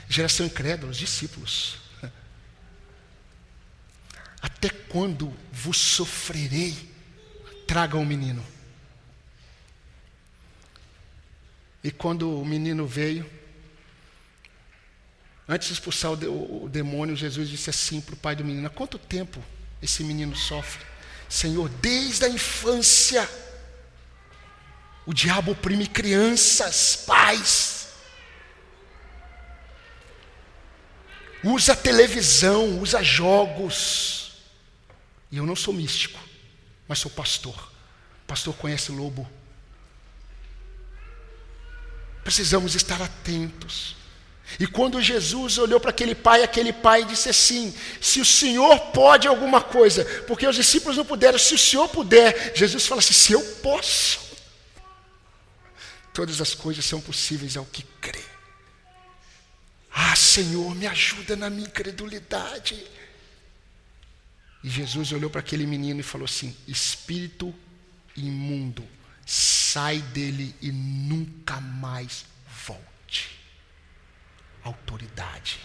Geração 0.08 0.44
incrédula, 0.44 0.90
os 0.90 0.98
discípulos. 0.98 1.76
Até 4.42 4.70
quando 4.88 5.32
vos 5.52 5.78
sofrerei? 5.78 6.90
Traga 7.64 7.96
o 7.96 8.00
um 8.00 8.04
menino. 8.04 8.44
E 11.84 11.92
quando 11.92 12.40
o 12.40 12.44
menino 12.44 12.86
veio, 12.86 13.24
antes 15.52 15.68
de 15.68 15.74
expulsar 15.74 16.12
o, 16.12 16.68
demônio, 16.68 17.14
Jesus 17.14 17.48
disse 17.48 17.68
assim 17.68 18.00
para 18.00 18.14
o 18.14 18.16
pai 18.16 18.34
do 18.34 18.44
menino: 18.44 18.66
Há 18.66 18.70
quanto 18.70 18.98
tempo 18.98 19.42
esse 19.82 20.02
menino 20.02 20.34
sofre? 20.34 20.84
Senhor, 21.28 21.68
desde 21.68 22.24
a 22.24 22.28
infância, 22.28 23.28
o 25.04 25.12
diabo 25.12 25.52
oprime 25.52 25.86
crianças, 25.86 26.96
pais. 27.06 27.88
Usa 31.44 31.74
televisão, 31.74 32.78
usa 32.80 33.02
jogos. 33.02 34.42
E 35.30 35.38
eu 35.38 35.46
não 35.46 35.56
sou 35.56 35.74
místico, 35.74 36.20
mas 36.86 36.98
sou 36.98 37.10
pastor. 37.10 37.56
O 38.22 38.26
pastor 38.26 38.54
conhece 38.54 38.92
lobo. 38.92 39.28
Precisamos 42.22 42.74
estar 42.74 43.02
atentos. 43.02 44.01
E 44.60 44.66
quando 44.66 45.00
Jesus 45.00 45.56
olhou 45.58 45.80
para 45.80 45.90
aquele 45.90 46.14
pai, 46.14 46.42
aquele 46.42 46.72
pai 46.72 47.04
disse 47.04 47.28
assim: 47.28 47.74
Se 48.00 48.20
o 48.20 48.24
Senhor 48.24 48.78
pode 48.92 49.26
alguma 49.26 49.60
coisa, 49.60 50.04
porque 50.26 50.46
os 50.46 50.56
discípulos 50.56 50.96
não 50.96 51.04
puderam, 51.04 51.38
se 51.38 51.54
o 51.54 51.58
Senhor 51.58 51.88
puder, 51.88 52.52
Jesus 52.54 52.86
fala 52.86 53.00
assim: 53.00 53.14
Se 53.14 53.32
eu 53.32 53.40
posso, 53.62 54.20
todas 56.12 56.40
as 56.40 56.54
coisas 56.54 56.84
são 56.84 57.00
possíveis 57.00 57.56
ao 57.56 57.64
que 57.64 57.82
crê. 58.00 58.22
Ah, 59.90 60.16
Senhor, 60.16 60.74
me 60.74 60.86
ajuda 60.86 61.36
na 61.36 61.48
minha 61.48 61.68
incredulidade. 61.68 62.82
E 64.64 64.68
Jesus 64.68 65.12
olhou 65.12 65.30
para 65.30 65.40
aquele 65.40 65.66
menino 65.66 66.00
e 66.00 66.04
falou 66.04 66.26
assim: 66.26 66.56
Espírito 66.66 67.54
imundo 68.16 68.86
sai 69.24 69.98
dele 69.98 70.54
e 70.60 70.70
nunca 70.70 71.60
mais 71.60 72.24
volte. 72.66 73.41
Autoridade, 74.64 75.58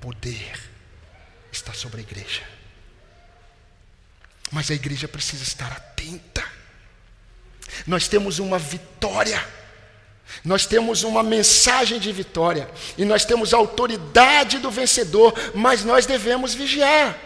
poder 0.00 0.60
está 1.52 1.72
sobre 1.72 2.00
a 2.00 2.02
igreja. 2.02 2.42
Mas 4.50 4.70
a 4.70 4.74
igreja 4.74 5.08
precisa 5.08 5.42
estar 5.42 5.72
atenta. 5.72 6.44
Nós 7.86 8.08
temos 8.08 8.38
uma 8.38 8.58
vitória. 8.58 9.46
Nós 10.44 10.66
temos 10.66 11.02
uma 11.02 11.22
mensagem 11.22 11.98
de 11.98 12.10
vitória 12.10 12.68
e 12.96 13.04
nós 13.04 13.24
temos 13.24 13.52
a 13.52 13.58
autoridade 13.58 14.58
do 14.58 14.70
vencedor, 14.70 15.34
mas 15.54 15.84
nós 15.84 16.06
devemos 16.06 16.54
vigiar. 16.54 17.18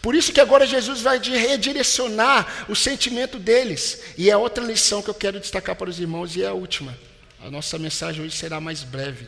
Por 0.00 0.14
isso 0.14 0.32
que 0.32 0.40
agora 0.40 0.66
Jesus 0.66 1.00
vai 1.00 1.18
redirecionar 1.18 2.66
o 2.68 2.76
sentimento 2.76 3.38
deles. 3.38 4.00
E 4.16 4.30
é 4.30 4.36
outra 4.36 4.64
lição 4.64 5.02
que 5.02 5.10
eu 5.10 5.14
quero 5.14 5.40
destacar 5.40 5.74
para 5.76 5.90
os 5.90 5.98
irmãos, 5.98 6.36
e 6.36 6.42
é 6.42 6.46
a 6.46 6.52
última. 6.52 6.96
A 7.42 7.50
nossa 7.50 7.78
mensagem 7.78 8.22
hoje 8.22 8.36
será 8.36 8.60
mais 8.60 8.82
breve. 8.82 9.26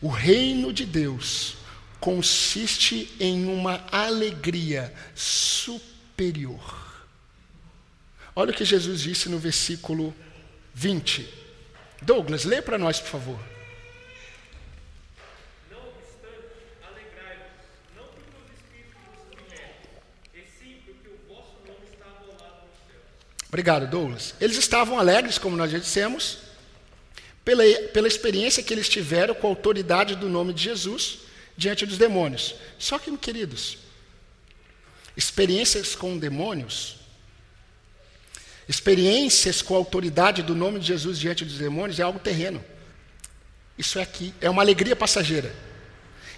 O 0.00 0.08
reino 0.08 0.72
de 0.72 0.86
Deus 0.86 1.56
consiste 2.00 3.14
em 3.20 3.46
uma 3.46 3.84
alegria 3.90 4.92
superior. 5.14 7.04
Olha 8.34 8.50
o 8.50 8.54
que 8.54 8.64
Jesus 8.64 9.00
disse 9.00 9.28
no 9.28 9.38
versículo 9.38 10.14
20. 10.74 11.28
Douglas, 12.02 12.44
lê 12.44 12.60
para 12.60 12.78
nós, 12.78 13.00
por 13.00 13.10
favor. 13.10 13.54
Obrigado, 23.48 23.88
Douglas. 23.88 24.34
Eles 24.40 24.56
estavam 24.56 24.98
alegres, 24.98 25.38
como 25.38 25.56
nós 25.56 25.70
já 25.70 25.78
dissemos, 25.78 26.43
pela, 27.44 27.64
pela 27.92 28.08
experiência 28.08 28.62
que 28.62 28.72
eles 28.72 28.88
tiveram 28.88 29.34
com 29.34 29.46
a 29.46 29.50
autoridade 29.50 30.16
do 30.16 30.28
nome 30.28 30.52
de 30.52 30.62
Jesus 30.62 31.18
diante 31.56 31.84
dos 31.84 31.98
demônios. 31.98 32.54
Só 32.78 32.98
que, 32.98 33.14
queridos, 33.16 33.78
experiências 35.16 35.94
com 35.94 36.16
demônios, 36.16 36.96
experiências 38.68 39.60
com 39.60 39.74
a 39.74 39.78
autoridade 39.78 40.42
do 40.42 40.54
nome 40.54 40.80
de 40.80 40.86
Jesus 40.86 41.18
diante 41.18 41.44
dos 41.44 41.58
demônios 41.58 42.00
é 42.00 42.02
algo 42.02 42.18
terreno. 42.18 42.64
Isso 43.76 43.98
é 43.98 44.02
aqui, 44.02 44.32
é 44.40 44.48
uma 44.48 44.62
alegria 44.62 44.96
passageira. 44.96 45.54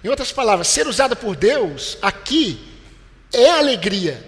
Em 0.02 0.08
outras 0.08 0.32
palavras, 0.32 0.68
ser 0.68 0.86
usada 0.86 1.14
por 1.14 1.36
Deus 1.36 1.98
aqui 2.02 2.58
é 3.32 3.50
alegria, 3.50 4.24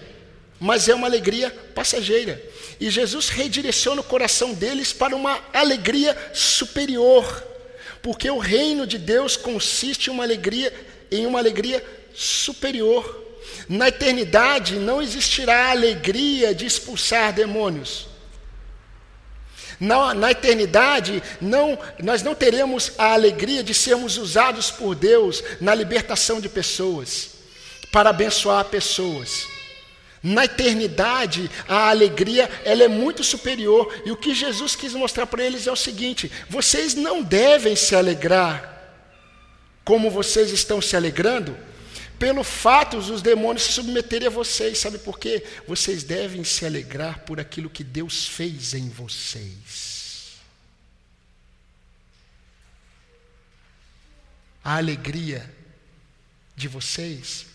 mas 0.61 0.89
é 0.89 0.95
uma 0.95 1.07
alegria 1.07 1.51
passageira. 1.74 2.43
E 2.81 2.91
Jesus 2.91 3.29
redireciona 3.29 4.01
o 4.01 4.05
coração 4.05 4.55
deles 4.55 4.93
para 4.93 5.16
uma 5.16 5.41
alegria 5.53 6.16
superior, 6.33 7.45
porque 8.01 8.31
o 8.31 8.39
reino 8.39 8.87
de 8.87 8.99
Deus 8.99 9.37
consiste 9.37 10.09
em 10.09 10.12
uma 10.12 10.22
alegria, 10.22 10.72
em 11.11 11.26
uma 11.26 11.39
alegria 11.39 11.85
superior. 12.14 13.26
Na 13.68 13.89
eternidade 13.89 14.76
não 14.76 15.03
existirá 15.03 15.70
alegria 15.70 16.55
de 16.55 16.66
expulsar 16.66 17.33
demônios. 17.33 18.07
Na, 19.81 20.12
na, 20.12 20.31
eternidade, 20.31 21.22
não, 21.41 21.79
nós 22.03 22.22
não 22.22 22.35
teremos 22.35 22.93
a 22.99 23.12
alegria 23.12 23.62
de 23.62 23.72
sermos 23.72 24.16
usados 24.16 24.70
por 24.70 24.95
Deus 24.95 25.43
na 25.61 25.72
libertação 25.74 26.41
de 26.41 26.49
pessoas, 26.49 27.31
para 27.93 28.11
abençoar 28.11 28.64
pessoas. 28.64 29.58
Na 30.23 30.45
eternidade, 30.45 31.51
a 31.69 31.91
alegria 31.91 32.51
ela 32.64 32.83
é 32.83 32.89
muito 32.89 33.23
superior. 33.23 34.03
E 34.05 34.11
o 34.11 34.16
que 34.16 34.35
Jesus 34.35 34.75
quis 34.75 34.93
mostrar 34.95 35.27
para 35.27 35.45
eles 35.45 35.66
é 35.66 35.73
o 35.73 35.77
seguinte: 35.77 36.31
vocês 36.49 36.95
não 36.95 37.23
devem 37.23 37.77
se 37.77 37.95
alegrar 37.95 38.77
como 39.85 40.11
vocês 40.11 40.51
estão 40.51 40.83
se 40.83 40.95
alegrando, 40.97 41.57
pelo 42.19 42.45
fato 42.45 43.01
dos 43.01 43.23
demônios 43.23 43.62
se 43.62 43.73
submeterem 43.73 44.27
a 44.27 44.31
vocês. 44.31 44.77
Sabe 44.79 44.99
por 44.99 45.19
quê? 45.19 45.43
Vocês 45.66 46.03
devem 46.03 46.45
se 46.45 46.66
alegrar 46.66 47.21
por 47.21 47.41
aquilo 47.41 47.71
que 47.71 47.85
Deus 47.85 48.27
fez 48.27 48.75
em 48.75 48.89
vocês. 48.89 50.37
A 54.62 54.77
alegria 54.77 55.49
de 56.55 56.69
vocês 56.69 57.47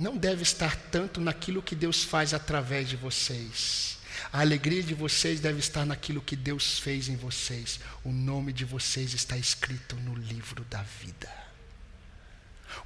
não 0.00 0.16
deve 0.16 0.42
estar 0.42 0.74
tanto 0.90 1.20
naquilo 1.20 1.62
que 1.62 1.74
Deus 1.74 2.02
faz 2.02 2.32
através 2.32 2.88
de 2.88 2.96
vocês. 2.96 3.98
A 4.32 4.40
alegria 4.40 4.82
de 4.82 4.94
vocês 4.94 5.40
deve 5.40 5.58
estar 5.58 5.84
naquilo 5.84 6.22
que 6.22 6.34
Deus 6.34 6.78
fez 6.78 7.10
em 7.10 7.16
vocês. 7.16 7.78
O 8.02 8.10
nome 8.10 8.50
de 8.50 8.64
vocês 8.64 9.12
está 9.12 9.36
escrito 9.36 9.94
no 9.96 10.14
livro 10.14 10.64
da 10.70 10.82
vida. 11.02 11.28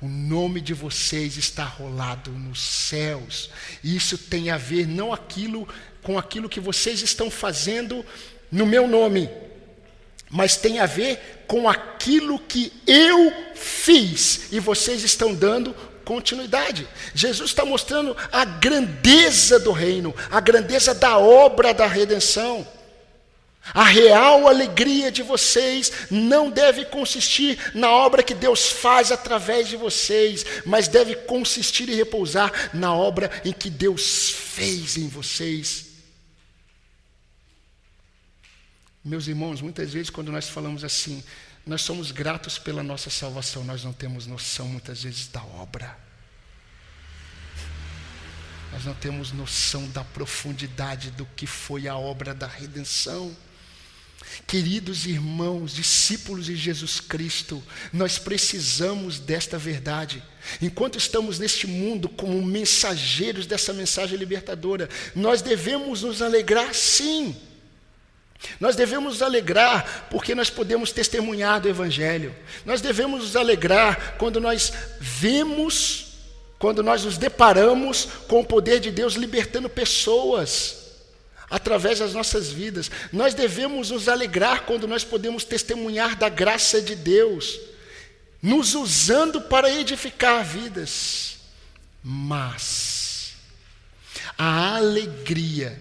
O 0.03 0.09
nome 0.09 0.61
de 0.61 0.75
vocês 0.75 1.37
está 1.37 1.65
rolado 1.65 2.33
nos 2.33 2.61
céus. 2.61 3.49
Isso 3.83 4.19
tem 4.19 4.51
a 4.51 4.57
ver 4.57 4.85
não 4.89 5.13
aquilo 5.13 5.69
com 6.03 6.19
aquilo 6.19 6.49
que 6.49 6.59
vocês 6.59 7.01
estão 7.01 7.31
fazendo 7.31 8.05
no 8.51 8.67
meu 8.67 8.89
nome, 8.89 9.31
mas 10.29 10.57
tem 10.57 10.81
a 10.81 10.87
ver 10.87 11.45
com 11.47 11.69
aquilo 11.69 12.41
que 12.41 12.73
eu 12.87 13.33
fiz 13.55 14.53
e 14.53 14.59
vocês 14.59 15.03
estão 15.03 15.35
dando 15.35 15.75
continuidade. 16.05 16.87
Jesus 17.15 17.51
está 17.51 17.65
mostrando 17.65 18.17
a 18.31 18.45
grandeza 18.45 19.59
do 19.59 19.73
reino, 19.73 20.15
a 20.31 20.41
grandeza 20.41 20.95
da 20.95 21.19
obra 21.19 21.73
da 21.75 21.87
redenção. 21.87 22.67
A 23.73 23.85
real 23.85 24.47
alegria 24.47 25.11
de 25.11 25.23
vocês 25.23 25.91
não 26.11 26.51
deve 26.51 26.85
consistir 26.85 27.59
na 27.75 27.91
obra 27.91 28.23
que 28.23 28.35
Deus 28.35 28.71
faz 28.71 29.11
através 29.11 29.69
de 29.69 29.77
vocês, 29.77 30.45
mas 30.67 30.87
deve 30.87 31.15
consistir 31.15 31.89
e 31.89 31.95
repousar 31.95 32.53
na 32.75 32.95
obra 32.95 33.31
em 33.43 33.53
que 33.53 33.71
Deus 33.71 34.29
fez 34.29 34.99
em 34.99 35.09
vocês. 35.09 35.87
Meus 39.03 39.29
irmãos, 39.29 39.63
muitas 39.63 39.93
vezes 39.93 40.11
quando 40.11 40.31
nós 40.31 40.49
falamos 40.49 40.85
assim, 40.85 41.25
nós 41.67 41.83
somos 41.83 42.11
gratos 42.11 42.59
pela 42.59 42.83
nossa 42.83 43.09
salvação, 43.09 43.65
nós 43.65 43.83
não 43.83 43.93
temos 43.93 44.27
noção 44.27 44.69
muitas 44.69 45.03
vezes 45.03 45.29
da 45.29 45.43
obra. 45.43 45.97
Nós 48.73 48.85
não 48.85 48.95
temos 48.95 49.33
noção 49.33 49.89
da 49.91 50.03
profundidade 50.03 51.11
do 51.13 51.25
que 51.37 51.47
foi 51.47 51.87
a 51.87 51.97
obra 51.97 52.35
da 52.35 52.47
redenção. 52.47 53.35
Queridos 54.47 55.07
irmãos, 55.07 55.75
discípulos 55.75 56.47
de 56.47 56.57
Jesus 56.57 56.99
Cristo, 57.01 57.63
nós 57.93 58.19
precisamos 58.19 59.19
desta 59.19 59.57
verdade. 59.57 60.23
Enquanto 60.61 60.99
estamos 60.99 61.39
neste 61.39 61.67
mundo 61.67 62.09
como 62.09 62.43
mensageiros 62.43 63.47
dessa 63.47 63.73
mensagem 63.73 64.19
libertadora, 64.19 64.89
nós 65.15 65.41
devemos 65.41 66.03
nos 66.03 66.21
alegrar 66.21 66.75
sim. 66.75 67.37
Nós 68.61 68.77
devemos 68.77 69.15
nos 69.15 69.23
alegrar 69.23 70.09
porque 70.11 70.35
nós 70.35 70.51
podemos 70.51 70.93
testemunhar 70.93 71.61
do 71.61 71.69
Evangelho. 71.69 72.35
Nós 72.65 72.81
devemos 72.81 73.23
nos 73.23 73.37
alegrar 73.37 74.17
quando 74.19 74.41
nós 74.41 74.73
vemos 75.01 76.05
quando 76.59 76.83
nós 76.83 77.05
nos 77.05 77.19
deparamos 77.19 78.09
com 78.27 78.41
o 78.41 78.45
poder 78.45 78.81
de 78.81 78.91
Deus 78.91 79.15
libertando 79.17 79.69
pessoas 79.69 80.85
através 81.51 81.99
das 81.99 82.15
nossas 82.15 82.49
vidas. 82.49 82.91
Nós 83.13 83.35
devemos 83.35 83.91
nos 83.91 84.09
alegrar 84.09 84.63
quando 84.63 84.89
nós 84.89 85.05
podemos 85.05 85.45
testemunhar 85.45 86.17
da 86.17 86.31
graça 86.31 86.81
de 86.81 86.95
Deus, 86.95 87.61
nos 88.43 88.75
usando 88.75 89.43
para 89.43 89.71
edificar 89.71 90.43
vidas. 90.43 91.37
Mas 92.03 93.33
a 94.39 94.77
alegria 94.77 95.79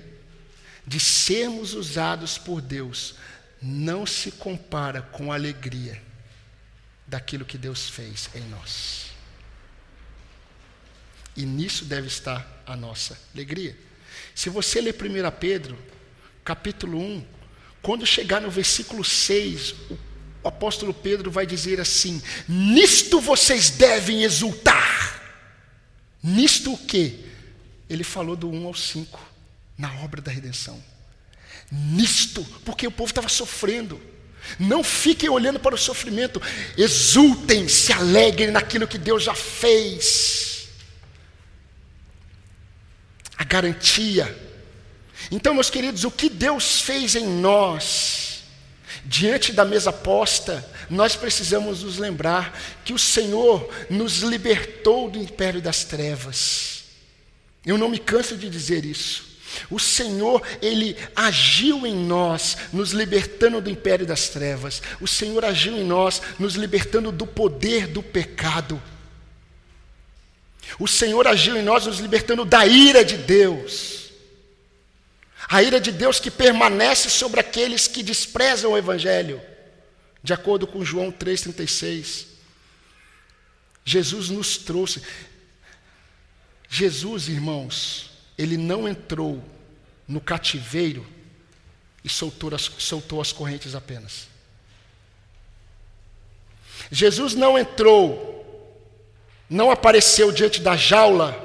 de 0.86 1.00
sermos 1.00 1.74
usados 1.74 2.38
por 2.38 2.62
Deus 2.62 3.16
não 3.62 4.06
se 4.06 4.32
compara 4.32 5.02
com 5.02 5.32
a 5.32 5.36
alegria 5.36 6.02
daquilo 7.08 7.46
que 7.46 7.58
Deus 7.58 7.90
fez 7.90 8.30
em 8.36 8.42
nós. 8.50 9.12
E 11.36 11.46
nisso 11.46 11.86
deve 11.86 12.08
estar 12.08 12.64
a 12.66 12.76
nossa 12.76 13.18
alegria. 13.34 13.76
Se 14.36 14.50
você 14.50 14.82
ler 14.82 14.96
1 14.96 15.32
Pedro, 15.40 15.78
capítulo 16.44 17.00
1, 17.00 17.26
quando 17.82 18.06
chegar 18.06 18.42
no 18.42 18.52
versículo 18.52 19.04
6, 19.04 19.76
o 20.44 20.48
apóstolo 20.48 20.94
Pedro 20.94 21.32
vai 21.32 21.46
dizer 21.46 21.80
assim: 21.80 22.22
Nisto 22.48 23.20
vocês 23.20 23.72
devem 23.72 24.24
exultar. 24.24 25.22
Nisto 26.22 26.74
o 26.74 26.78
quê? 26.78 27.20
Ele 27.90 28.04
falou 28.04 28.36
do 28.36 28.50
1 28.50 28.68
ao 28.68 28.74
5, 28.74 29.33
na 29.84 29.94
obra 30.02 30.22
da 30.22 30.32
redenção. 30.32 30.82
Nisto, 31.70 32.42
porque 32.64 32.88
o 32.88 32.92
povo 32.92 33.10
estava 33.10 33.28
sofrendo. 33.28 34.02
Não 34.58 34.82
fiquem 34.82 35.30
olhando 35.30 35.60
para 35.60 35.76
o 35.76 35.78
sofrimento, 35.78 36.42
exultem, 36.78 37.68
se 37.68 37.92
alegrem 37.92 38.50
naquilo 38.50 38.88
que 38.88 38.98
Deus 38.98 39.24
já 39.24 39.36
fez 39.36 40.70
a 43.38 43.44
garantia. 43.44 44.26
Então, 45.30 45.54
meus 45.54 45.70
queridos, 45.70 46.06
o 46.06 46.12
que 46.12 46.30
Deus 46.30 46.80
fez 46.80 47.16
em 47.16 47.26
nós, 47.26 48.44
diante 49.04 49.52
da 49.52 49.66
mesa 49.66 49.92
posta, 49.92 50.66
nós 50.90 51.16
precisamos 51.16 51.84
nos 51.84 51.98
lembrar 51.98 52.58
que 52.86 52.94
o 52.94 53.00
Senhor 53.00 53.70
nos 53.90 54.20
libertou 54.20 55.10
do 55.10 55.20
império 55.20 55.62
das 55.62 55.84
trevas. 55.84 56.84
Eu 57.66 57.78
não 57.78 57.90
me 57.90 58.00
canso 58.00 58.38
de 58.38 58.50
dizer 58.50 58.86
isso. 58.86 59.33
O 59.70 59.80
Senhor, 59.80 60.42
Ele 60.62 60.98
agiu 61.16 61.86
em 61.86 61.96
nós, 61.96 62.58
nos 62.72 62.92
libertando 62.92 63.62
do 63.62 63.70
império 63.70 64.06
das 64.06 64.30
trevas. 64.30 64.82
O 65.00 65.08
Senhor 65.08 65.44
agiu 65.46 65.78
em 65.78 65.84
nós, 65.84 66.22
nos 66.40 66.56
libertando 66.56 67.12
do 67.12 67.26
poder 67.26 67.88
do 67.88 68.02
pecado. 68.02 68.82
O 70.80 70.88
Senhor 70.88 71.28
agiu 71.28 71.58
em 71.58 71.62
nós, 71.64 71.86
nos 71.86 72.00
libertando 72.00 72.46
da 72.46 72.66
ira 72.66 73.04
de 73.04 73.18
Deus. 73.18 74.12
A 75.48 75.62
ira 75.62 75.80
de 75.80 75.92
Deus 75.92 76.20
que 76.20 76.32
permanece 76.32 77.10
sobre 77.10 77.40
aqueles 77.40 77.88
que 77.88 78.02
desprezam 78.02 78.72
o 78.72 78.78
Evangelho, 78.78 79.42
de 80.24 80.34
acordo 80.34 80.66
com 80.66 80.86
João 80.86 81.12
3,36. 81.12 82.26
Jesus 83.86 84.30
nos 84.30 84.58
trouxe. 84.58 85.02
Jesus, 86.70 87.28
irmãos, 87.28 88.13
ele 88.38 88.58
não 88.58 88.88
entrou 88.88 89.44
no 90.08 90.20
cativeiro 90.20 91.06
e 92.04 92.10
soltou 92.10 92.54
as, 92.54 92.64
soltou 92.78 93.22
as 93.22 93.32
correntes 93.32 93.76
apenas. 93.76 94.28
Jesus 96.92 97.34
não 97.34 97.58
entrou 97.58 98.34
não 99.54 99.70
apareceu 99.70 100.32
diante 100.32 100.60
da 100.62 100.76
jaula, 100.76 101.38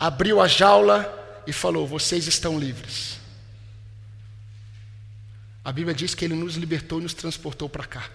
abriu 0.00 0.40
a 0.40 0.48
jaula 0.48 1.42
e 1.46 1.52
falou: 1.52 1.86
Vocês 1.86 2.26
estão 2.26 2.58
livres. 2.58 3.20
A 5.64 5.70
Bíblia 5.70 5.94
diz 5.94 6.12
que 6.12 6.24
ele 6.24 6.34
nos 6.34 6.56
libertou 6.56 6.98
e 6.98 7.04
nos 7.04 7.14
transportou 7.14 7.68
para 7.68 7.84
cá. 7.84 8.10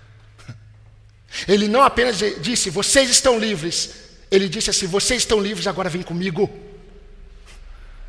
Ele 1.47 1.69
não 1.69 1.81
apenas 1.81 2.17
disse: 2.41 2.69
Vocês 2.69 3.09
estão 3.09 3.39
livres. 3.39 3.95
Ele 4.29 4.49
disse 4.49 4.69
assim: 4.69 4.85
Vocês 4.85 5.21
estão 5.21 5.39
livres, 5.39 5.65
agora 5.65 5.89
vem 5.89 6.01
comigo. 6.01 6.49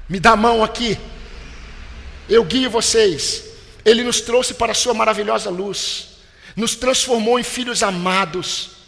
Me 0.08 0.18
dá 0.18 0.32
a 0.32 0.36
mão 0.36 0.64
aqui. 0.64 0.98
Eu 2.28 2.44
guio 2.44 2.70
vocês. 2.70 3.44
Ele 3.84 4.02
nos 4.02 4.20
trouxe 4.20 4.54
para 4.54 4.72
a 4.72 4.74
Sua 4.74 4.94
maravilhosa 4.94 5.50
luz. 5.50 6.08
Nos 6.56 6.74
transformou 6.74 7.38
em 7.38 7.44
filhos 7.44 7.82
amados. 7.82 8.78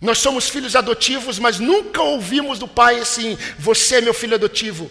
Nós 0.00 0.18
somos 0.18 0.48
filhos 0.48 0.74
adotivos, 0.74 1.38
mas 1.38 1.60
nunca 1.60 2.02
ouvimos 2.02 2.58
do 2.58 2.66
pai 2.66 2.98
assim: 2.98 3.38
Você 3.56 3.96
é 3.96 4.00
meu 4.00 4.12
filho 4.12 4.34
adotivo, 4.34 4.90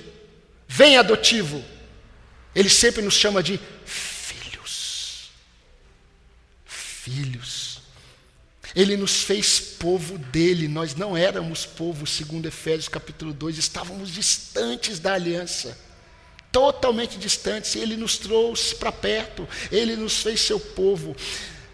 vem 0.68 0.98
adotivo. 0.98 1.64
Ele 2.56 2.70
sempre 2.70 3.02
nos 3.02 3.16
chama 3.16 3.44
de 3.44 3.60
filhos. 3.86 5.32
Filhos. 6.66 7.61
Ele 8.76 8.96
nos 8.96 9.24
fez 9.24 9.60
povo 9.60 10.18
dele, 10.18 10.68
nós 10.68 10.96
não 10.96 11.16
éramos 11.16 11.66
povo, 11.66 12.08
segundo 12.08 12.48
Efésios 12.48 12.88
capítulo 12.88 13.34
2, 13.34 13.58
estávamos 13.58 14.10
distantes 14.10 15.00
da 15.00 15.14
aliança 15.14 15.78
totalmente 16.52 17.18
distantes, 17.18 17.76
ele 17.76 17.96
nos 17.96 18.18
trouxe 18.18 18.76
para 18.76 18.92
perto, 18.92 19.48
ele 19.72 19.96
nos 19.96 20.18
fez 20.22 20.42
seu 20.42 20.60
povo. 20.60 21.16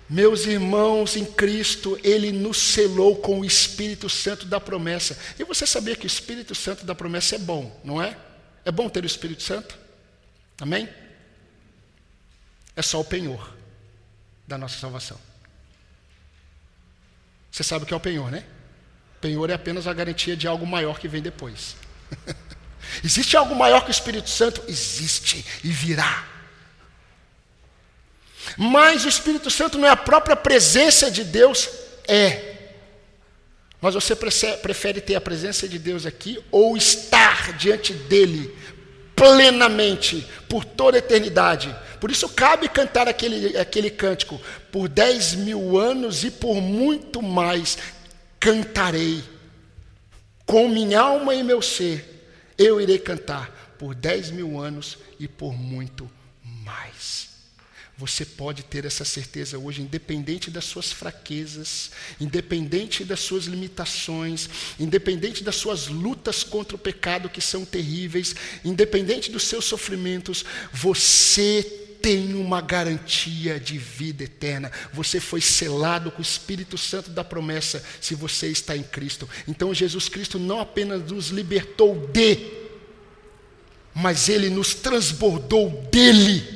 Meus 0.10 0.46
irmãos 0.46 1.18
em 1.18 1.26
Cristo, 1.26 2.00
Ele 2.02 2.32
nos 2.32 2.58
selou 2.58 3.18
com 3.18 3.42
o 3.42 3.46
Espírito 3.46 4.08
Santo 4.08 4.46
da 4.46 4.58
promessa. 4.58 5.20
E 5.38 5.44
você 5.44 5.68
sabia 5.68 5.98
que 5.98 6.06
o 6.06 6.08
Espírito 6.08 6.56
Santo 6.56 6.86
da 6.86 6.96
promessa 6.96 7.36
é 7.36 7.40
bom, 7.40 7.78
não 7.84 8.02
é? 8.02 8.18
É 8.64 8.72
bom 8.72 8.88
ter 8.88 9.04
o 9.04 9.06
Espírito 9.06 9.44
Santo? 9.44 9.78
Amém? 10.62 10.88
É 12.74 12.82
só 12.82 13.02
o 13.02 13.04
penhor 13.04 13.54
da 14.48 14.58
nossa 14.58 14.80
salvação. 14.80 15.20
Você 17.52 17.64
sabe 17.64 17.84
o 17.84 17.88
que 17.88 17.94
é 17.94 17.98
o 17.98 18.00
penhor, 18.00 18.32
né? 18.32 18.44
Penhor 19.20 19.50
é 19.50 19.54
apenas 19.54 19.88
a 19.88 19.94
garantia 19.94 20.36
de 20.36 20.48
algo 20.48 20.66
maior 20.66 21.00
que 21.00 21.08
vem 21.08 21.22
depois. 21.22 21.76
Existe 23.04 23.36
algo 23.36 23.56
maior 23.56 23.82
que 23.82 23.90
o 23.90 23.92
Espírito 23.92 24.30
Santo? 24.30 24.64
Existe 24.68 25.46
e 25.64 25.70
virá. 25.70 26.26
Mas 28.56 29.06
o 29.06 29.10
Espírito 29.10 29.50
Santo 29.50 29.78
não 29.78 29.88
é 29.88 29.92
a 29.92 29.98
própria 29.98 30.36
presença 30.36 31.12
de 31.12 31.24
Deus? 31.24 31.70
É. 32.08 32.56
Mas 33.82 33.94
você 33.94 34.16
prefere 34.16 35.02
ter 35.02 35.16
a 35.16 35.22
presença 35.22 35.68
de 35.68 35.78
Deus 35.78 36.06
aqui 36.06 36.40
ou 36.50 36.78
estar 36.78 37.54
diante 37.54 37.94
dele 37.94 38.56
plenamente 39.16 40.26
por 40.48 40.64
toda 40.64 40.98
a 40.98 41.00
eternidade? 41.00 41.76
Por 42.00 42.12
isso 42.12 42.30
cabe 42.30 42.70
cantar 42.70 43.08
aquele, 43.08 43.58
aquele 43.58 43.90
cântico: 43.90 44.42
por 44.72 44.88
dez 44.88 45.34
mil 45.34 45.78
anos 45.78 46.24
e 46.24 46.32
por 46.32 46.62
muito 46.62 47.22
mais 47.22 47.78
cantarei, 48.40 49.24
com 50.46 50.70
minha 50.70 51.02
alma 51.02 51.36
e 51.36 51.44
meu 51.44 51.62
ser, 51.62 52.30
eu 52.58 52.80
irei 52.80 53.00
cantar 53.00 53.76
por 53.78 53.94
dez 53.94 54.32
mil 54.32 54.60
anos 54.60 54.98
e 55.20 55.28
por 55.28 55.54
muito 55.54 56.10
mais. 56.44 57.28
Você 58.00 58.24
pode 58.24 58.62
ter 58.62 58.86
essa 58.86 59.04
certeza 59.04 59.58
hoje, 59.58 59.82
independente 59.82 60.52
das 60.52 60.66
suas 60.66 60.92
fraquezas, 60.92 61.90
independente 62.22 63.04
das 63.04 63.20
suas 63.20 63.46
limitações, 63.46 64.48
independente 64.80 65.44
das 65.44 65.56
suas 65.56 65.88
lutas 65.88 66.44
contra 66.44 66.76
o 66.76 66.80
pecado 66.80 67.28
que 67.28 67.42
são 67.42 67.66
terríveis, 67.66 68.36
independente 68.64 69.32
dos 69.32 69.44
seus 69.44 69.66
sofrimentos, 69.66 70.46
você 70.72 71.87
tem 72.08 72.36
uma 72.36 72.62
garantia 72.62 73.60
de 73.60 73.78
vida 73.78 74.24
eterna. 74.24 74.72
Você 74.94 75.20
foi 75.20 75.42
selado 75.42 76.10
com 76.10 76.20
o 76.20 76.22
Espírito 76.22 76.78
Santo 76.78 77.10
da 77.10 77.22
promessa 77.22 77.84
se 78.00 78.16
você 78.16 78.48
está 78.48 78.78
em 78.78 78.84
Cristo. 78.84 79.28
Então 79.46 79.74
Jesus 79.74 80.08
Cristo 80.08 80.40
não 80.40 80.62
apenas 80.62 81.04
nos 81.12 81.28
libertou 81.28 82.08
de, 82.08 82.50
mas 83.94 84.30
ele 84.30 84.50
nos 84.50 84.74
transbordou 84.74 85.86
dele. 85.92 86.48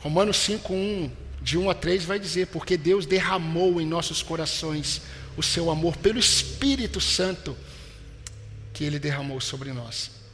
Romanos 0.00 0.36
5, 0.36 0.70
1, 0.70 1.10
de 1.40 1.56
1 1.56 1.70
a 1.70 1.74
3 1.74 2.04
vai 2.04 2.18
dizer, 2.18 2.48
porque 2.48 2.76
Deus 2.76 3.06
derramou 3.06 3.80
em 3.80 3.86
nossos 3.86 4.22
corações 4.22 5.00
o 5.34 5.42
seu 5.42 5.70
amor 5.70 5.96
pelo 5.96 6.18
Espírito 6.18 7.00
Santo 7.00 7.56
que 8.74 8.84
ele 8.84 8.98
derramou 8.98 9.40
sobre 9.40 9.72
nós. 9.72 10.25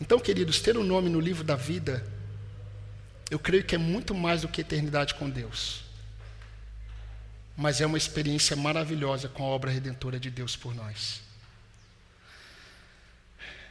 Então, 0.00 0.18
queridos, 0.18 0.60
ter 0.60 0.76
o 0.76 0.80
um 0.80 0.84
nome 0.84 1.08
no 1.08 1.20
livro 1.20 1.42
da 1.42 1.56
vida, 1.56 2.04
eu 3.30 3.38
creio 3.38 3.64
que 3.64 3.74
é 3.74 3.78
muito 3.78 4.14
mais 4.14 4.42
do 4.42 4.48
que 4.48 4.60
eternidade 4.60 5.14
com 5.14 5.28
Deus. 5.28 5.84
Mas 7.56 7.80
é 7.80 7.86
uma 7.86 7.98
experiência 7.98 8.54
maravilhosa 8.54 9.28
com 9.28 9.42
a 9.42 9.46
obra 9.46 9.70
redentora 9.70 10.20
de 10.20 10.30
Deus 10.30 10.54
por 10.54 10.74
nós. 10.74 11.22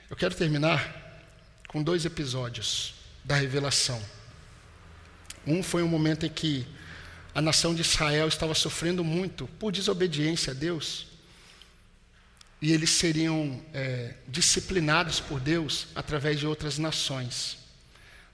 Eu 0.09 0.15
quero 0.15 0.35
terminar 0.35 1.23
com 1.67 1.81
dois 1.81 2.05
episódios 2.05 2.95
da 3.23 3.35
revelação. 3.35 4.01
Um 5.45 5.61
foi 5.61 5.83
um 5.83 5.87
momento 5.87 6.25
em 6.25 6.29
que 6.29 6.65
a 7.33 7.41
nação 7.41 7.75
de 7.75 7.81
Israel 7.81 8.27
estava 8.27 8.53
sofrendo 8.53 9.03
muito 9.03 9.47
por 9.59 9.71
desobediência 9.71 10.51
a 10.51 10.53
Deus. 10.55 11.07
E 12.61 12.71
eles 12.71 12.89
seriam 12.89 13.61
é, 13.73 14.13
disciplinados 14.27 15.19
por 15.19 15.39
Deus 15.39 15.87
através 15.93 16.39
de 16.39 16.47
outras 16.47 16.77
nações. 16.77 17.57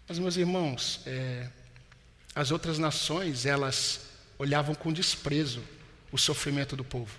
Mas, 0.08 0.20
meus 0.20 0.38
irmãos, 0.38 1.02
é, 1.06 1.48
as 2.36 2.52
outras 2.52 2.78
nações, 2.78 3.46
elas 3.46 4.02
olhavam 4.38 4.74
com 4.74 4.92
desprezo 4.92 5.62
o 6.12 6.18
sofrimento 6.18 6.76
do 6.76 6.84
povo. 6.84 7.12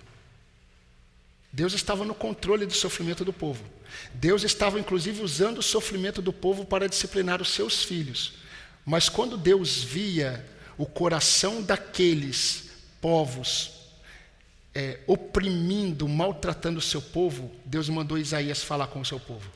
Deus 1.51 1.73
estava 1.73 2.03
no 2.03 2.15
controle 2.15 2.65
do 2.65 2.73
sofrimento 2.73 3.23
do 3.23 3.31
povo. 3.31 3.63
Deus 4.13 4.43
estava, 4.43 4.79
inclusive, 4.79 5.21
usando 5.21 5.59
o 5.59 5.63
sofrimento 5.63 6.21
do 6.21 6.33
povo 6.33 6.65
para 6.65 6.89
disciplinar 6.89 7.41
os 7.41 7.49
seus 7.49 7.83
filhos. 7.83 8.33
Mas 8.83 9.07
quando 9.07 9.37
Deus 9.37 9.83
via 9.83 10.43
o 10.77 10.85
coração 10.85 11.61
daqueles 11.61 12.71
povos 12.99 13.72
é, 14.73 14.99
oprimindo, 15.05 16.07
maltratando 16.07 16.79
o 16.79 16.81
seu 16.81 17.01
povo, 17.01 17.53
Deus 17.65 17.89
mandou 17.89 18.17
Isaías 18.17 18.63
falar 18.63 18.87
com 18.87 19.01
o 19.01 19.05
seu 19.05 19.19
povo. 19.19 19.49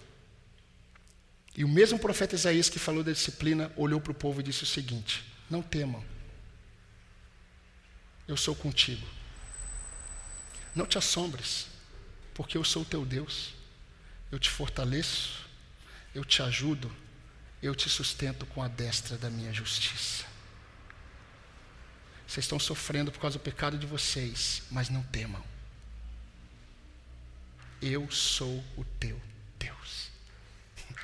E 1.55 1.63
o 1.63 1.67
mesmo 1.67 1.97
profeta 1.97 2.35
Isaías 2.35 2.69
que 2.69 2.77
falou 2.77 3.03
da 3.03 3.11
disciplina 3.11 3.71
olhou 3.75 3.99
para 3.99 4.11
o 4.11 4.15
povo 4.15 4.39
e 4.39 4.43
disse 4.43 4.61
o 4.61 4.67
seguinte: 4.67 5.25
Não 5.49 5.63
temam, 5.63 6.03
eu 8.27 8.37
sou 8.37 8.55
contigo. 8.55 9.05
Não 10.75 10.85
te 10.85 10.99
assombres, 10.99 11.65
porque 12.35 12.55
eu 12.55 12.63
sou 12.63 12.83
o 12.83 12.85
teu 12.85 13.03
Deus. 13.03 13.55
Eu 14.31 14.37
te 14.37 14.49
fortaleço, 14.49 15.47
eu 16.13 16.23
te 16.23 16.43
ajudo, 16.43 16.91
eu 17.63 17.73
te 17.73 17.89
sustento 17.89 18.45
com 18.45 18.61
a 18.61 18.67
destra 18.67 19.17
da 19.17 19.29
minha 19.29 19.51
justiça. 19.51 20.25
Vocês 22.27 22.43
estão 22.43 22.59
sofrendo 22.59 23.11
por 23.11 23.19
causa 23.19 23.37
do 23.37 23.41
pecado 23.41 23.77
de 23.77 23.85
vocês, 23.85 24.63
mas 24.69 24.89
não 24.89 25.01
temam. 25.03 25.43
Eu 27.81 28.11
sou 28.11 28.63
o 28.75 28.83
teu 28.99 29.19
Deus. 29.57 30.09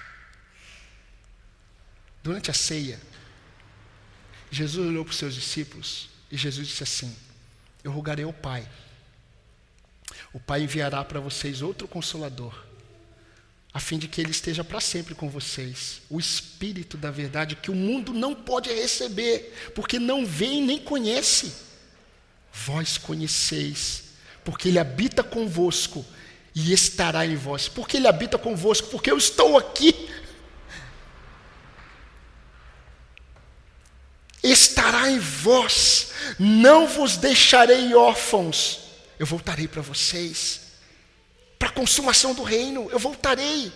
Durante 2.22 2.52
a 2.52 2.54
ceia, 2.54 3.00
Jesus 4.52 4.86
olhou 4.88 5.06
para 5.06 5.12
os 5.12 5.18
seus 5.18 5.34
discípulos 5.34 6.10
e 6.30 6.36
Jesus 6.36 6.68
disse 6.68 6.84
assim: 6.84 7.16
Eu 7.84 7.92
rogarei 7.92 8.26
ao 8.26 8.34
Pai. 8.34 8.70
O 10.34 10.40
Pai 10.40 10.64
enviará 10.64 11.04
para 11.06 11.20
vocês 11.20 11.62
outro 11.62 11.88
consolador 11.88 12.73
a 13.74 13.80
fim 13.80 13.98
de 13.98 14.08
que 14.08 14.22
ele 14.22 14.30
esteja 14.30 14.64
para 14.64 14.80
sempre 14.80 15.16
com 15.16 15.28
vocês. 15.28 16.02
O 16.10 16.20
Espírito 16.20 16.96
da 16.96 17.10
verdade 17.10 17.56
que 17.56 17.72
o 17.72 17.76
mundo 17.76 18.14
não 18.14 18.36
pode 18.36 18.72
receber, 18.72 19.72
porque 19.74 19.98
não 19.98 20.26
vê 20.26 20.62
nem 20.62 20.78
conhece. 20.78 21.52
Vós 22.54 23.00
conheceis, 23.00 24.04
porque 24.44 24.68
ele 24.68 24.78
habita 24.78 25.24
convosco 25.24 26.06
e 26.54 26.72
estará 26.72 27.26
em 27.26 27.36
vós. 27.36 27.68
Porque 27.68 27.98
ele 27.98 28.08
habita 28.08 28.38
convosco, 28.38 28.90
porque 28.90 29.10
eu 29.10 29.18
estou 29.18 29.58
aqui. 29.58 30.08
Estará 34.44 35.10
em 35.10 35.18
vós, 35.20 36.12
não 36.38 36.86
vos 36.86 37.16
deixarei 37.16 37.96
órfãos, 37.96 38.82
eu 39.18 39.26
voltarei 39.26 39.70
para 39.70 39.82
vocês 39.82 40.63
consumação 41.74 42.34
do 42.34 42.44
reino, 42.44 42.90
eu 42.92 43.00
voltarei. 43.00 43.72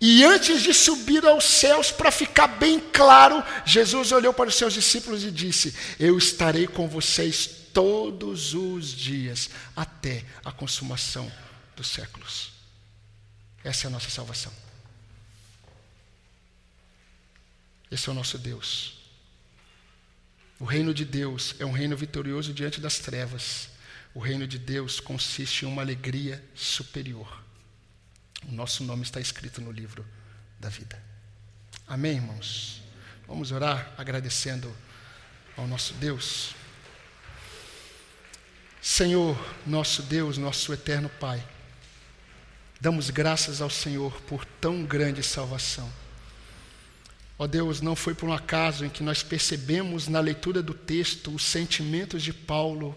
E 0.00 0.24
antes 0.24 0.62
de 0.62 0.74
subir 0.74 1.24
aos 1.24 1.44
céus, 1.44 1.92
para 1.92 2.10
ficar 2.10 2.48
bem 2.48 2.80
claro, 2.80 3.42
Jesus 3.64 4.10
olhou 4.10 4.34
para 4.34 4.48
os 4.48 4.56
seus 4.56 4.74
discípulos 4.74 5.22
e 5.22 5.30
disse: 5.30 5.72
Eu 5.98 6.18
estarei 6.18 6.66
com 6.66 6.88
vocês 6.88 7.48
todos 7.72 8.52
os 8.52 8.88
dias, 8.88 9.48
até 9.76 10.24
a 10.44 10.50
consumação 10.50 11.30
dos 11.76 11.86
séculos. 11.86 12.50
Essa 13.62 13.86
é 13.86 13.88
a 13.88 13.90
nossa 13.90 14.10
salvação. 14.10 14.52
Esse 17.90 18.08
é 18.08 18.12
o 18.12 18.14
nosso 18.14 18.38
Deus. 18.38 18.94
O 20.58 20.64
reino 20.64 20.94
de 20.94 21.04
Deus 21.04 21.54
é 21.58 21.66
um 21.66 21.72
reino 21.72 21.96
vitorioso 21.96 22.52
diante 22.52 22.80
das 22.80 22.98
trevas. 22.98 23.68
O 24.14 24.20
reino 24.20 24.46
de 24.46 24.58
Deus 24.58 25.00
consiste 25.00 25.64
em 25.64 25.68
uma 25.68 25.82
alegria 25.82 26.44
superior. 26.54 27.42
O 28.46 28.52
nosso 28.52 28.84
nome 28.84 29.02
está 29.02 29.20
escrito 29.20 29.60
no 29.60 29.70
livro 29.70 30.04
da 30.58 30.68
vida. 30.68 31.02
Amém, 31.86 32.16
irmãos? 32.16 32.82
Vamos 33.26 33.52
orar 33.52 33.92
agradecendo 33.96 34.74
ao 35.56 35.66
nosso 35.66 35.94
Deus. 35.94 36.54
Senhor, 38.80 39.38
nosso 39.66 40.02
Deus, 40.02 40.36
nosso 40.36 40.72
eterno 40.72 41.08
Pai, 41.08 41.42
damos 42.80 43.10
graças 43.10 43.62
ao 43.62 43.70
Senhor 43.70 44.20
por 44.22 44.44
tão 44.44 44.84
grande 44.84 45.22
salvação. 45.22 45.90
Ó 47.38 47.46
Deus, 47.46 47.80
não 47.80 47.96
foi 47.96 48.14
por 48.14 48.28
um 48.28 48.32
acaso 48.32 48.84
em 48.84 48.90
que 48.90 49.02
nós 49.02 49.22
percebemos 49.22 50.06
na 50.08 50.20
leitura 50.20 50.62
do 50.62 50.74
texto 50.74 51.34
os 51.34 51.44
sentimentos 51.44 52.22
de 52.22 52.32
Paulo 52.32 52.96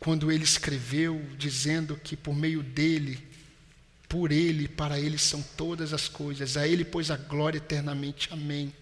quando 0.00 0.32
ele 0.32 0.42
escreveu 0.42 1.22
dizendo 1.36 1.94
que 2.02 2.16
por 2.16 2.34
meio 2.34 2.62
dele, 2.62 3.22
por 4.08 4.32
ele, 4.32 4.66
para 4.66 4.98
ele 4.98 5.18
são 5.18 5.42
todas 5.56 5.92
as 5.92 6.08
coisas, 6.08 6.56
a 6.56 6.66
ele 6.66 6.84
pois 6.84 7.10
a 7.10 7.16
glória 7.18 7.58
eternamente. 7.58 8.28
Amém. 8.32 8.72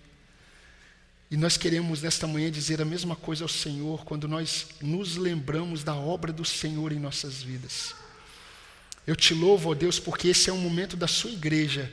E 1.30 1.36
nós 1.36 1.56
queremos 1.58 2.00
nesta 2.00 2.26
manhã 2.26 2.50
dizer 2.50 2.80
a 2.80 2.86
mesma 2.86 3.14
coisa 3.14 3.44
ao 3.44 3.48
Senhor 3.48 4.04
quando 4.04 4.26
nós 4.26 4.68
nos 4.80 5.16
lembramos 5.16 5.84
da 5.84 5.94
obra 5.94 6.32
do 6.32 6.44
Senhor 6.44 6.92
em 6.92 6.98
nossas 6.98 7.42
vidas. 7.42 7.94
Eu 9.06 9.16
te 9.16 9.34
louvo, 9.34 9.70
ó 9.70 9.74
Deus, 9.74 9.98
porque 9.98 10.28
esse 10.28 10.48
é 10.48 10.52
um 10.52 10.60
momento 10.60 10.96
da 10.96 11.08
sua 11.08 11.30
igreja, 11.30 11.92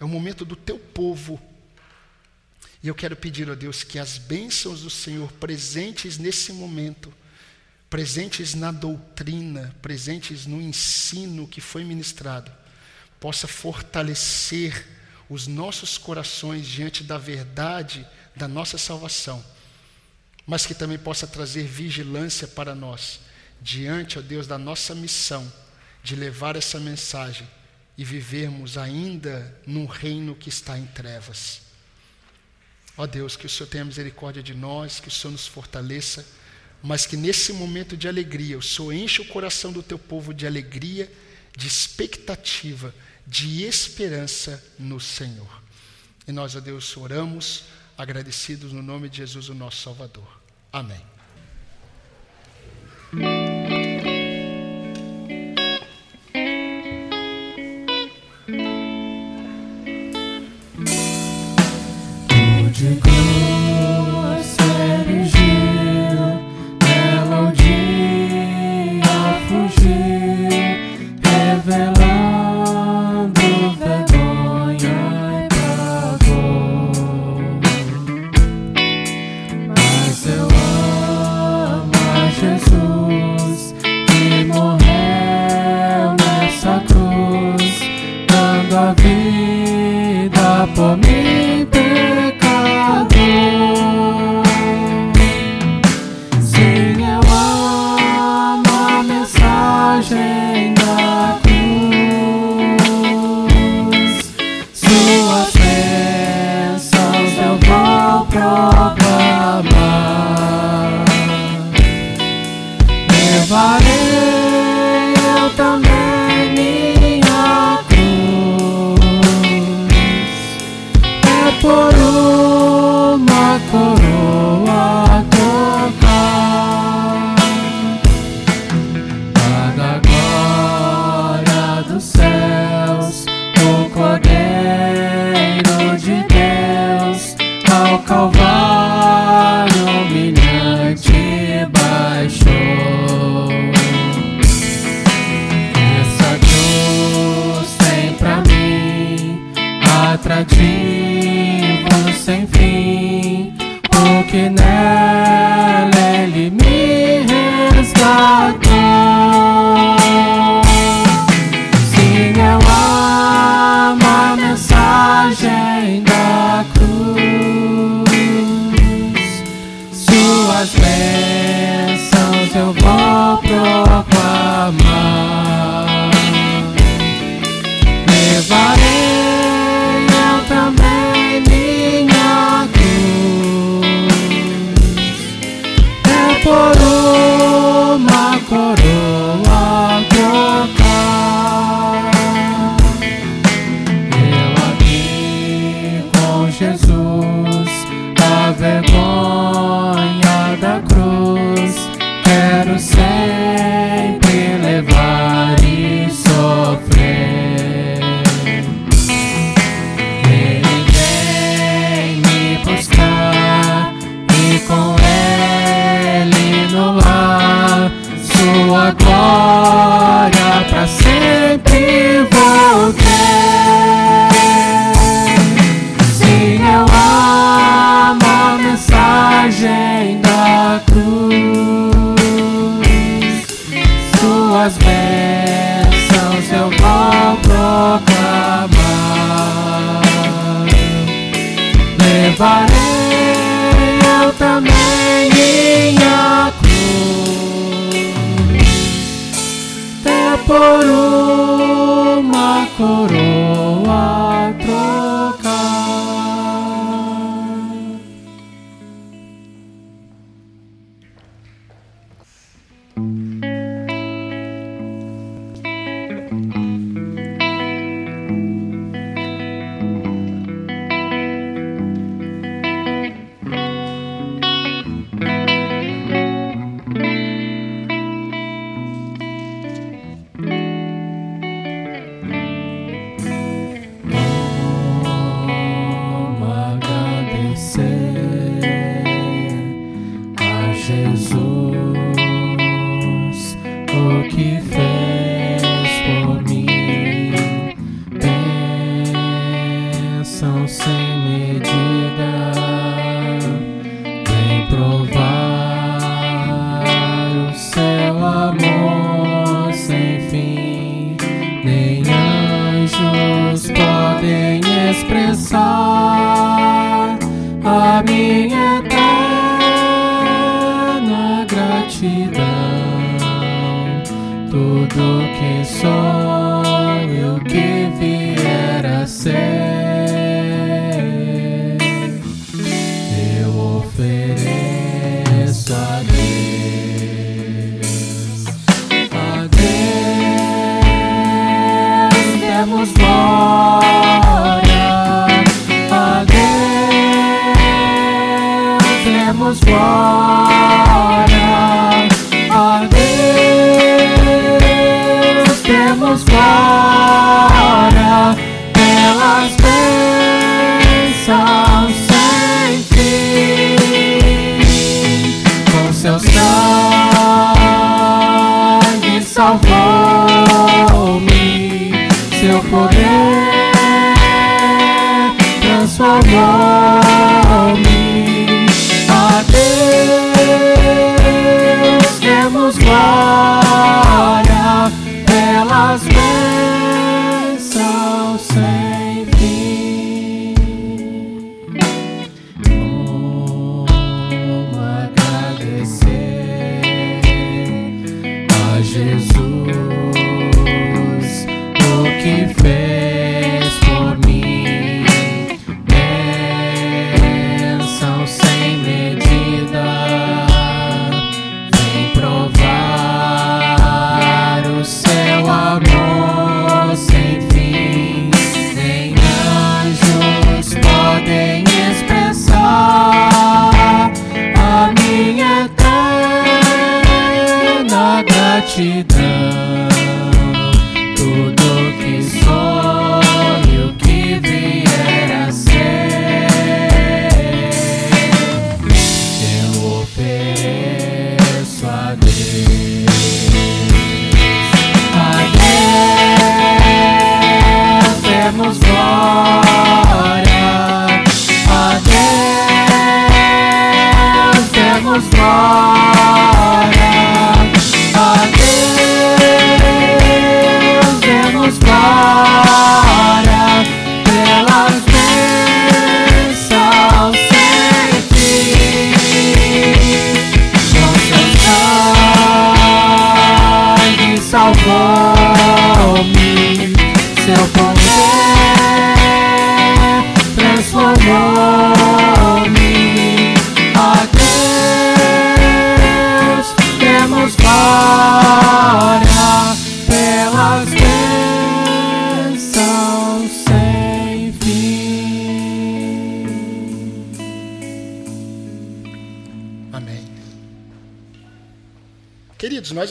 é 0.00 0.04
um 0.04 0.08
momento 0.08 0.44
do 0.44 0.56
teu 0.56 0.78
povo. 0.78 1.40
E 2.82 2.88
eu 2.88 2.94
quero 2.94 3.16
pedir, 3.16 3.48
ó 3.48 3.54
Deus, 3.54 3.82
que 3.82 3.98
as 3.98 4.18
bênçãos 4.18 4.82
do 4.82 4.90
Senhor 4.90 5.32
presentes 5.32 6.18
nesse 6.18 6.52
momento, 6.52 7.12
presentes 7.88 8.54
na 8.54 8.72
doutrina, 8.72 9.74
presentes 9.80 10.46
no 10.46 10.60
ensino 10.60 11.46
que 11.46 11.60
foi 11.60 11.84
ministrado, 11.84 12.50
possa 13.20 13.46
fortalecer 13.46 14.86
os 15.28 15.46
nossos 15.46 15.98
corações 15.98 16.66
diante 16.66 17.02
da 17.02 17.18
verdade 17.18 18.06
da 18.34 18.46
nossa 18.46 18.76
salvação, 18.76 19.44
mas 20.46 20.66
que 20.66 20.74
também 20.74 20.98
possa 20.98 21.26
trazer 21.26 21.64
vigilância 21.64 22.46
para 22.46 22.74
nós, 22.74 23.20
diante, 23.60 24.18
ó 24.18 24.22
Deus, 24.22 24.46
da 24.46 24.58
nossa 24.58 24.94
missão 24.94 25.50
de 26.02 26.14
levar 26.14 26.54
essa 26.54 26.78
mensagem 26.78 27.48
e 27.98 28.04
vivermos 28.04 28.76
ainda 28.76 29.58
num 29.66 29.86
reino 29.86 30.34
que 30.34 30.48
está 30.48 30.78
em 30.78 30.86
trevas. 30.86 31.62
Ó 32.96 33.06
Deus, 33.06 33.36
que 33.36 33.46
o 33.46 33.48
Senhor 33.48 33.68
tenha 33.68 33.84
misericórdia 33.84 34.42
de 34.42 34.54
nós, 34.54 35.00
que 35.00 35.08
o 35.08 35.10
Senhor 35.10 35.32
nos 35.32 35.46
fortaleça 35.46 36.24
mas 36.82 37.06
que 37.06 37.16
nesse 37.16 37.52
momento 37.52 37.96
de 37.96 38.08
alegria, 38.08 38.58
o 38.58 38.62
Senhor 38.62 38.92
enche 38.92 39.22
o 39.22 39.28
coração 39.28 39.72
do 39.72 39.82
teu 39.82 39.98
povo 39.98 40.32
de 40.32 40.46
alegria, 40.46 41.10
de 41.56 41.66
expectativa, 41.66 42.94
de 43.26 43.64
esperança 43.64 44.62
no 44.78 45.00
Senhor. 45.00 45.62
E 46.28 46.32
nós, 46.32 46.56
a 46.56 46.60
Deus, 46.60 46.96
oramos, 46.96 47.64
agradecidos 47.96 48.72
no 48.72 48.82
nome 48.82 49.08
de 49.08 49.18
Jesus, 49.18 49.48
o 49.48 49.54
nosso 49.54 49.82
Salvador. 49.82 50.40
Amém. 50.72 51.15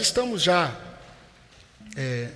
Estamos 0.06 0.44
já 0.44 0.76
é, 1.96 2.30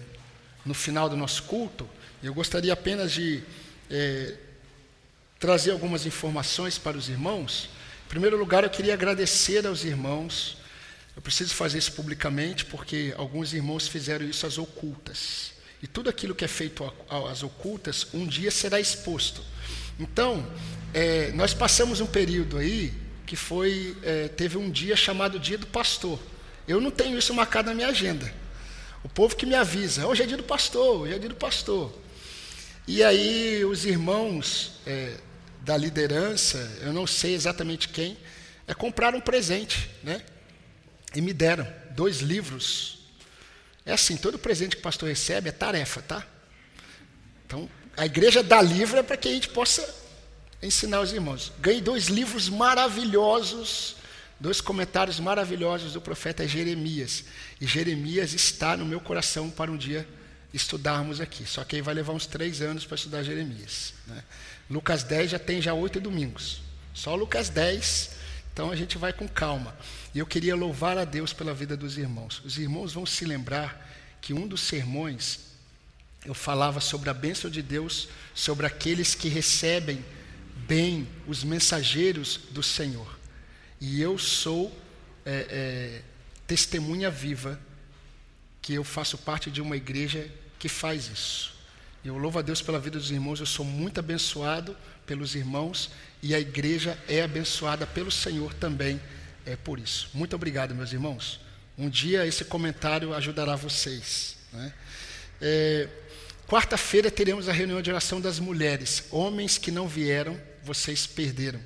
no 0.66 0.74
final 0.74 1.08
do 1.08 1.16
nosso 1.16 1.44
culto. 1.44 1.88
Eu 2.22 2.34
gostaria 2.34 2.74
apenas 2.74 3.12
de 3.12 3.44
é, 3.90 4.36
trazer 5.40 5.72
algumas 5.72 6.06
informações 6.06 6.80
para 6.80 6.98
os 6.98 7.10
irmãos. 7.10 7.70
Em 8.08 8.10
primeiro 8.10 8.38
lugar, 8.38 8.64
eu 8.64 8.70
queria 8.72 8.96
agradecer 8.96 9.68
aos 9.68 9.84
irmãos. 9.84 10.58
Eu 11.16 11.22
preciso 11.22 11.54
fazer 11.54 11.78
isso 11.78 11.92
publicamente 11.92 12.66
porque 12.66 13.14
alguns 13.16 13.54
irmãos 13.54 13.88
fizeram 13.88 14.26
isso 14.26 14.48
às 14.48 14.58
ocultas. 14.58 15.52
E 15.82 15.88
tudo 15.88 16.10
aquilo 16.10 16.34
que 16.34 16.44
é 16.44 16.48
feito 16.48 16.92
às 17.30 17.44
ocultas, 17.44 18.08
um 18.14 18.26
dia 18.26 18.50
será 18.50 18.80
exposto. 18.80 19.44
Então, 20.00 20.46
é, 20.92 21.32
nós 21.34 21.54
passamos 21.54 22.02
um 22.02 22.08
período 22.08 22.58
aí 22.58 22.92
que 23.28 23.36
foi 23.36 23.96
é, 24.02 24.28
teve 24.28 24.58
um 24.58 24.72
dia 24.72 24.96
chamado 24.96 25.40
Dia 25.40 25.58
do 25.58 25.68
Pastor. 25.68 26.20
Eu 26.70 26.80
não 26.80 26.92
tenho 26.92 27.18
isso 27.18 27.34
marcado 27.34 27.70
na 27.70 27.74
minha 27.74 27.88
agenda. 27.88 28.32
O 29.04 29.10
povo 29.10 29.36
que 29.36 29.44
me 29.44 29.56
avisa, 29.56 30.06
hoje 30.06 30.22
é 30.22 30.26
dia 30.28 30.38
do 30.38 30.44
pastor, 30.44 31.02
hoje 31.02 31.16
é 31.16 31.18
dia 31.18 31.30
do 31.30 31.36
pastor. 31.36 31.92
E 32.88 33.04
aí 33.04 33.66
os 33.66 33.86
irmãos 33.86 34.74
é, 34.86 35.18
da 35.62 35.76
liderança, 35.76 36.58
eu 36.82 36.94
não 36.94 37.08
sei 37.08 37.34
exatamente 37.34 37.90
quem, 37.90 38.16
é, 38.68 38.76
compraram 38.76 39.18
um 39.18 39.22
presente, 39.22 39.90
né? 40.04 40.22
E 41.16 41.22
me 41.22 41.34
deram 41.34 41.68
dois 41.90 42.20
livros. 42.20 43.00
É 43.84 43.94
assim, 43.94 44.16
todo 44.16 44.38
presente 44.38 44.76
que 44.76 44.82
o 44.82 44.84
pastor 44.84 45.10
recebe 45.10 45.50
é 45.50 45.52
tarefa, 45.52 46.04
tá? 46.04 46.24
Então, 47.48 47.68
a 47.98 48.06
igreja 48.06 48.44
dá 48.44 48.62
livro 48.62 49.00
é 49.00 49.02
para 49.02 49.18
que 49.18 49.28
a 49.28 49.32
gente 49.32 49.50
possa 49.50 49.92
ensinar 50.62 51.02
os 51.02 51.12
irmãos. 51.12 51.52
Ganhei 51.60 51.82
dois 51.82 52.10
livros 52.10 52.48
maravilhosos, 52.48 53.96
dois 54.40 54.62
comentários 54.62 55.20
maravilhosos 55.20 55.94
do 55.94 56.02
profeta 56.02 56.48
Jeremias. 56.48 57.26
E 57.60 57.68
Jeremias 57.68 58.34
está 58.34 58.78
no 58.78 58.86
meu 58.86 59.00
coração 59.00 59.50
para 59.50 59.72
um 59.72 59.78
dia 59.78 60.08
estudarmos 60.54 61.20
aqui. 61.20 61.46
Só 61.46 61.64
que 61.64 61.76
aí 61.76 61.82
vai 61.82 61.94
levar 61.94 62.14
uns 62.14 62.26
três 62.26 62.62
anos 62.62 62.86
para 62.86 62.96
estudar 62.96 63.24
Jeremias. 63.24 63.94
Né? 64.08 64.24
Lucas 64.70 65.04
10 65.04 65.32
já 65.32 65.40
tem 65.40 65.62
já 65.62 65.74
oito 65.74 66.00
domingos. 66.00 66.62
Só 66.94 67.16
Lucas 67.16 67.50
10, 67.50 68.12
então 68.54 68.72
a 68.72 68.76
gente 68.76 68.98
vai 68.98 69.14
com 69.14 69.28
calma. 69.28 69.76
E 70.14 70.20
eu 70.20 70.26
queria 70.26 70.56
louvar 70.56 70.98
a 70.98 71.06
Deus 71.06 71.34
pela 71.34 71.54
vida 71.54 71.78
dos 71.78 71.98
irmãos. 71.98 72.42
Os 72.44 72.58
irmãos 72.58 72.94
vão 72.94 73.06
se 73.06 73.26
lembrar 73.26 73.88
que 74.22 74.34
um 74.34 74.48
dos 74.48 74.62
sermões 74.62 75.50
eu 76.26 76.34
falava 76.34 76.82
sobre 76.82 77.10
a 77.10 77.14
bênção 77.14 77.50
de 77.50 77.62
Deus 77.62 78.10
sobre 78.36 78.66
aqueles 78.66 79.16
que 79.16 79.30
recebem 79.30 80.04
bem 80.68 81.08
os 81.26 81.44
mensageiros 81.44 82.42
do 82.52 82.62
Senhor. 82.62 83.19
E 83.80 84.02
eu 84.02 84.18
sou 84.18 84.76
é, 85.26 85.48
é, 85.50 86.02
testemunha 86.48 87.10
viva 87.10 87.60
que 88.62 88.74
eu 88.74 88.84
faço 88.84 89.18
parte 89.18 89.50
de 89.50 89.62
uma 89.62 89.78
igreja 89.78 90.30
que 90.58 90.68
faz 90.68 91.10
isso. 91.10 91.54
Eu 92.04 92.18
louvo 92.18 92.40
a 92.40 92.42
Deus 92.42 92.62
pela 92.62 92.80
vida 92.80 92.98
dos 92.98 93.12
irmãos, 93.12 93.40
eu 93.40 93.46
sou 93.46 93.66
muito 93.66 94.00
abençoado 94.00 94.76
pelos 95.06 95.36
irmãos 95.36 95.90
e 96.22 96.34
a 96.36 96.40
igreja 96.40 96.98
é 97.08 97.22
abençoada 97.22 97.86
pelo 97.86 98.12
Senhor 98.12 98.54
também 98.54 99.00
é 99.46 99.56
por 99.56 99.80
isso. 99.80 100.10
Muito 100.14 100.36
obrigado, 100.36 100.76
meus 100.76 100.94
irmãos. 100.94 101.40
Um 101.78 101.90
dia 101.90 102.26
esse 102.26 102.46
comentário 102.46 103.14
ajudará 103.14 103.56
vocês. 103.56 104.38
Né? 104.52 104.74
É, 105.42 105.90
Quarta-feira 106.50 107.12
teremos 107.12 107.48
a 107.48 107.52
reunião 107.52 107.80
de 107.80 107.92
oração 107.92 108.20
das 108.20 108.40
mulheres. 108.40 109.04
Homens 109.12 109.60
que 109.60 109.70
não 109.70 109.88
vieram, 109.88 110.36
vocês 110.64 111.06
perderam. 111.06 111.60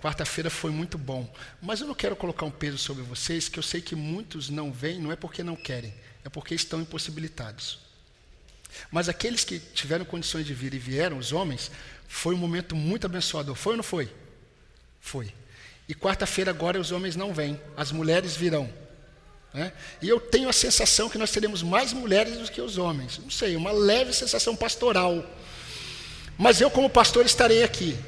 Quarta-feira 0.00 0.48
foi 0.48 0.70
muito 0.70 0.96
bom. 0.96 1.30
Mas 1.60 1.80
eu 1.80 1.86
não 1.86 1.94
quero 1.94 2.16
colocar 2.16 2.46
um 2.46 2.50
peso 2.50 2.78
sobre 2.78 3.02
vocês, 3.02 3.48
que 3.48 3.58
eu 3.58 3.62
sei 3.62 3.80
que 3.80 3.94
muitos 3.94 4.48
não 4.48 4.72
vêm, 4.72 4.98
não 4.98 5.12
é 5.12 5.16
porque 5.16 5.42
não 5.42 5.54
querem, 5.54 5.94
é 6.24 6.28
porque 6.28 6.54
estão 6.54 6.80
impossibilitados. 6.80 7.78
Mas 8.90 9.08
aqueles 9.08 9.44
que 9.44 9.58
tiveram 9.58 10.04
condições 10.04 10.46
de 10.46 10.54
vir 10.54 10.72
e 10.72 10.78
vieram, 10.78 11.18
os 11.18 11.32
homens, 11.32 11.70
foi 12.08 12.34
um 12.34 12.38
momento 12.38 12.74
muito 12.74 13.06
abençoador. 13.06 13.54
Foi 13.54 13.72
ou 13.72 13.76
não 13.78 13.84
foi? 13.84 14.10
Foi. 15.00 15.32
E 15.88 15.94
quarta-feira 15.94 16.50
agora 16.50 16.80
os 16.80 16.92
homens 16.92 17.16
não 17.16 17.34
vêm, 17.34 17.60
as 17.76 17.92
mulheres 17.92 18.36
virão. 18.36 18.72
Né? 19.52 19.72
E 20.00 20.08
eu 20.08 20.20
tenho 20.20 20.48
a 20.48 20.52
sensação 20.52 21.08
que 21.08 21.18
nós 21.18 21.30
teremos 21.30 21.62
mais 21.62 21.92
mulheres 21.92 22.38
do 22.38 22.50
que 22.50 22.60
os 22.60 22.78
homens. 22.78 23.18
Não 23.18 23.30
sei, 23.30 23.56
uma 23.56 23.72
leve 23.72 24.12
sensação 24.12 24.54
pastoral. 24.54 25.24
Mas 26.38 26.60
eu, 26.60 26.70
como 26.70 26.88
pastor, 26.88 27.26
estarei 27.26 27.62
aqui. 27.62 27.98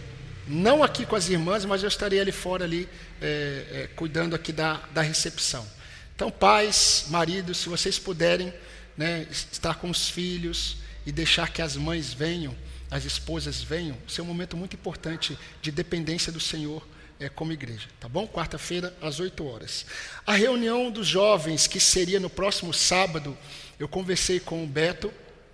Não 0.47 0.83
aqui 0.83 1.07
com 1.07 1.15
as 1.15 1.29
irmãs, 1.29 1.65
mas 1.65 1.83
eu 1.83 1.89
estarei 1.89 2.21
ali 2.21 2.33
fora, 2.33 2.65
ali, 2.65 2.89
é, 3.21 3.67
é, 3.71 3.91
cuidando 3.95 4.35
aqui 4.35 4.53
da, 4.53 4.75
da 4.93 5.01
recepção. 5.01 5.67
Então, 6.15 6.31
pais, 6.31 7.07
maridos, 7.09 7.59
se 7.59 7.69
vocês 7.69 7.99
puderem 7.99 8.53
né, 8.97 9.27
estar 9.31 9.75
com 9.75 9.89
os 9.89 10.09
filhos 10.09 10.77
e 11.07 11.13
deixar 11.13 11.51
que 11.51 11.63
as 11.63 11.77
mães 11.77 12.13
venham, 12.13 12.55
as 12.91 13.05
esposas 13.05 13.63
venham, 13.63 13.97
isso 14.07 14.21
é 14.21 14.25
um 14.25 14.27
momento 14.27 14.57
muito 14.57 14.75
importante 14.77 15.39
de 15.61 15.71
dependência 15.71 16.31
do 16.31 16.41
Senhor 16.41 16.87
é, 17.19 17.29
como 17.29 17.53
igreja, 17.53 17.89
tá 18.01 18.09
bom? 18.09 18.27
Quarta-feira, 18.27 18.95
às 19.01 19.21
8 19.21 19.47
horas. 19.47 19.87
A 20.27 20.35
reunião 20.35 20.91
dos 20.91 21.07
jovens, 21.07 21.67
que 21.67 21.79
seria 21.79 22.19
no 22.19 22.29
próximo 22.29 22.75
sábado, 22.75 23.37
eu 23.79 23.89
conversei 23.89 24.41
com 24.41 24.63
o 24.63 24.67
Beto, 24.67 25.13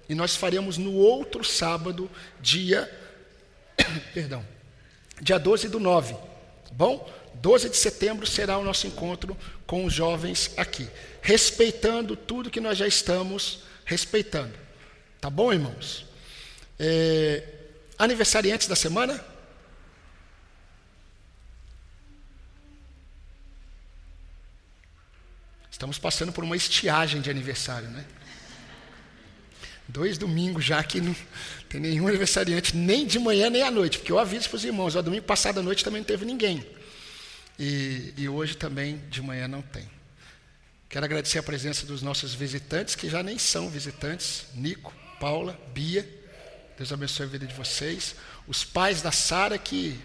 e 0.08 0.14
nós 0.14 0.34
faremos 0.34 0.78
no 0.78 0.94
outro 0.94 1.44
sábado, 1.44 2.10
dia. 2.40 2.90
perdão. 4.14 4.44
Dia 5.20 5.38
12 5.38 5.68
do 5.68 5.80
9, 5.80 6.14
tá 6.14 6.20
bom? 6.72 7.10
12 7.34 7.70
de 7.70 7.76
setembro 7.76 8.26
será 8.26 8.58
o 8.58 8.64
nosso 8.64 8.86
encontro 8.86 9.36
com 9.66 9.84
os 9.84 9.92
jovens 9.92 10.52
aqui, 10.56 10.88
respeitando 11.22 12.16
tudo 12.16 12.50
que 12.50 12.60
nós 12.60 12.78
já 12.78 12.86
estamos 12.86 13.62
respeitando. 13.84 14.54
Tá 15.20 15.30
bom, 15.30 15.52
irmãos? 15.52 16.06
É, 16.78 17.42
aniversariantes 17.98 18.68
da 18.68 18.76
semana? 18.76 19.24
Estamos 25.70 25.98
passando 25.98 26.32
por 26.32 26.42
uma 26.42 26.56
estiagem 26.56 27.20
de 27.20 27.30
aniversário, 27.30 27.88
né? 27.88 28.04
Dois 29.86 30.18
domingos 30.18 30.64
já 30.64 30.82
que 30.82 31.00
não 31.00 31.14
tem 31.68 31.80
nenhum 31.80 32.08
aniversariante, 32.08 32.76
nem 32.76 33.06
de 33.06 33.18
manhã 33.18 33.50
nem 33.50 33.62
à 33.62 33.70
noite, 33.70 33.98
porque 33.98 34.10
eu 34.10 34.18
aviso 34.18 34.48
para 34.48 34.56
os 34.56 34.64
irmãos, 34.64 34.96
ó, 34.96 35.02
domingo 35.02 35.24
passado 35.24 35.60
à 35.60 35.62
noite 35.62 35.84
também 35.84 36.00
não 36.00 36.06
teve 36.06 36.24
ninguém. 36.24 36.64
E, 37.58 38.14
e 38.16 38.28
hoje 38.28 38.56
também 38.56 39.02
de 39.10 39.20
manhã 39.20 39.46
não 39.48 39.60
tem. 39.60 39.88
Quero 40.88 41.04
agradecer 41.04 41.38
a 41.38 41.42
presença 41.42 41.84
dos 41.84 42.00
nossos 42.00 42.32
visitantes, 42.32 42.94
que 42.94 43.10
já 43.10 43.22
nem 43.22 43.38
são 43.38 43.68
visitantes, 43.68 44.46
Nico, 44.54 44.94
Paula, 45.20 45.58
Bia. 45.74 46.08
Deus 46.78 46.92
abençoe 46.92 47.26
a 47.26 47.28
vida 47.28 47.46
de 47.46 47.54
vocês. 47.54 48.14
Os 48.46 48.64
pais 48.64 49.02
da 49.02 49.12
Sara 49.12 49.58
que 49.58 50.00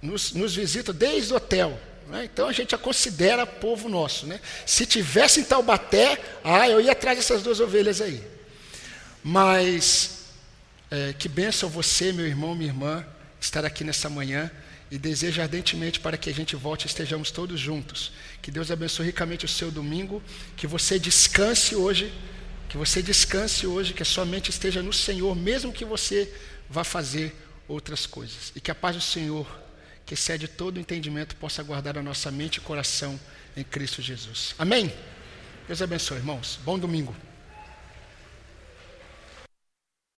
nos, 0.00 0.32
nos 0.32 0.56
visitam 0.56 0.92
desde 0.92 1.32
o 1.32 1.36
hotel. 1.36 1.78
Né? 2.08 2.24
Então 2.24 2.48
a 2.48 2.52
gente 2.52 2.74
a 2.74 2.78
considera 2.78 3.46
povo 3.46 3.88
nosso. 3.88 4.26
Né? 4.26 4.40
Se 4.66 4.84
tivesse 4.84 5.40
em 5.40 5.44
Taubaté, 5.44 6.20
ah, 6.42 6.68
eu 6.68 6.80
ia 6.80 6.92
atrás 6.92 7.18
dessas 7.18 7.42
duas 7.42 7.60
ovelhas 7.60 8.00
aí. 8.00 8.20
Mas 9.22 10.21
é, 10.92 11.14
que 11.14 11.26
benção 11.26 11.70
você, 11.70 12.12
meu 12.12 12.26
irmão, 12.26 12.54
minha 12.54 12.68
irmã, 12.68 13.02
estar 13.40 13.64
aqui 13.64 13.82
nessa 13.82 14.10
manhã 14.10 14.50
e 14.90 14.98
desejo 14.98 15.40
ardentemente 15.40 15.98
para 15.98 16.18
que 16.18 16.28
a 16.28 16.34
gente 16.34 16.54
volte 16.54 16.82
e 16.82 16.86
estejamos 16.86 17.30
todos 17.30 17.58
juntos. 17.58 18.12
Que 18.42 18.50
Deus 18.50 18.70
abençoe 18.70 19.06
ricamente 19.06 19.46
o 19.46 19.48
seu 19.48 19.70
domingo, 19.70 20.22
que 20.54 20.66
você 20.66 20.98
descanse 20.98 21.74
hoje, 21.74 22.12
que 22.68 22.76
você 22.76 23.00
descanse 23.00 23.66
hoje, 23.66 23.94
que 23.94 24.02
a 24.02 24.04
sua 24.04 24.26
mente 24.26 24.50
esteja 24.50 24.82
no 24.82 24.92
Senhor, 24.92 25.34
mesmo 25.34 25.72
que 25.72 25.86
você 25.86 26.30
vá 26.68 26.84
fazer 26.84 27.34
outras 27.66 28.04
coisas. 28.04 28.52
E 28.54 28.60
que 28.60 28.70
a 28.70 28.74
paz 28.74 28.94
do 28.94 29.00
Senhor, 29.00 29.46
que 30.04 30.12
excede 30.12 30.46
todo 30.46 30.76
o 30.76 30.80
entendimento, 30.80 31.34
possa 31.36 31.62
guardar 31.62 31.96
a 31.96 32.02
nossa 32.02 32.30
mente 32.30 32.56
e 32.56 32.60
coração 32.60 33.18
em 33.56 33.64
Cristo 33.64 34.02
Jesus. 34.02 34.54
Amém? 34.58 34.92
Deus 35.66 35.80
abençoe, 35.80 36.18
irmãos. 36.18 36.60
Bom 36.62 36.78
domingo. 36.78 37.16